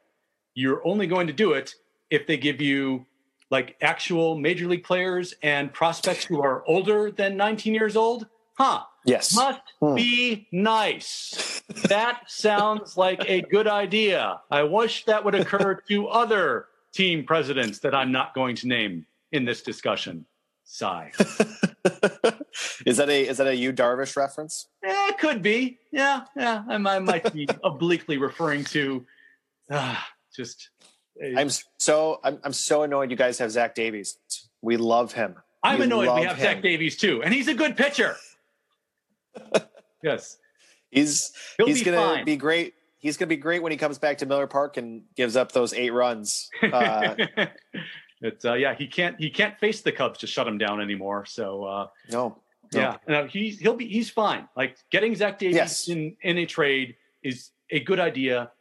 you're 0.53 0.85
only 0.85 1.07
going 1.07 1.27
to 1.27 1.33
do 1.33 1.53
it 1.53 1.75
if 2.09 2.27
they 2.27 2.37
give 2.37 2.61
you 2.61 3.05
like 3.49 3.75
actual 3.81 4.37
major 4.37 4.67
league 4.67 4.83
players 4.83 5.33
and 5.43 5.73
prospects 5.73 6.23
who 6.23 6.41
are 6.41 6.63
older 6.67 7.11
than 7.11 7.35
19 7.37 7.73
years 7.73 7.95
old? 7.95 8.27
Huh. 8.57 8.83
Yes. 9.05 9.35
Must 9.35 9.61
hmm. 9.79 9.95
be 9.95 10.47
nice. 10.51 11.61
that 11.85 12.23
sounds 12.27 12.97
like 12.97 13.23
a 13.27 13.41
good 13.41 13.67
idea. 13.67 14.41
I 14.49 14.63
wish 14.63 15.05
that 15.05 15.25
would 15.25 15.35
occur 15.35 15.75
to 15.87 16.07
other 16.07 16.67
team 16.93 17.23
presidents 17.23 17.79
that 17.79 17.95
I'm 17.95 18.11
not 18.11 18.33
going 18.33 18.55
to 18.57 18.67
name 18.67 19.05
in 19.31 19.45
this 19.45 19.61
discussion. 19.61 20.25
Sigh. 20.63 21.11
is 22.85 22.97
that 22.97 23.09
a 23.09 23.27
is 23.27 23.37
that 23.37 23.47
a 23.47 23.55
Yu 23.55 23.73
Darvish 23.73 24.15
reference? 24.15 24.67
Yeah, 24.83 25.09
it 25.09 25.17
could 25.17 25.41
be. 25.41 25.79
Yeah, 25.91 26.25
yeah. 26.35 26.63
I, 26.67 26.75
I 26.75 26.99
might 26.99 27.33
be 27.33 27.47
obliquely 27.63 28.17
referring 28.17 28.63
to 28.65 29.05
uh, 29.69 29.97
just. 30.35 30.69
i 31.21 31.41
I'm 31.41 31.49
so 31.77 32.19
I'm 32.23 32.39
I'm 32.43 32.53
so 32.53 32.83
annoyed. 32.83 33.11
You 33.11 33.17
guys 33.17 33.39
have 33.39 33.51
Zach 33.51 33.75
Davies. 33.75 34.17
We 34.61 34.77
love 34.77 35.11
him. 35.11 35.35
I'm 35.63 35.79
we 35.79 35.85
annoyed 35.85 36.15
we 36.15 36.23
have 36.23 36.37
him. 36.37 36.43
Zach 36.43 36.61
Davies 36.61 36.95
too, 36.95 37.21
and 37.21 37.33
he's 37.33 37.47
a 37.47 37.53
good 37.53 37.75
pitcher. 37.75 38.15
Yes, 40.03 40.37
he's 40.89 41.31
He'll 41.57 41.67
he's 41.67 41.79
be 41.79 41.85
gonna 41.85 41.97
fine. 41.97 42.25
be 42.25 42.35
great. 42.35 42.73
He's 42.99 43.17
gonna 43.17 43.29
be 43.29 43.37
great 43.37 43.63
when 43.63 43.71
he 43.71 43.77
comes 43.77 43.97
back 43.97 44.19
to 44.19 44.25
Miller 44.25 44.47
Park 44.47 44.77
and 44.77 45.03
gives 45.15 45.35
up 45.35 45.51
those 45.51 45.73
eight 45.73 45.91
runs. 45.91 46.49
Uh, 46.63 47.15
it's 48.21 48.45
uh, 48.45 48.53
yeah, 48.53 48.75
he 48.75 48.87
can't 48.87 49.15
he 49.19 49.29
can't 49.29 49.57
face 49.59 49.81
the 49.81 49.91
Cubs 49.91 50.19
to 50.19 50.27
shut 50.27 50.47
him 50.47 50.57
down 50.57 50.79
anymore. 50.79 51.25
So 51.25 51.63
uh, 51.63 51.87
no, 52.11 52.37
no. 52.73 52.79
yeah, 52.79 52.97
no, 53.07 53.27
he's 53.27 53.59
he'll 53.59 53.75
be 53.75 53.87
he's 53.87 54.09
fine. 54.09 54.47
Like 54.55 54.77
getting 54.91 55.15
Zach 55.15 55.39
Davies 55.39 55.55
yes. 55.55 55.87
in 55.87 56.15
in 56.21 56.37
a 56.37 56.45
trade 56.45 56.95
is 57.23 57.49
a 57.71 57.79
good 57.79 57.99
idea 57.99 58.51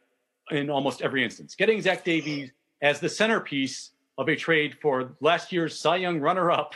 in 0.49 0.69
almost 0.69 1.01
every 1.01 1.23
instance. 1.23 1.55
Getting 1.55 1.81
Zach 1.81 2.03
Davies 2.03 2.51
as 2.81 2.99
the 2.99 3.09
centerpiece 3.09 3.91
of 4.17 4.27
a 4.27 4.35
trade 4.35 4.77
for 4.81 5.15
last 5.21 5.51
year's 5.51 5.77
Cy 5.77 5.97
Young 5.97 6.19
runner-up, 6.19 6.75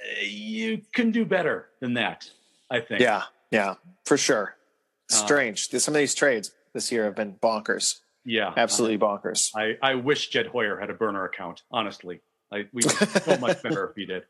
eh, 0.00 0.24
you 0.24 0.80
can 0.92 1.10
do 1.10 1.24
better 1.24 1.68
than 1.80 1.94
that. 1.94 2.30
I 2.72 2.80
think. 2.80 3.00
Yeah, 3.00 3.24
yeah, 3.50 3.74
for 4.04 4.16
sure. 4.16 4.56
Uh, 5.10 5.14
Strange. 5.14 5.68
Uh, 5.72 5.78
Some 5.78 5.94
of 5.94 5.98
these 5.98 6.14
trades 6.14 6.52
this 6.72 6.90
year 6.90 7.04
have 7.04 7.14
been 7.14 7.34
bonkers. 7.34 7.98
Yeah, 8.24 8.52
absolutely 8.56 8.98
bonkers. 8.98 9.50
I, 9.54 9.76
I 9.82 9.94
wish 9.96 10.28
Jed 10.28 10.46
Hoyer 10.46 10.78
had 10.78 10.90
a 10.90 10.94
burner 10.94 11.24
account. 11.24 11.62
Honestly, 11.70 12.20
like 12.50 12.68
we 12.72 12.82
would 12.82 12.92
so 12.92 13.36
much 13.38 13.62
better 13.62 13.88
if 13.90 13.96
he 13.96 14.06
did. 14.06 14.24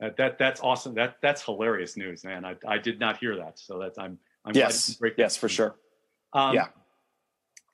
That, 0.00 0.16
that 0.18 0.38
that's 0.38 0.60
awesome. 0.60 0.94
That 0.94 1.16
that's 1.22 1.42
hilarious 1.42 1.96
news, 1.96 2.24
man. 2.24 2.44
I, 2.44 2.56
I 2.66 2.78
did 2.78 3.00
not 3.00 3.16
hear 3.18 3.36
that, 3.36 3.58
so 3.58 3.78
that's 3.78 3.98
I'm 3.98 4.18
I'm 4.44 4.54
yes 4.54 5.00
yes 5.16 5.36
for 5.36 5.48
sure. 5.48 5.76
Um, 6.34 6.54
yeah, 6.54 6.66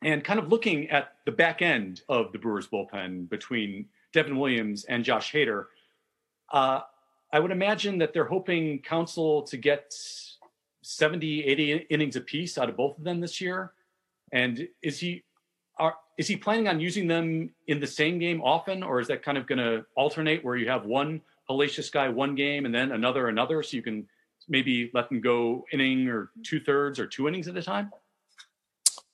and 0.02 0.22
kind 0.22 0.38
of 0.38 0.48
looking 0.48 0.90
at 0.90 1.12
the 1.26 1.32
back 1.32 1.60
end 1.60 2.02
of 2.08 2.32
the 2.32 2.38
Brewers 2.38 2.68
bullpen 2.68 3.28
between 3.28 3.86
Devin 4.12 4.38
Williams 4.38 4.84
and 4.84 5.04
Josh 5.04 5.32
Hader, 5.32 5.66
uh, 6.52 6.80
I 7.32 7.40
would 7.40 7.50
imagine 7.50 7.98
that 7.98 8.12
they're 8.12 8.24
hoping 8.24 8.80
Counsell 8.80 9.42
to 9.42 9.56
get 9.56 9.94
70, 10.82 11.44
80 11.44 11.86
innings 11.90 12.16
apiece 12.16 12.56
out 12.56 12.68
of 12.68 12.76
both 12.76 12.98
of 12.98 13.04
them 13.04 13.20
this 13.20 13.40
year. 13.40 13.72
And 14.32 14.68
is 14.82 14.98
he 15.00 15.24
are 15.78 15.94
is 16.16 16.26
he 16.26 16.36
planning 16.36 16.66
on 16.66 16.80
using 16.80 17.06
them 17.06 17.50
in 17.66 17.78
the 17.78 17.86
same 17.86 18.18
game 18.18 18.42
often, 18.42 18.82
or 18.82 19.00
is 19.00 19.08
that 19.08 19.22
kind 19.22 19.38
of 19.38 19.46
going 19.46 19.58
to 19.58 19.84
alternate 19.94 20.44
where 20.44 20.56
you 20.56 20.68
have 20.68 20.84
one 20.84 21.20
hellacious 21.48 21.92
guy 21.92 22.08
one 22.08 22.34
game 22.34 22.66
and 22.66 22.74
then 22.74 22.92
another 22.92 23.28
another, 23.28 23.62
so 23.62 23.76
you 23.76 23.82
can 23.82 24.06
maybe 24.48 24.90
let 24.94 25.08
them 25.08 25.20
go 25.20 25.64
inning 25.72 26.08
or 26.08 26.30
two 26.42 26.58
thirds 26.58 26.98
or 26.98 27.06
two 27.06 27.28
innings 27.28 27.48
at 27.48 27.56
a 27.56 27.62
time? 27.62 27.90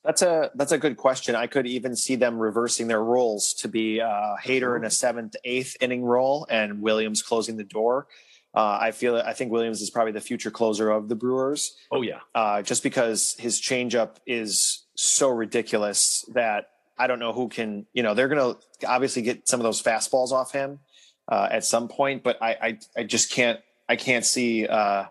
That's 0.05 0.21
a 0.21 0.51
that's 0.53 0.71
a 0.71 0.77
good 0.77 0.97
question. 0.97 1.35
I 1.35 1.47
could 1.47 1.65
even 1.65 1.95
see 1.95 2.15
them 2.15 2.37
reversing 2.37 2.87
their 2.87 3.03
roles 3.03 3.53
to 3.55 3.67
be 3.67 4.01
uh, 4.01 4.35
Hader 4.43 4.77
in 4.77 4.85
a 4.85 4.91
seventh, 4.91 5.35
eighth 5.43 5.75
inning 5.81 6.03
role, 6.03 6.45
and 6.49 6.81
Williams 6.81 7.23
closing 7.23 7.57
the 7.57 7.63
door. 7.63 8.05
Uh, 8.53 8.77
I 8.79 8.91
feel 8.91 9.17
I 9.17 9.33
think 9.33 9.51
Williams 9.51 9.81
is 9.81 9.89
probably 9.89 10.11
the 10.11 10.21
future 10.21 10.51
closer 10.51 10.91
of 10.91 11.09
the 11.09 11.15
Brewers. 11.15 11.75
Oh 11.91 12.03
yeah, 12.03 12.19
uh, 12.35 12.61
just 12.61 12.83
because 12.83 13.35
his 13.39 13.59
changeup 13.59 14.17
is 14.27 14.85
so 14.95 15.29
ridiculous 15.29 16.23
that 16.33 16.69
I 16.99 17.07
don't 17.07 17.19
know 17.19 17.33
who 17.33 17.49
can. 17.49 17.87
You 17.93 18.03
know, 18.03 18.13
they're 18.13 18.29
going 18.29 18.55
to 18.55 18.87
obviously 18.87 19.23
get 19.23 19.47
some 19.49 19.59
of 19.59 19.63
those 19.63 19.81
fastballs 19.81 20.31
off 20.31 20.51
him 20.51 20.79
uh, 21.27 21.49
at 21.51 21.65
some 21.65 21.87
point, 21.87 22.21
but 22.21 22.41
I, 22.41 22.51
I 22.61 22.79
I 22.95 23.03
just 23.03 23.31
can't 23.31 23.59
I 23.89 23.95
can't 23.95 24.23
see 24.23 24.67
uh, 24.67 25.05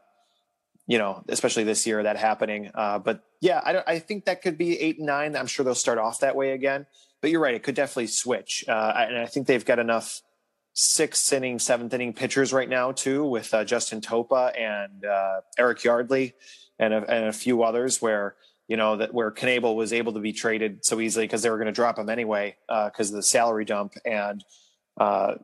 you 0.87 0.99
know, 0.99 1.23
especially 1.29 1.65
this 1.65 1.87
year 1.87 2.03
that 2.03 2.17
happening. 2.17 2.71
Uh, 2.75 2.99
but 2.99 3.25
yeah, 3.45 3.61
I, 3.63 3.93
I, 3.95 3.99
think 3.99 4.25
that 4.25 4.41
could 4.41 4.57
be 4.57 4.81
eight 4.81 4.97
and 4.97 5.07
nine. 5.07 5.37
I'm 5.37 5.47
sure 5.47 5.65
they'll 5.65 5.75
start 5.75 5.99
off 5.99 6.21
that 6.21 6.35
way 6.35 6.53
again. 6.53 6.87
But 7.21 7.31
you're 7.31 7.43
right; 7.43 7.55
it 7.55 7.63
could 7.63 7.75
definitely 7.75 8.07
switch. 8.07 8.65
Uh, 8.67 8.95
and 8.97 9.19
I 9.19 9.27
think 9.27 9.47
they've 9.47 9.65
got 9.65 9.79
enough 9.79 10.23
sixth 10.73 11.31
inning, 11.31 11.59
seventh 11.59 11.93
inning 11.93 12.15
pitchers 12.15 12.55
right 12.55 12.69
now 12.69 12.93
too, 12.93 13.23
with 13.27 13.53
uh, 13.53 13.63
Justin 13.63 14.01
Topa 14.01 14.59
and 14.59 15.05
uh, 15.05 15.43
Eric 15.59 15.85
Yardley, 15.85 16.33
and 16.79 16.95
a, 16.95 16.97
and 17.07 17.27
a 17.27 17.35
few 17.35 17.63
others 17.63 18.01
where 18.01 18.35
you 18.67 18.79
know 18.79 18.97
that 18.97 19.13
where 19.13 19.31
Knebel 19.31 19.77
was 19.77 19.93
able 19.93 20.15
to 20.15 20.21
be 20.21 20.33
traded 20.33 20.83
so 20.83 20.99
easily 20.99 21.27
because 21.27 21.43
they 21.43 21.51
were 21.51 21.59
going 21.59 21.67
to 21.67 21.73
drop 21.73 21.99
him 21.99 22.09
anyway 22.09 22.57
because 22.67 23.11
uh, 23.11 23.13
of 23.13 23.17
the 23.17 23.23
salary 23.23 23.67
dump 23.67 23.93
and 24.07 24.43
uh, 24.99 25.35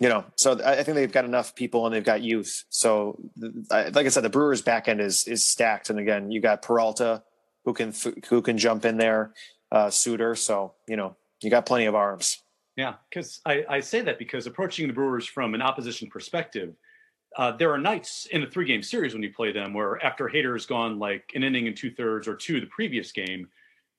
you 0.00 0.08
know, 0.08 0.24
so 0.36 0.60
I 0.64 0.82
think 0.82 0.96
they've 0.96 1.10
got 1.10 1.24
enough 1.24 1.54
people 1.54 1.86
and 1.86 1.94
they've 1.94 2.04
got 2.04 2.22
youth. 2.22 2.64
So, 2.68 3.18
like 3.70 4.06
I 4.06 4.08
said, 4.08 4.24
the 4.24 4.28
Brewers' 4.28 4.62
back 4.62 4.88
end 4.88 5.00
is 5.00 5.26
is 5.28 5.44
stacked. 5.44 5.90
And 5.90 5.98
again, 5.98 6.30
you 6.30 6.40
got 6.40 6.62
Peralta 6.62 7.22
who 7.64 7.72
can 7.72 7.92
who 8.28 8.42
can 8.42 8.58
jump 8.58 8.84
in 8.84 8.96
there, 8.96 9.32
uh, 9.70 9.90
Suter. 9.90 10.34
So 10.34 10.74
you 10.88 10.96
know, 10.96 11.16
you 11.42 11.50
got 11.50 11.66
plenty 11.66 11.86
of 11.86 11.94
arms. 11.94 12.42
Yeah, 12.76 12.94
because 13.08 13.40
I, 13.46 13.64
I 13.68 13.80
say 13.80 14.00
that 14.00 14.18
because 14.18 14.48
approaching 14.48 14.88
the 14.88 14.92
Brewers 14.92 15.26
from 15.26 15.54
an 15.54 15.62
opposition 15.62 16.08
perspective, 16.10 16.74
uh, 17.36 17.52
there 17.52 17.72
are 17.72 17.78
nights 17.78 18.26
in 18.32 18.42
a 18.42 18.50
three 18.50 18.66
game 18.66 18.82
series 18.82 19.14
when 19.14 19.22
you 19.22 19.32
play 19.32 19.52
them 19.52 19.72
where 19.72 20.04
after 20.04 20.28
Hader's 20.28 20.66
gone 20.66 20.98
like 20.98 21.30
an 21.36 21.44
inning 21.44 21.68
and 21.68 21.76
two 21.76 21.92
thirds 21.92 22.26
or 22.26 22.34
two 22.34 22.60
the 22.60 22.66
previous 22.66 23.12
game, 23.12 23.48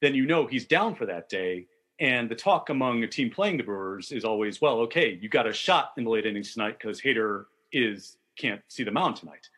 then 0.02 0.14
you 0.14 0.26
know 0.26 0.46
he's 0.46 0.66
down 0.66 0.94
for 0.94 1.06
that 1.06 1.30
day 1.30 1.68
and 2.00 2.30
the 2.30 2.36
talk 2.36 2.70
among 2.70 3.04
a 3.04 3.08
team 3.08 3.30
playing 3.30 3.58
the 3.58 3.64
Brewers 3.64 4.12
is 4.12 4.26
always, 4.26 4.60
well, 4.60 4.80
okay, 4.80 5.18
you 5.22 5.30
got 5.30 5.48
a 5.48 5.54
shot 5.54 5.94
in 5.98 6.04
the 6.04 6.10
late 6.10 6.26
innings 6.26 6.54
tonight 6.54 6.78
because 6.80 7.02
Hader 7.02 7.46
is 7.72 8.18
can't 8.38 8.62
see 8.68 8.84
the 8.84 8.92
mound 8.92 9.16
tonight. 9.16 9.50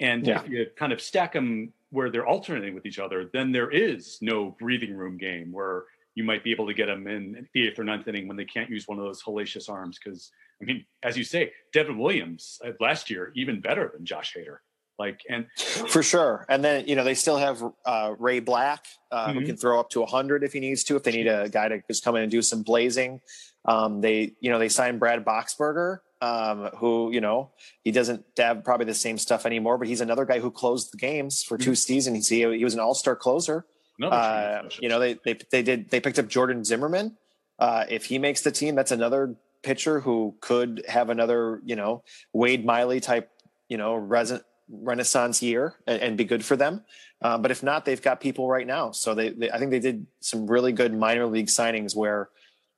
And 0.00 0.26
yeah. 0.26 0.42
if 0.42 0.48
you 0.48 0.66
kind 0.76 0.92
of 0.92 1.00
stack 1.00 1.32
them 1.32 1.72
where 1.90 2.10
they're 2.10 2.26
alternating 2.26 2.74
with 2.74 2.86
each 2.86 2.98
other, 2.98 3.30
then 3.32 3.52
there 3.52 3.70
is 3.70 4.18
no 4.20 4.56
breathing 4.58 4.94
room 4.94 5.16
game 5.16 5.52
where 5.52 5.84
you 6.14 6.24
might 6.24 6.42
be 6.42 6.50
able 6.50 6.66
to 6.66 6.74
get 6.74 6.86
them 6.86 7.06
in 7.06 7.46
the 7.54 7.68
eighth 7.68 7.78
or 7.78 7.84
ninth 7.84 8.08
inning 8.08 8.26
when 8.26 8.36
they 8.36 8.44
can't 8.44 8.70
use 8.70 8.88
one 8.88 8.98
of 8.98 9.04
those 9.04 9.22
hellacious 9.22 9.70
arms. 9.70 9.98
Because 10.02 10.32
I 10.60 10.64
mean, 10.64 10.84
as 11.02 11.16
you 11.16 11.24
say, 11.24 11.52
Devin 11.72 11.98
Williams 11.98 12.60
uh, 12.64 12.72
last 12.80 13.08
year 13.08 13.32
even 13.36 13.60
better 13.60 13.90
than 13.94 14.04
Josh 14.04 14.34
Hader. 14.36 14.58
Like 14.98 15.20
and 15.28 15.46
for 15.56 16.02
sure. 16.02 16.44
And 16.48 16.64
then 16.64 16.88
you 16.88 16.96
know 16.96 17.04
they 17.04 17.14
still 17.14 17.36
have 17.36 17.62
uh, 17.86 18.14
Ray 18.18 18.40
Black 18.40 18.84
uh, 19.12 19.28
mm-hmm. 19.28 19.38
who 19.38 19.46
can 19.46 19.56
throw 19.56 19.78
up 19.78 19.90
to 19.90 20.04
hundred 20.04 20.42
if 20.42 20.52
he 20.52 20.60
needs 20.60 20.82
to. 20.84 20.96
If 20.96 21.04
they 21.04 21.12
need 21.12 21.28
a 21.28 21.48
guy 21.48 21.68
to 21.68 21.80
just 21.86 22.02
come 22.02 22.16
in 22.16 22.22
and 22.22 22.30
do 22.30 22.42
some 22.42 22.62
blazing, 22.62 23.20
um, 23.64 24.00
they 24.00 24.32
you 24.40 24.50
know 24.50 24.58
they 24.58 24.68
signed 24.68 24.98
Brad 24.98 25.24
Boxberger, 25.24 25.98
um, 26.20 26.70
who 26.78 27.12
you 27.12 27.20
know 27.20 27.52
he 27.84 27.92
doesn't 27.92 28.24
have 28.36 28.64
probably 28.64 28.86
the 28.86 28.94
same 28.94 29.18
stuff 29.18 29.46
anymore, 29.46 29.78
but 29.78 29.86
he's 29.86 30.00
another 30.00 30.24
guy 30.24 30.40
who 30.40 30.50
closed 30.50 30.92
the 30.92 30.98
games 30.98 31.44
for 31.44 31.56
2 31.56 31.64
mm-hmm. 31.64 31.74
seasons. 31.74 32.28
He 32.28 32.38
he 32.38 32.64
was 32.64 32.74
an 32.74 32.80
all 32.80 32.94
star 32.94 33.14
closer. 33.14 33.66
Uh, 34.02 34.62
you 34.80 34.88
know 34.88 34.98
they 34.98 35.14
they 35.24 35.38
they 35.50 35.62
did 35.62 35.90
they 35.90 36.00
picked 36.00 36.18
up 36.18 36.28
Jordan 36.28 36.64
Zimmermann. 36.64 37.16
Uh, 37.58 37.84
if 37.88 38.04
he 38.04 38.18
makes 38.18 38.42
the 38.42 38.52
team, 38.52 38.74
that's 38.74 38.92
another 38.92 39.36
pitcher 39.62 40.00
who 40.00 40.36
could 40.40 40.84
have 40.88 41.10
another 41.10 41.60
you 41.64 41.76
know 41.76 42.02
Wade 42.32 42.64
Miley 42.64 43.00
type 43.00 43.30
you 43.68 43.76
know 43.76 43.94
resin, 43.94 44.40
renaissance 44.70 45.42
year 45.42 45.74
and, 45.86 46.00
and 46.02 46.16
be 46.16 46.24
good 46.24 46.44
for 46.44 46.56
them. 46.56 46.82
Uh, 47.20 47.36
but 47.38 47.50
if 47.50 47.62
not, 47.62 47.84
they've 47.84 48.02
got 48.02 48.20
people 48.20 48.48
right 48.48 48.66
now. 48.66 48.92
So 48.92 49.14
they, 49.14 49.30
they, 49.30 49.50
I 49.50 49.58
think 49.58 49.70
they 49.70 49.80
did 49.80 50.06
some 50.20 50.46
really 50.46 50.72
good 50.72 50.94
minor 50.94 51.26
league 51.26 51.46
signings 51.46 51.96
where, 51.96 52.28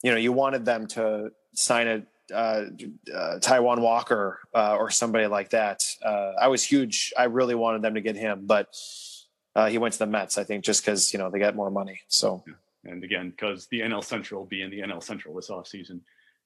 you 0.03 0.11
know, 0.11 0.17
you 0.17 0.33
wanted 0.33 0.65
them 0.65 0.87
to 0.89 1.31
sign 1.53 1.89
a 1.89 2.03
uh, 2.33 2.67
uh, 3.13 3.39
Taijuan 3.39 3.81
Walker 3.81 4.41
uh, 4.55 4.77
or 4.77 4.91
somebody 4.91 5.27
like 5.27 5.51
that. 5.51 5.83
Uh, 6.05 6.33
I 6.41 6.49
was 6.49 6.63
huge. 6.63 7.13
I 7.19 7.25
really 7.25 7.55
wanted 7.55 7.83
them 7.83 7.95
to 7.95 8.01
get 8.01 8.17
him, 8.17 8.47
but 8.47 8.75
uh, 9.55 9.69
he 9.69 9.79
went 9.79 9.93
to 9.95 9.99
the 9.99 10.07
Mets. 10.07 10.39
I 10.39 10.45
think 10.45 10.65
just 10.65 10.85
because 10.85 11.13
you 11.13 11.19
know 11.19 11.31
they 11.31 11.39
got 11.39 11.57
more 11.57 11.71
money. 11.71 12.01
So, 12.09 12.45
and 12.85 13.03
again, 13.03 13.31
because 13.31 13.67
the 13.67 13.81
NL 13.81 14.05
Central 14.05 14.45
being 14.45 14.71
the 14.71 14.81
NL 14.81 15.03
Central 15.03 15.35
this 15.35 15.51
offseason. 15.51 16.01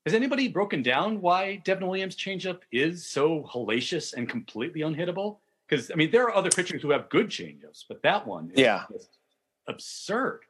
Has 0.05 0.13
anybody 0.13 0.49
broken 0.49 0.83
down 0.83 1.21
why 1.21 1.57
Devin 1.65 1.87
Williams' 1.87 2.17
changeup 2.17 2.61
is 2.71 3.07
so 3.07 3.49
hellacious 3.51 4.13
and 4.13 4.29
completely 4.29 4.83
unhittable? 4.83 5.39
Because 5.67 5.91
I 5.91 5.95
mean, 5.95 6.11
there 6.11 6.25
are 6.25 6.35
other 6.35 6.51
pitchers 6.51 6.83
who 6.83 6.91
have 6.91 7.09
good 7.09 7.29
changeups, 7.29 7.85
but 7.89 8.03
that 8.03 8.27
one, 8.27 8.53
yeah, 8.55 8.85
absurd. 9.67 10.41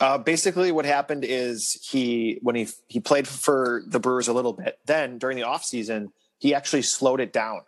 Uh, 0.00 0.18
basically, 0.18 0.70
what 0.70 0.84
happened 0.84 1.24
is 1.24 1.78
he 1.82 2.38
when 2.42 2.54
he 2.54 2.68
he 2.86 3.00
played 3.00 3.26
for 3.26 3.82
the 3.86 3.98
Brewers 3.98 4.28
a 4.28 4.32
little 4.32 4.52
bit. 4.52 4.78
Then 4.86 5.18
during 5.18 5.36
the 5.36 5.42
offseason, 5.42 6.12
he 6.38 6.54
actually 6.54 6.82
slowed 6.82 7.20
it 7.20 7.32
down. 7.32 7.62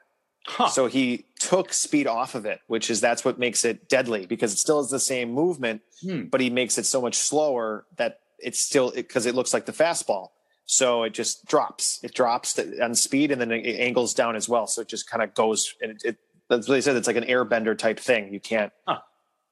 Huh. 0.47 0.69
So 0.69 0.87
he 0.87 1.27
took 1.39 1.73
speed 1.73 2.07
off 2.07 2.35
of 2.35 2.47
it, 2.47 2.61
which 2.67 2.91
is 2.91 3.01
that's 3.01 3.25
what 3.25 3.39
makes 3.39 3.65
it 3.65 3.89
deadly 3.89 4.27
because 4.27 4.53
it 4.53 4.59
still 4.59 4.81
is 4.81 4.91
the 4.91 5.01
same 5.01 5.33
movement, 5.33 5.83
hmm. 6.01 6.25
but 6.25 6.41
he 6.41 6.49
makes 6.49 6.79
it 6.79 6.87
so 6.87 7.01
much 7.01 7.17
slower 7.17 7.87
that 7.97 8.21
it's 8.39 8.61
still 8.61 8.93
because 8.93 9.27
it, 9.27 9.31
it 9.31 9.35
looks 9.35 9.53
like 9.53 9.67
the 9.67 9.73
fastball. 9.73 10.29
So 10.67 11.03
it 11.03 11.15
just 11.15 11.45
drops. 11.47 12.01
It 12.03 12.15
drops 12.15 12.59
on 12.81 12.95
speed 12.95 13.31
and 13.31 13.41
then 13.41 13.51
it 13.51 13.79
angles 13.79 14.15
down 14.15 14.37
as 14.37 14.49
well. 14.49 14.67
So 14.67 14.83
it 14.83 14.89
just 14.89 15.09
kind 15.09 15.23
of 15.23 15.35
goes 15.35 15.75
and 15.83 15.93
it, 15.93 16.03
it 16.05 16.17
that's 16.49 16.69
what 16.69 16.75
they 16.75 16.81
said. 16.81 16.97
It's 16.97 17.07
like 17.07 17.17
an 17.17 17.25
airbender 17.25 17.77
type 17.77 17.99
thing. 17.99 18.33
You 18.33 18.41
can't 18.41 18.73
huh. 18.87 18.99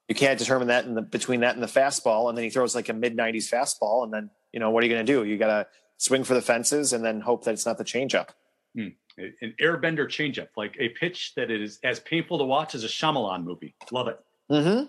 you 0.09 0.15
can't 0.15 0.39
determine 0.39 0.69
that 0.69 0.85
in 0.85 0.95
the 0.95 1.03
between 1.03 1.41
that 1.41 1.55
and 1.55 1.63
the 1.63 1.69
fastball. 1.69 2.29
And 2.29 2.37
then 2.39 2.45
he 2.45 2.51
throws 2.51 2.75
like 2.75 2.89
a 2.89 2.93
mid 2.93 3.17
nineties 3.17 3.51
fastball. 3.51 4.05
And 4.05 4.13
then, 4.13 4.31
you 4.53 4.61
know, 4.61 4.71
what 4.71 4.83
are 4.83 4.87
you 4.87 4.93
gonna 4.93 5.05
do? 5.05 5.25
You 5.25 5.37
gotta 5.37 5.67
swing 5.97 6.25
for 6.25 6.35
the 6.35 6.43
fences 6.43 6.93
and 6.93 7.05
then 7.05 7.21
hope 7.21 7.45
that 7.45 7.53
it's 7.53 7.67
not 7.67 7.79
the 7.79 7.85
changeup. 7.85 8.29
Hmm. 8.75 8.89
An 9.19 9.55
airbender 9.61 10.07
changeup, 10.07 10.49
like 10.57 10.77
a 10.79 10.89
pitch 10.91 11.35
that 11.35 11.51
is 11.51 11.79
as 11.85 12.01
painful 12.01 12.39
to 12.39 12.45
watch 12.45 12.75
as 12.75 12.85
a 12.85 12.89
Shyamalan 12.89 13.45
movie. 13.45 13.75
Love 13.91 14.09
it. 14.09 14.19
Mm-hmm. 14.51 14.85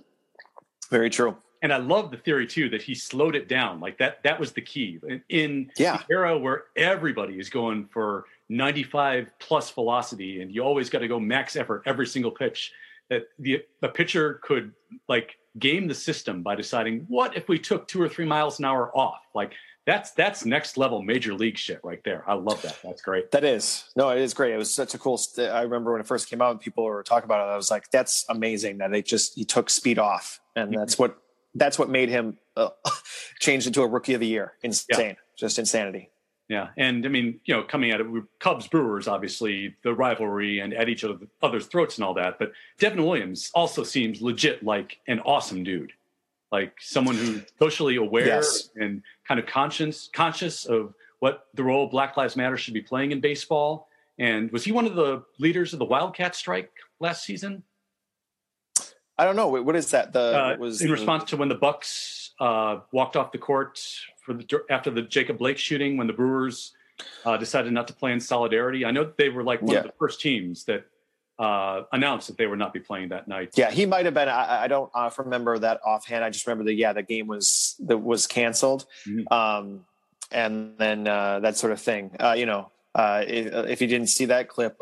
Very 0.89 1.09
true 1.09 1.35
and 1.61 1.71
I 1.71 1.77
love 1.77 2.11
the 2.11 2.17
theory 2.17 2.47
too 2.47 2.69
that 2.69 2.81
he 2.81 2.95
slowed 2.95 3.35
it 3.35 3.47
down. 3.47 3.79
Like 3.79 3.97
that 3.99 4.23
that 4.23 4.39
was 4.39 4.51
the 4.51 4.61
key 4.61 4.99
in 5.29 5.71
yeah. 5.77 5.97
the 5.97 6.13
era 6.13 6.37
where 6.37 6.65
everybody 6.75 7.39
is 7.39 7.49
going 7.49 7.85
for 7.85 8.25
95 8.49 9.31
plus 9.39 9.69
velocity, 9.71 10.41
and 10.41 10.53
you 10.53 10.61
always 10.61 10.89
got 10.89 10.99
to 10.99 11.07
go 11.07 11.19
max 11.19 11.55
effort 11.55 11.83
every 11.85 12.07
single 12.07 12.31
pitch. 12.31 12.71
That 13.09 13.23
the 13.39 13.63
the 13.81 13.89
pitcher 13.89 14.39
could 14.43 14.71
like 15.07 15.37
game 15.59 15.87
the 15.87 15.95
system 15.95 16.43
by 16.43 16.55
deciding 16.55 17.05
what 17.07 17.35
if 17.35 17.47
we 17.49 17.59
took 17.59 17.87
two 17.87 18.01
or 18.01 18.09
three 18.09 18.25
miles 18.25 18.59
an 18.59 18.65
hour 18.65 18.95
off. 18.95 19.21
Like 19.35 19.53
that's 19.85 20.11
that's 20.11 20.45
next 20.45 20.77
level 20.77 21.01
major 21.01 21.33
league 21.33 21.57
shit 21.57 21.79
right 21.83 22.01
there. 22.05 22.23
I 22.27 22.33
love 22.33 22.61
that. 22.61 22.77
That's 22.83 23.01
great. 23.01 23.31
That 23.31 23.43
is 23.43 23.85
no, 23.95 24.09
it 24.09 24.19
is 24.19 24.33
great. 24.33 24.53
It 24.53 24.57
was 24.57 24.73
such 24.73 24.93
a 24.93 24.97
cool. 24.97 25.17
St- 25.17 25.49
I 25.49 25.61
remember 25.61 25.91
when 25.91 26.01
it 26.01 26.07
first 26.07 26.29
came 26.29 26.41
out, 26.41 26.51
and 26.51 26.59
people 26.59 26.83
were 26.83 27.03
talking 27.03 27.25
about 27.25 27.47
it. 27.47 27.51
I 27.51 27.55
was 27.55 27.71
like, 27.71 27.89
that's 27.91 28.25
amazing 28.29 28.77
that 28.77 28.91
they 28.91 29.01
just 29.01 29.35
he 29.35 29.43
took 29.43 29.69
speed 29.69 29.97
off, 29.97 30.39
and 30.55 30.73
that's 30.73 30.99
what 30.99 31.17
that's 31.55 31.77
what 31.77 31.89
made 31.89 32.09
him 32.09 32.37
uh, 32.55 32.69
changed 33.39 33.67
into 33.67 33.81
a 33.81 33.87
rookie 33.87 34.13
of 34.13 34.19
the 34.19 34.27
year. 34.27 34.53
Insane, 34.63 34.85
yeah. 34.99 35.13
just 35.37 35.59
insanity. 35.59 36.09
Yeah, 36.51 36.67
and 36.75 37.05
I 37.05 37.09
mean, 37.09 37.39
you 37.45 37.55
know, 37.55 37.63
coming 37.63 37.91
at 37.91 38.01
it, 38.01 38.07
Cubs 38.39 38.67
Brewers, 38.67 39.07
obviously 39.07 39.73
the 39.83 39.93
rivalry 39.93 40.59
and 40.59 40.73
at 40.73 40.89
each 40.89 41.05
other's 41.41 41.65
throats 41.67 41.97
and 41.97 42.03
all 42.03 42.13
that. 42.15 42.39
But 42.39 42.51
Devin 42.77 43.05
Williams 43.05 43.49
also 43.55 43.83
seems 43.83 44.21
legit 44.21 44.61
like 44.61 44.99
an 45.07 45.21
awesome 45.21 45.63
dude, 45.63 45.93
like 46.51 46.73
someone 46.81 47.15
who's 47.15 47.43
socially 47.57 47.95
aware 47.95 48.25
yes. 48.25 48.69
and 48.75 49.01
kind 49.25 49.39
of 49.39 49.45
conscious 49.45 50.09
conscious 50.13 50.65
of 50.65 50.93
what 51.19 51.45
the 51.53 51.63
role 51.63 51.87
Black 51.87 52.17
Lives 52.17 52.35
Matter 52.35 52.57
should 52.57 52.73
be 52.73 52.81
playing 52.81 53.11
in 53.11 53.21
baseball. 53.21 53.87
And 54.19 54.51
was 54.51 54.65
he 54.65 54.73
one 54.73 54.85
of 54.85 54.95
the 54.95 55.23
leaders 55.39 55.71
of 55.71 55.79
the 55.79 55.85
Wildcat 55.85 56.35
strike 56.35 56.71
last 56.99 57.23
season? 57.23 57.63
I 59.17 59.25
don't 59.25 59.35
know. 59.35 59.49
What 59.49 59.75
is 59.75 59.91
that? 59.91 60.13
The 60.13 60.19
uh, 60.19 60.57
was 60.57 60.81
in 60.81 60.87
the, 60.87 60.93
response 60.93 61.25
to 61.25 61.37
when 61.37 61.49
the 61.49 61.55
Bucks 61.55 62.31
uh, 62.39 62.79
walked 62.91 63.15
off 63.15 63.31
the 63.31 63.37
court 63.37 63.79
for 64.25 64.33
the 64.33 64.61
after 64.69 64.89
the 64.89 65.01
Jacob 65.03 65.37
Blake 65.37 65.57
shooting, 65.57 65.97
when 65.97 66.07
the 66.07 66.13
Brewers 66.13 66.73
uh, 67.25 67.37
decided 67.37 67.73
not 67.73 67.87
to 67.87 67.93
play 67.93 68.13
in 68.13 68.19
solidarity. 68.19 68.85
I 68.85 68.91
know 68.91 69.11
they 69.17 69.29
were 69.29 69.43
like 69.43 69.61
one 69.61 69.73
yeah. 69.73 69.79
of 69.79 69.85
the 69.85 69.93
first 69.99 70.21
teams 70.21 70.65
that 70.65 70.85
uh, 71.39 71.83
announced 71.91 72.27
that 72.27 72.37
they 72.37 72.47
would 72.47 72.59
not 72.59 72.73
be 72.73 72.79
playing 72.79 73.09
that 73.09 73.27
night. 73.27 73.51
Yeah, 73.55 73.71
he 73.71 73.85
might 73.85 74.05
have 74.05 74.13
been. 74.13 74.29
I, 74.29 74.63
I 74.63 74.67
don't 74.67 74.89
uh, 74.93 75.09
remember 75.17 75.59
that 75.59 75.81
offhand. 75.85 76.23
I 76.23 76.29
just 76.29 76.47
remember 76.47 76.63
that. 76.65 76.75
Yeah, 76.75 76.93
the 76.93 77.03
game 77.03 77.27
was 77.27 77.75
that 77.81 77.97
was 77.97 78.27
canceled, 78.27 78.85
mm-hmm. 79.07 79.31
um, 79.31 79.85
and 80.31 80.77
then 80.77 81.07
uh, 81.07 81.39
that 81.41 81.57
sort 81.57 81.73
of 81.73 81.81
thing. 81.81 82.15
you 82.35 82.45
know, 82.45 82.71
if, 82.95 83.69
if, 83.69 83.81
you 83.81 83.87
didn't 83.87 84.09
see 84.09 84.25
that 84.25 84.49
clip, 84.49 84.77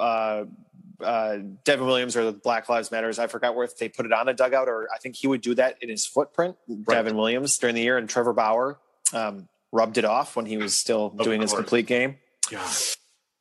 uh, 1.01 1.37
Devin 1.63 1.85
Williams 1.85 2.15
or 2.15 2.25
the 2.25 2.31
Black 2.31 2.69
Lives 2.69 2.91
Matters. 2.91 3.19
I 3.19 3.27
forgot 3.27 3.55
where 3.55 3.67
they 3.79 3.89
put 3.89 4.05
it 4.05 4.13
on 4.13 4.27
a 4.29 4.33
dugout, 4.33 4.67
or 4.67 4.87
I 4.93 4.97
think 4.99 5.15
he 5.15 5.27
would 5.27 5.41
do 5.41 5.55
that 5.55 5.77
in 5.81 5.89
his 5.89 6.05
footprint. 6.05 6.55
Right. 6.67 6.95
Devin 6.95 7.15
Williams 7.15 7.57
during 7.57 7.75
the 7.75 7.81
year, 7.81 7.97
and 7.97 8.09
Trevor 8.09 8.33
Bauer 8.33 8.79
um, 9.13 9.47
rubbed 9.71 9.97
it 9.97 10.05
off 10.05 10.35
when 10.35 10.45
he 10.45 10.57
was 10.57 10.75
still 10.75 11.07
of 11.07 11.23
doing 11.23 11.39
course. 11.39 11.51
his 11.51 11.57
complete 11.57 11.87
game. 11.87 12.17
Yeah, 12.51 12.67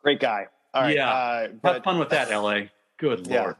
great 0.02 0.20
guy. 0.20 0.46
All 0.74 0.82
right, 0.82 0.96
yeah, 0.96 1.10
uh, 1.10 1.48
but, 1.62 1.74
have 1.74 1.84
fun 1.84 1.98
with 1.98 2.10
that, 2.10 2.30
LA. 2.30 2.68
Good 2.98 3.26
lord. 3.26 3.56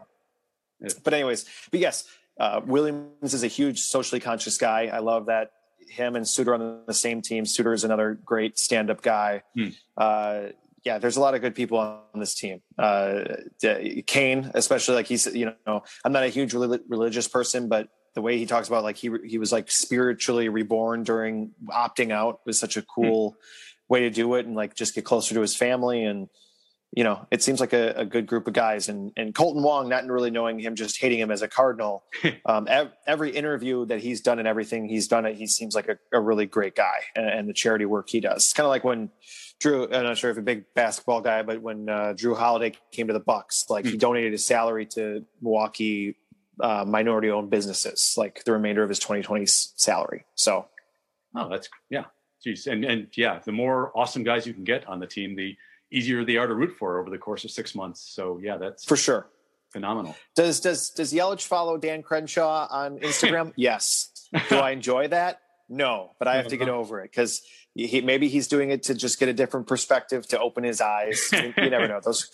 Yeah. 0.81 0.91
But 1.03 1.15
anyways, 1.15 1.47
but 1.71 1.81
yes, 1.81 2.05
uh, 2.39 2.61
Williams 2.65 3.35
is 3.35 3.43
a 3.43 3.49
huge 3.49 3.81
socially 3.81 4.21
conscious 4.21 4.59
guy. 4.59 4.91
I 4.93 4.99
love 4.99 5.27
that 5.27 5.53
him 5.89 6.17
and 6.17 6.29
Suter 6.29 6.55
on 6.55 6.83
the 6.87 6.95
same 6.95 7.23
team. 7.23 7.47
Suter 7.47 7.73
is 7.73 7.85
another 7.85 8.19
great 8.25 8.59
stand-up 8.59 9.03
guy. 9.03 9.43
Hmm. 9.55 9.69
Uh, 9.97 10.41
yeah, 10.89 10.97
there's 10.97 11.19
a 11.19 11.21
lot 11.21 11.35
of 11.35 11.43
good 11.43 11.55
people 11.55 11.77
on 11.77 12.19
this 12.19 12.35
team. 12.35 12.63
Uh, 12.79 13.25
Cain, 14.07 14.51
especially 14.55 14.95
like 14.95 15.07
he's, 15.07 15.27
you 15.27 15.53
know, 15.67 15.83
I'm 16.03 16.13
not 16.13 16.23
a 16.23 16.31
huge 16.31 16.55
religious 16.55 17.29
person, 17.29 17.69
but 17.69 17.89
the 18.15 18.23
way 18.23 18.39
he 18.39 18.47
talks 18.47 18.69
about 18.69 18.85
like 18.85 18.97
he 18.97 19.11
he 19.27 19.37
was 19.37 19.53
like 19.53 19.71
spiritually 19.71 20.49
reborn 20.49 21.03
during 21.03 21.53
opting 21.69 22.11
out 22.11 22.41
was 22.47 22.59
such 22.59 22.79
a 22.79 22.83
cool 22.83 23.33
mm-hmm. 23.33 23.93
way 23.93 24.01
to 24.01 24.11
do 24.11 24.35
it 24.37 24.47
and 24.47 24.57
like 24.57 24.75
just 24.75 24.95
get 24.95 25.05
closer 25.05 25.35
to 25.35 25.43
his 25.43 25.55
family 25.55 26.05
and 26.05 26.31
you 26.93 27.05
know 27.05 27.27
it 27.31 27.43
seems 27.43 27.61
like 27.61 27.73
a, 27.73 27.93
a, 27.97 28.05
good 28.05 28.27
group 28.27 28.47
of 28.47 28.55
guys 28.55 28.89
and 28.89 29.13
and 29.17 29.35
Kolten 29.35 29.63
Wong 29.63 29.89
not 29.89 30.07
really 30.07 30.31
knowing 30.31 30.59
him 30.59 30.75
just 30.75 30.99
hating 30.99 31.19
him 31.19 31.31
as 31.31 31.43
a 31.43 31.49
cardinal 31.49 32.05
um, 32.47 32.67
ev- 32.69 32.93
every 33.07 33.31
interview 33.31 33.85
that 33.87 34.01
he's 34.01 34.21
done 34.21 34.39
and 34.39 34.49
everything 34.49 34.89
he's 34.89 35.09
done 35.09 35.27
it 35.27 35.37
he 35.37 35.47
seems 35.47 35.75
like 35.75 35.89
a, 35.89 35.99
a 36.13 36.21
really 36.21 36.47
great 36.47 36.75
guy 36.75 37.05
and, 37.15 37.29
and 37.29 37.49
the 37.49 37.53
charity 37.53 37.85
work 37.85 38.09
he 38.09 38.21
does 38.21 38.37
it's 38.37 38.53
kind 38.53 38.65
of 38.65 38.71
like 38.71 38.85
when 38.85 39.11
Jrue, 39.61 39.93
I'm 39.93 40.05
not 40.05 40.17
sure 40.17 40.31
if 40.31 40.39
a 40.39 40.43
big 40.43 40.73
basketball 40.75 41.21
guy, 41.21 41.43
but 41.43 41.61
when 41.61 41.89
uh, 41.89 42.15
Jrue 42.17 42.37
Holiday 42.37 42.77
came 42.93 43.09
to 43.09 43.13
the 43.13 43.21
Bucks, 43.21 43.67
like 43.69 43.83
mm-hmm. 43.83 43.89
he 43.89 43.97
hmm. 43.97 44.01
donated 44.01 44.33
his 44.33 44.47
salary 44.47 44.87
to 44.87 45.25
Milwaukee 45.43 46.17
uh, 46.61 46.85
minority-owned 46.87 47.51
businesses, 47.51 48.15
like 48.17 48.45
the 48.45 48.53
remainder 48.53 48.83
of 48.83 48.89
his 48.89 48.99
2020 48.99 49.47
salary. 49.47 50.25
So, 50.37 50.67
oh, 51.35 51.49
that's 51.49 51.69
yeah, 51.91 52.05
Jeez. 52.45 52.67
and 52.67 52.85
and 52.85 53.09
yeah, 53.17 53.41
the 53.45 53.53
more 53.53 53.93
awesome 53.97 54.23
guys 54.23 54.47
you 54.47 54.55
can 54.55 54.65
get 54.65 54.87
on 54.87 55.01
the 55.01 55.07
team, 55.07 55.35
the 55.35 55.57
easier 55.91 56.25
they 56.25 56.37
are 56.37 56.47
to 56.47 56.55
root 56.55 56.77
for 56.79 56.99
over 56.99 57.11
the 57.11 57.19
course 57.19 57.45
of 57.45 57.51
six 57.51 57.75
months. 57.75 58.01
So 58.01 58.39
yeah, 58.43 58.57
that's 58.57 58.85
for 58.85 58.97
sure 58.97 59.29
phenomenal. 59.71 60.17
Does 60.35 60.61
does 60.61 60.91
does 60.91 61.13
Yelich 61.13 61.47
follow 61.47 61.77
Dan 61.77 62.03
Crenshaw 62.03 62.67
on 62.71 62.99
Instagram? 62.99 63.53
yes. 63.57 64.11
Do 64.49 64.57
I 64.57 64.71
enjoy 64.71 65.09
that? 65.09 65.41
No, 65.69 66.13
but 66.19 66.29
I 66.29 66.37
have 66.37 66.49
to 66.49 66.57
get 66.57 66.69
uh-huh. 66.69 66.79
over 66.79 67.01
it 67.01 67.11
because 67.11 67.43
he, 67.75 68.01
maybe 68.01 68.29
he's 68.29 68.49
doing 68.49 68.71
it 68.71 68.85
to 68.85 68.95
just 68.95 69.21
get 69.21 69.29
a 69.29 69.35
different 69.35 69.67
perspective 69.67 70.27
to 70.29 70.41
open 70.41 70.65
his 70.65 70.81
eyes. 70.81 71.29
you, 71.33 71.53
never 71.57 71.87
know. 71.87 72.01
Those 72.03 72.31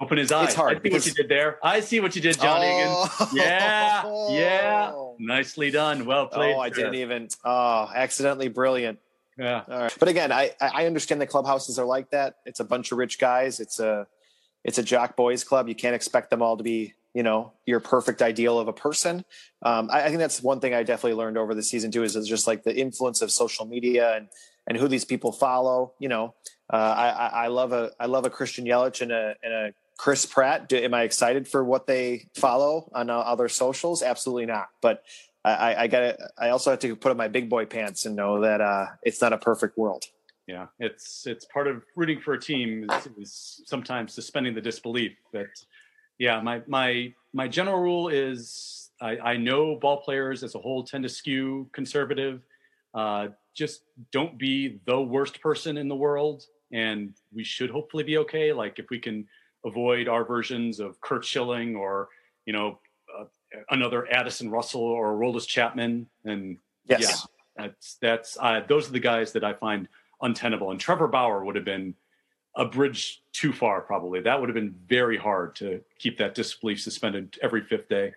open 0.00 0.18
his 0.18 0.30
eyes. 0.30 0.48
It's 0.48 0.54
hard. 0.54 0.70
I 0.70 0.74
see 0.74 0.80
because, 0.80 1.04
what 1.04 1.18
you 1.18 1.22
did 1.24 1.28
there. 1.28 1.58
I 1.62 1.80
see 1.80 2.00
what 2.00 2.14
you 2.14 2.22
did, 2.22 2.40
John 2.40 2.60
oh, 2.62 3.30
Yeah, 3.32 4.30
yeah. 4.30 4.92
Nicely 5.18 5.72
done. 5.72 6.06
Well 6.06 6.28
oh, 6.30 6.34
played. 6.34 6.54
Oh, 6.54 6.60
I 6.60 6.70
sir. 6.70 6.76
didn't 6.76 6.94
even. 6.94 7.28
Oh, 7.44 7.90
accidentally 7.94 8.48
brilliant. 8.48 9.00
Yeah. 9.38 9.62
All 9.68 9.80
right. 9.80 9.96
But 9.98 10.08
again, 10.08 10.32
I 10.32 10.52
I 10.60 10.86
understand 10.86 11.20
the 11.20 11.26
clubhouses 11.26 11.78
are 11.78 11.84
like 11.84 12.10
that. 12.10 12.36
It's 12.46 12.60
a 12.60 12.64
bunch 12.64 12.92
of 12.92 12.98
rich 12.98 13.18
guys. 13.18 13.60
It's 13.60 13.80
a 13.80 14.06
it's 14.64 14.78
a 14.78 14.82
jock 14.82 15.16
boys 15.16 15.44
club. 15.44 15.68
You 15.68 15.74
can't 15.74 15.94
expect 15.94 16.30
them 16.30 16.42
all 16.42 16.56
to 16.56 16.64
be 16.64 16.94
you 17.14 17.22
know 17.22 17.52
your 17.64 17.80
perfect 17.80 18.20
ideal 18.20 18.58
of 18.58 18.68
a 18.68 18.74
person 18.74 19.24
um, 19.62 19.88
I, 19.90 20.02
I, 20.02 20.08
think 20.08 20.18
that's 20.18 20.42
one 20.42 20.60
thing 20.60 20.74
i 20.74 20.82
definitely 20.82 21.14
learned 21.14 21.38
over 21.38 21.54
the 21.54 21.62
season 21.62 21.90
too 21.90 22.02
is, 22.02 22.14
is 22.14 22.28
just 22.28 22.46
like 22.46 22.62
the 22.62 22.78
influence 22.78 23.22
of 23.22 23.30
social 23.30 23.64
media 23.64 24.16
and 24.16 24.28
and 24.66 24.76
who 24.76 24.88
these 24.88 25.04
people 25.04 25.32
follow. 25.32 25.92
You 25.98 26.08
know, 26.08 26.34
uh, 26.72 26.76
I, 26.76 27.44
I 27.44 27.46
love 27.48 27.72
a 27.72 27.92
I 28.00 28.06
love 28.06 28.26
a 28.26 28.30
Christian 28.30 28.64
Yelich 28.64 29.00
and 29.00 29.12
a 29.12 29.34
and 29.42 29.52
a 29.52 29.72
Chris 29.96 30.26
Pratt. 30.26 30.68
Do, 30.68 30.76
am 30.76 30.94
I 30.94 31.02
excited 31.02 31.48
for 31.48 31.64
what 31.64 31.86
they 31.86 32.28
follow 32.34 32.90
on 32.94 33.10
uh, 33.10 33.18
other 33.18 33.48
socials? 33.48 34.02
Absolutely 34.02 34.46
not. 34.46 34.68
But 34.82 35.02
I, 35.46 35.82
I 35.82 35.86
got. 35.86 36.16
I 36.38 36.48
also 36.50 36.70
have 36.70 36.80
to 36.80 36.96
put 36.96 37.10
on 37.10 37.16
my 37.16 37.28
big 37.28 37.48
boy 37.48 37.66
pants 37.66 38.04
and 38.04 38.16
know 38.16 38.40
that 38.40 38.60
uh, 38.60 38.86
it's 39.02 39.20
not 39.20 39.32
a 39.32 39.38
perfect 39.38 39.78
world. 39.78 40.04
Yeah, 40.46 40.66
it's 40.78 41.26
it's 41.26 41.44
part 41.46 41.68
of 41.68 41.82
rooting 41.94 42.20
for 42.20 42.34
a 42.34 42.40
team 42.40 42.88
is, 42.90 43.08
is 43.18 43.62
sometimes 43.66 44.12
suspending 44.12 44.54
the 44.54 44.60
disbelief. 44.60 45.12
But 45.32 45.46
yeah, 46.18 46.40
my 46.40 46.62
my 46.66 47.12
my 47.32 47.46
general 47.46 47.80
rule 47.80 48.08
is 48.08 48.90
I, 49.00 49.18
I 49.18 49.36
know 49.36 49.76
ball 49.76 49.98
players 49.98 50.42
as 50.42 50.54
a 50.54 50.58
whole 50.58 50.82
tend 50.84 51.04
to 51.04 51.08
skew 51.08 51.68
conservative. 51.72 52.42
Uh, 52.94 53.28
just 53.54 53.82
don't 54.12 54.38
be 54.38 54.80
the 54.86 55.00
worst 55.00 55.40
person 55.40 55.76
in 55.76 55.88
the 55.88 55.96
world, 55.96 56.44
and 56.72 57.14
we 57.32 57.44
should 57.44 57.70
hopefully 57.70 58.04
be 58.04 58.18
okay. 58.18 58.52
Like 58.52 58.78
if 58.78 58.86
we 58.90 58.98
can 58.98 59.26
avoid 59.64 60.08
our 60.08 60.24
versions 60.24 60.80
of 60.80 61.00
Curt 61.00 61.24
Schilling 61.24 61.76
or 61.76 62.08
you 62.46 62.52
know 62.52 62.78
another 63.70 64.10
Addison 64.10 64.50
Russell 64.50 64.82
or 64.82 65.14
Aroldis 65.14 65.46
Chapman, 65.46 66.06
and 66.24 66.58
yes. 66.86 67.00
yeah, 67.00 67.64
that's 67.64 67.96
that's 68.00 68.38
uh, 68.40 68.60
those 68.68 68.88
are 68.88 68.92
the 68.92 69.00
guys 69.00 69.32
that 69.32 69.44
I 69.44 69.54
find 69.54 69.88
untenable. 70.20 70.70
And 70.70 70.80
Trevor 70.80 71.08
Bauer 71.08 71.44
would 71.44 71.56
have 71.56 71.64
been 71.64 71.94
a 72.54 72.64
bridge 72.64 73.22
too 73.32 73.52
far, 73.52 73.80
probably. 73.82 74.20
That 74.20 74.40
would 74.40 74.48
have 74.48 74.54
been 74.54 74.74
very 74.88 75.18
hard 75.18 75.56
to 75.56 75.82
keep 75.98 76.18
that 76.18 76.34
disbelief 76.34 76.80
suspended 76.80 77.38
every 77.42 77.62
fifth 77.62 77.88
day. 77.88 78.12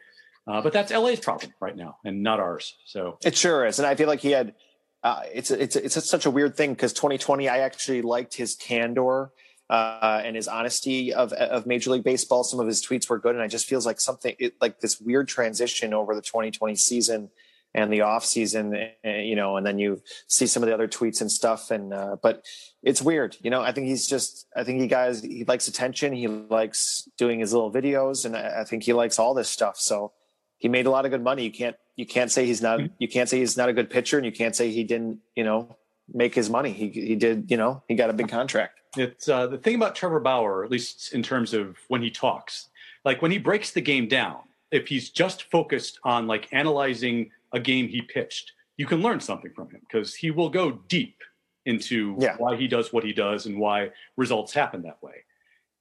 Uh, 0.48 0.62
but 0.62 0.74
that's 0.74 0.92
LA's 0.92 1.20
problem 1.20 1.54
right 1.60 1.76
now, 1.76 1.98
and 2.06 2.24
not 2.24 2.40
ours. 2.40 2.76
So 2.86 3.18
it 3.24 3.36
sure 3.36 3.66
is, 3.66 3.80
and 3.80 3.88
I 3.88 3.96
feel 3.96 4.08
like 4.08 4.22
he 4.22 4.32
had 4.32 4.56
uh, 5.04 5.22
it's 5.34 5.52
it's 5.52 5.76
it's 5.76 6.10
such 6.10 6.26
a 6.26 6.32
weird 6.32 6.56
thing 6.56 6.74
because 6.74 6.94
2020 6.94 7.48
I 7.48 7.60
actually 7.60 8.02
liked 8.02 8.36
his 8.36 8.56
candor 8.56 9.32
uh, 9.70 10.22
and 10.24 10.36
his 10.36 10.48
honesty 10.48 11.14
of 11.14 11.32
of 11.34 11.66
Major 11.66 11.92
League 11.92 12.04
Baseball. 12.04 12.44
Some 12.44 12.60
of 12.60 12.68
his 12.68 12.86
tweets 12.86 13.10
were 13.10 13.20
good, 13.20 13.36
and 13.36 13.44
I 13.44 13.48
just 13.48 13.68
feels 13.68 13.86
like 13.86 14.00
something 14.00 14.36
it, 14.40 14.56
like 14.62 14.80
this 14.80 15.00
weird 15.00 15.28
transition 15.28 15.94
over 15.94 16.16
the 16.16 16.22
2020 16.22 16.76
season 16.76 17.30
and 17.76 17.94
the 17.94 18.02
off 18.02 18.26
season, 18.26 18.74
eh, 19.04 19.22
you 19.22 19.36
know, 19.36 19.58
and 19.58 19.66
then 19.66 19.78
you 19.78 20.02
see 20.28 20.48
some 20.48 20.64
of 20.64 20.68
the 20.68 20.74
other 20.74 20.88
tweets 20.88 21.22
and 21.22 21.32
stuff. 21.32 21.70
And 21.70 21.94
uh, 21.94 22.18
but 22.22 22.46
it's 22.82 23.02
weird, 23.02 23.38
you 23.42 23.52
know. 23.52 23.62
I 23.62 23.72
think 23.72 23.88
he's 23.88 24.08
just 24.08 24.48
I 24.56 24.64
think 24.64 24.82
he 24.82 24.88
guys 24.88 25.22
he 25.22 25.44
likes 25.46 25.68
attention. 25.68 26.14
He 26.14 26.28
likes 26.28 27.08
doing 27.18 27.40
his 27.40 27.54
little 27.54 27.72
videos, 27.72 28.26
and 28.26 28.36
I 28.36 28.64
think 28.64 28.84
he 28.84 28.94
likes 28.94 29.20
all 29.20 29.34
this 29.34 29.50
stuff. 29.50 29.78
So 29.78 30.14
he 30.58 30.68
made 30.68 30.88
a 30.88 30.90
lot 30.90 31.06
of 31.06 31.12
good 31.12 31.24
money. 31.24 31.44
You 31.44 31.52
can't 31.52 31.76
you 31.96 32.06
can't 32.06 32.32
say 32.32 32.46
he's 32.46 32.62
not 32.62 32.80
mm-hmm. 32.80 32.94
you 32.98 33.08
can't 33.08 33.30
say 33.30 33.40
he's 33.40 33.58
not 33.58 33.70
a 33.70 33.74
good 33.74 33.90
pitcher, 33.90 34.18
and 34.18 34.26
you 34.26 34.32
can't 34.32 34.56
say 34.56 34.72
he 34.72 34.84
didn't 34.84 35.20
you 35.36 35.44
know 35.44 35.78
make 36.14 36.36
his 36.36 36.50
money. 36.50 36.72
He 36.72 36.90
he 36.90 37.16
did 37.16 37.50
you 37.50 37.58
know 37.58 37.84
he 37.88 37.96
got 37.96 38.10
a 38.10 38.14
big 38.14 38.30
contract. 38.30 38.80
It's 38.98 39.30
uh, 39.30 39.48
the 39.48 39.58
thing 39.58 39.76
about 39.76 39.96
Trevor 39.96 40.20
Bauer, 40.20 40.64
at 40.64 40.72
least 40.72 41.14
in 41.14 41.22
terms 41.22 41.54
of 41.54 41.78
when 41.90 42.02
he 42.02 42.10
talks, 42.10 42.70
like 43.06 43.22
when 43.22 43.32
he 43.32 43.38
breaks 43.38 43.72
the 43.72 43.82
game 43.82 44.08
down. 44.08 44.38
If 44.72 44.88
he's 44.88 45.10
just 45.10 45.50
focused 45.50 46.00
on 46.04 46.28
like 46.28 46.48
analyzing 46.52 47.32
a 47.54 47.60
game 47.60 47.88
he 47.88 48.04
pitched, 48.04 48.52
you 48.78 48.86
can 48.86 49.02
learn 49.02 49.20
something 49.20 49.52
from 49.56 49.70
him 49.72 49.82
because 49.82 50.14
he 50.14 50.30
will 50.30 50.50
go 50.50 50.72
deep 50.88 51.18
into 51.66 52.16
yeah. 52.20 52.36
why 52.38 52.56
he 52.56 52.68
does 52.68 52.94
what 52.94 53.04
he 53.04 53.12
does 53.12 53.48
and 53.48 53.60
why 53.60 53.90
results 54.16 54.54
happen 54.54 54.84
that 54.84 55.02
way. 55.02 55.26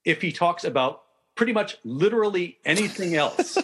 If 0.07 0.23
he 0.23 0.33
talks 0.33 0.65
about 0.65 1.03
pretty 1.35 1.53
much 1.53 1.77
literally 1.85 2.59
anything 2.65 3.15
else 3.15 3.59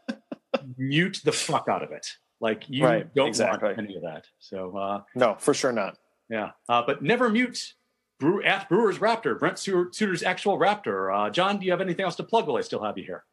mute 0.76 1.20
the 1.24 1.32
fuck 1.32 1.68
out 1.68 1.82
of 1.82 1.90
it. 1.90 2.06
Like 2.42 2.64
you 2.68 2.84
right, 2.84 3.14
don't 3.14 3.28
exactly. 3.28 3.68
want 3.68 3.78
any 3.78 3.94
of 3.94 4.02
that. 4.02 4.26
So 4.40 4.76
uh, 4.76 5.02
no, 5.14 5.36
for 5.38 5.54
sure 5.54 5.72
not. 5.72 5.96
Yeah, 6.28 6.50
uh, 6.68 6.82
but 6.84 7.00
never 7.00 7.28
mute. 7.28 7.74
Brew 8.18 8.42
at 8.42 8.68
Brewers 8.68 8.98
Raptor, 8.98 9.38
Brent 9.38 9.58
Suter's 9.58 10.22
actual 10.22 10.58
Raptor. 10.58 11.26
Uh, 11.26 11.30
John, 11.30 11.58
do 11.58 11.64
you 11.64 11.70
have 11.70 11.80
anything 11.80 12.04
else 12.04 12.16
to 12.16 12.24
plug? 12.24 12.46
While 12.46 12.56
I 12.56 12.62
still 12.62 12.82
have 12.82 12.98
you 12.98 13.04
here. 13.04 13.24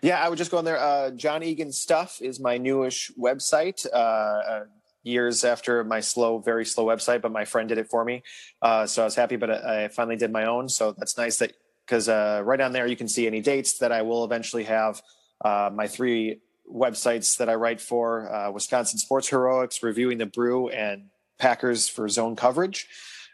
Yeah, 0.00 0.20
I 0.20 0.28
would 0.28 0.38
just 0.38 0.50
go 0.50 0.58
on 0.58 0.64
there. 0.64 0.78
Uh, 0.78 1.10
John 1.10 1.42
Egan 1.42 1.70
Stuff 1.72 2.20
is 2.20 2.40
my 2.40 2.56
newish 2.56 3.10
website. 3.18 3.84
Uh, 3.92 3.96
uh, 3.96 4.64
years 5.04 5.44
after 5.44 5.82
my 5.82 6.00
slow, 6.00 6.38
very 6.38 6.64
slow 6.64 6.86
website, 6.86 7.22
but 7.22 7.32
my 7.32 7.44
friend 7.44 7.68
did 7.68 7.78
it 7.78 7.88
for 7.88 8.04
me. 8.04 8.22
Uh, 8.60 8.86
so 8.86 9.02
I 9.02 9.04
was 9.04 9.16
happy, 9.16 9.36
but 9.36 9.50
I 9.50 9.88
finally 9.88 10.16
did 10.16 10.30
my 10.30 10.44
own. 10.44 10.68
So 10.68 10.94
that's 10.96 11.18
nice 11.18 11.38
that 11.38 11.52
because 11.86 12.08
uh, 12.08 12.42
right 12.44 12.60
on 12.60 12.72
there 12.72 12.86
you 12.86 12.96
can 12.96 13.08
see 13.08 13.26
any 13.26 13.40
dates 13.40 13.78
that 13.78 13.92
I 13.92 14.02
will 14.02 14.24
eventually 14.24 14.64
have. 14.64 15.02
Uh, 15.44 15.70
my 15.72 15.88
three 15.88 16.40
websites 16.70 17.36
that 17.38 17.48
I 17.48 17.54
write 17.54 17.80
for 17.80 18.32
uh, 18.32 18.50
Wisconsin 18.50 18.98
Sports 18.98 19.28
Heroics, 19.28 19.82
reviewing 19.82 20.18
the 20.18 20.26
brew, 20.26 20.68
and 20.68 21.06
Packers 21.38 21.88
for 21.88 22.08
zone 22.08 22.36
coverage. 22.36 22.86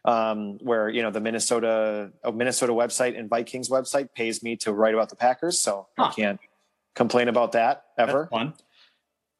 Um, 0.05 0.59
where 0.63 0.89
you 0.89 1.03
know 1.03 1.11
the 1.11 1.21
Minnesota 1.21 2.13
oh, 2.25 2.33
Minnesota 2.33 2.73
website 2.73 3.19
and 3.19 3.29
Vikings 3.29 3.69
website 3.69 4.15
pays 4.15 4.43
me 4.43 4.57
to 4.57 4.73
write 4.73 4.95
about 4.95 5.11
the 5.11 5.17
Packers, 5.17 5.61
so 5.61 5.89
huh. 5.99 6.07
I 6.07 6.13
can't 6.13 6.41
complain 6.95 7.29
about 7.29 7.53
that 7.53 7.85
ever. 7.99 8.29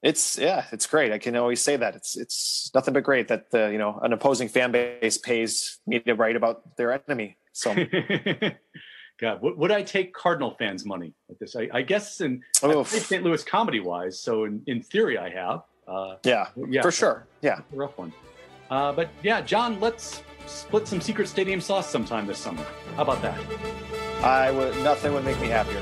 It's 0.03 0.39
yeah, 0.39 0.67
it's 0.71 0.87
great. 0.87 1.13
I 1.13 1.19
can 1.19 1.35
always 1.37 1.63
say 1.63 1.77
that 1.77 1.97
it's 1.97 2.17
it's 2.17 2.71
nothing 2.75 2.95
but 2.95 3.03
great 3.03 3.29
that 3.29 3.51
the 3.51 3.71
you 3.73 3.79
know 3.79 3.99
an 4.03 4.13
opposing 4.13 4.49
fan 4.49 4.71
base 4.71 5.19
pays 5.19 5.79
me 5.87 5.99
to 6.01 6.15
write 6.15 6.37
about 6.37 6.77
their 6.77 6.93
enemy. 6.93 7.37
So 7.53 7.75
God, 9.21 9.41
would 9.43 9.73
I 9.73 9.83
take 9.83 10.15
Cardinal 10.15 10.55
fans' 10.59 10.85
money 10.85 11.13
at 11.29 11.41
this? 11.41 11.57
I, 11.57 11.69
I 11.73 11.83
guess 11.83 12.21
in 12.21 12.43
St. 12.55 13.25
Louis 13.25 13.43
comedy 13.43 13.81
wise, 13.81 14.21
so 14.21 14.45
in, 14.45 14.63
in 14.67 14.81
theory, 14.81 15.19
I 15.19 15.29
have. 15.31 15.63
Uh, 15.89 16.17
yeah, 16.25 16.49
yeah, 16.69 16.83
for 16.83 16.93
sure. 16.93 17.27
Yeah, 17.43 17.61
rough 17.73 17.99
one. 17.99 18.13
Uh, 18.71 18.93
but 18.93 19.09
yeah, 19.23 19.41
John, 19.41 19.81
let's 19.81 20.23
split 20.47 20.87
some 20.87 21.01
secret 21.01 21.27
stadium 21.27 21.61
sauce 21.61 21.91
sometime 21.91 22.27
this 22.27 22.39
summer. 22.39 22.65
How 22.95 23.03
about 23.03 23.23
that? 23.23 23.39
I 24.23 24.51
would. 24.51 24.77
Nothing 24.85 25.15
would 25.15 25.25
make 25.25 25.41
me 25.41 25.49
happier. 25.49 25.81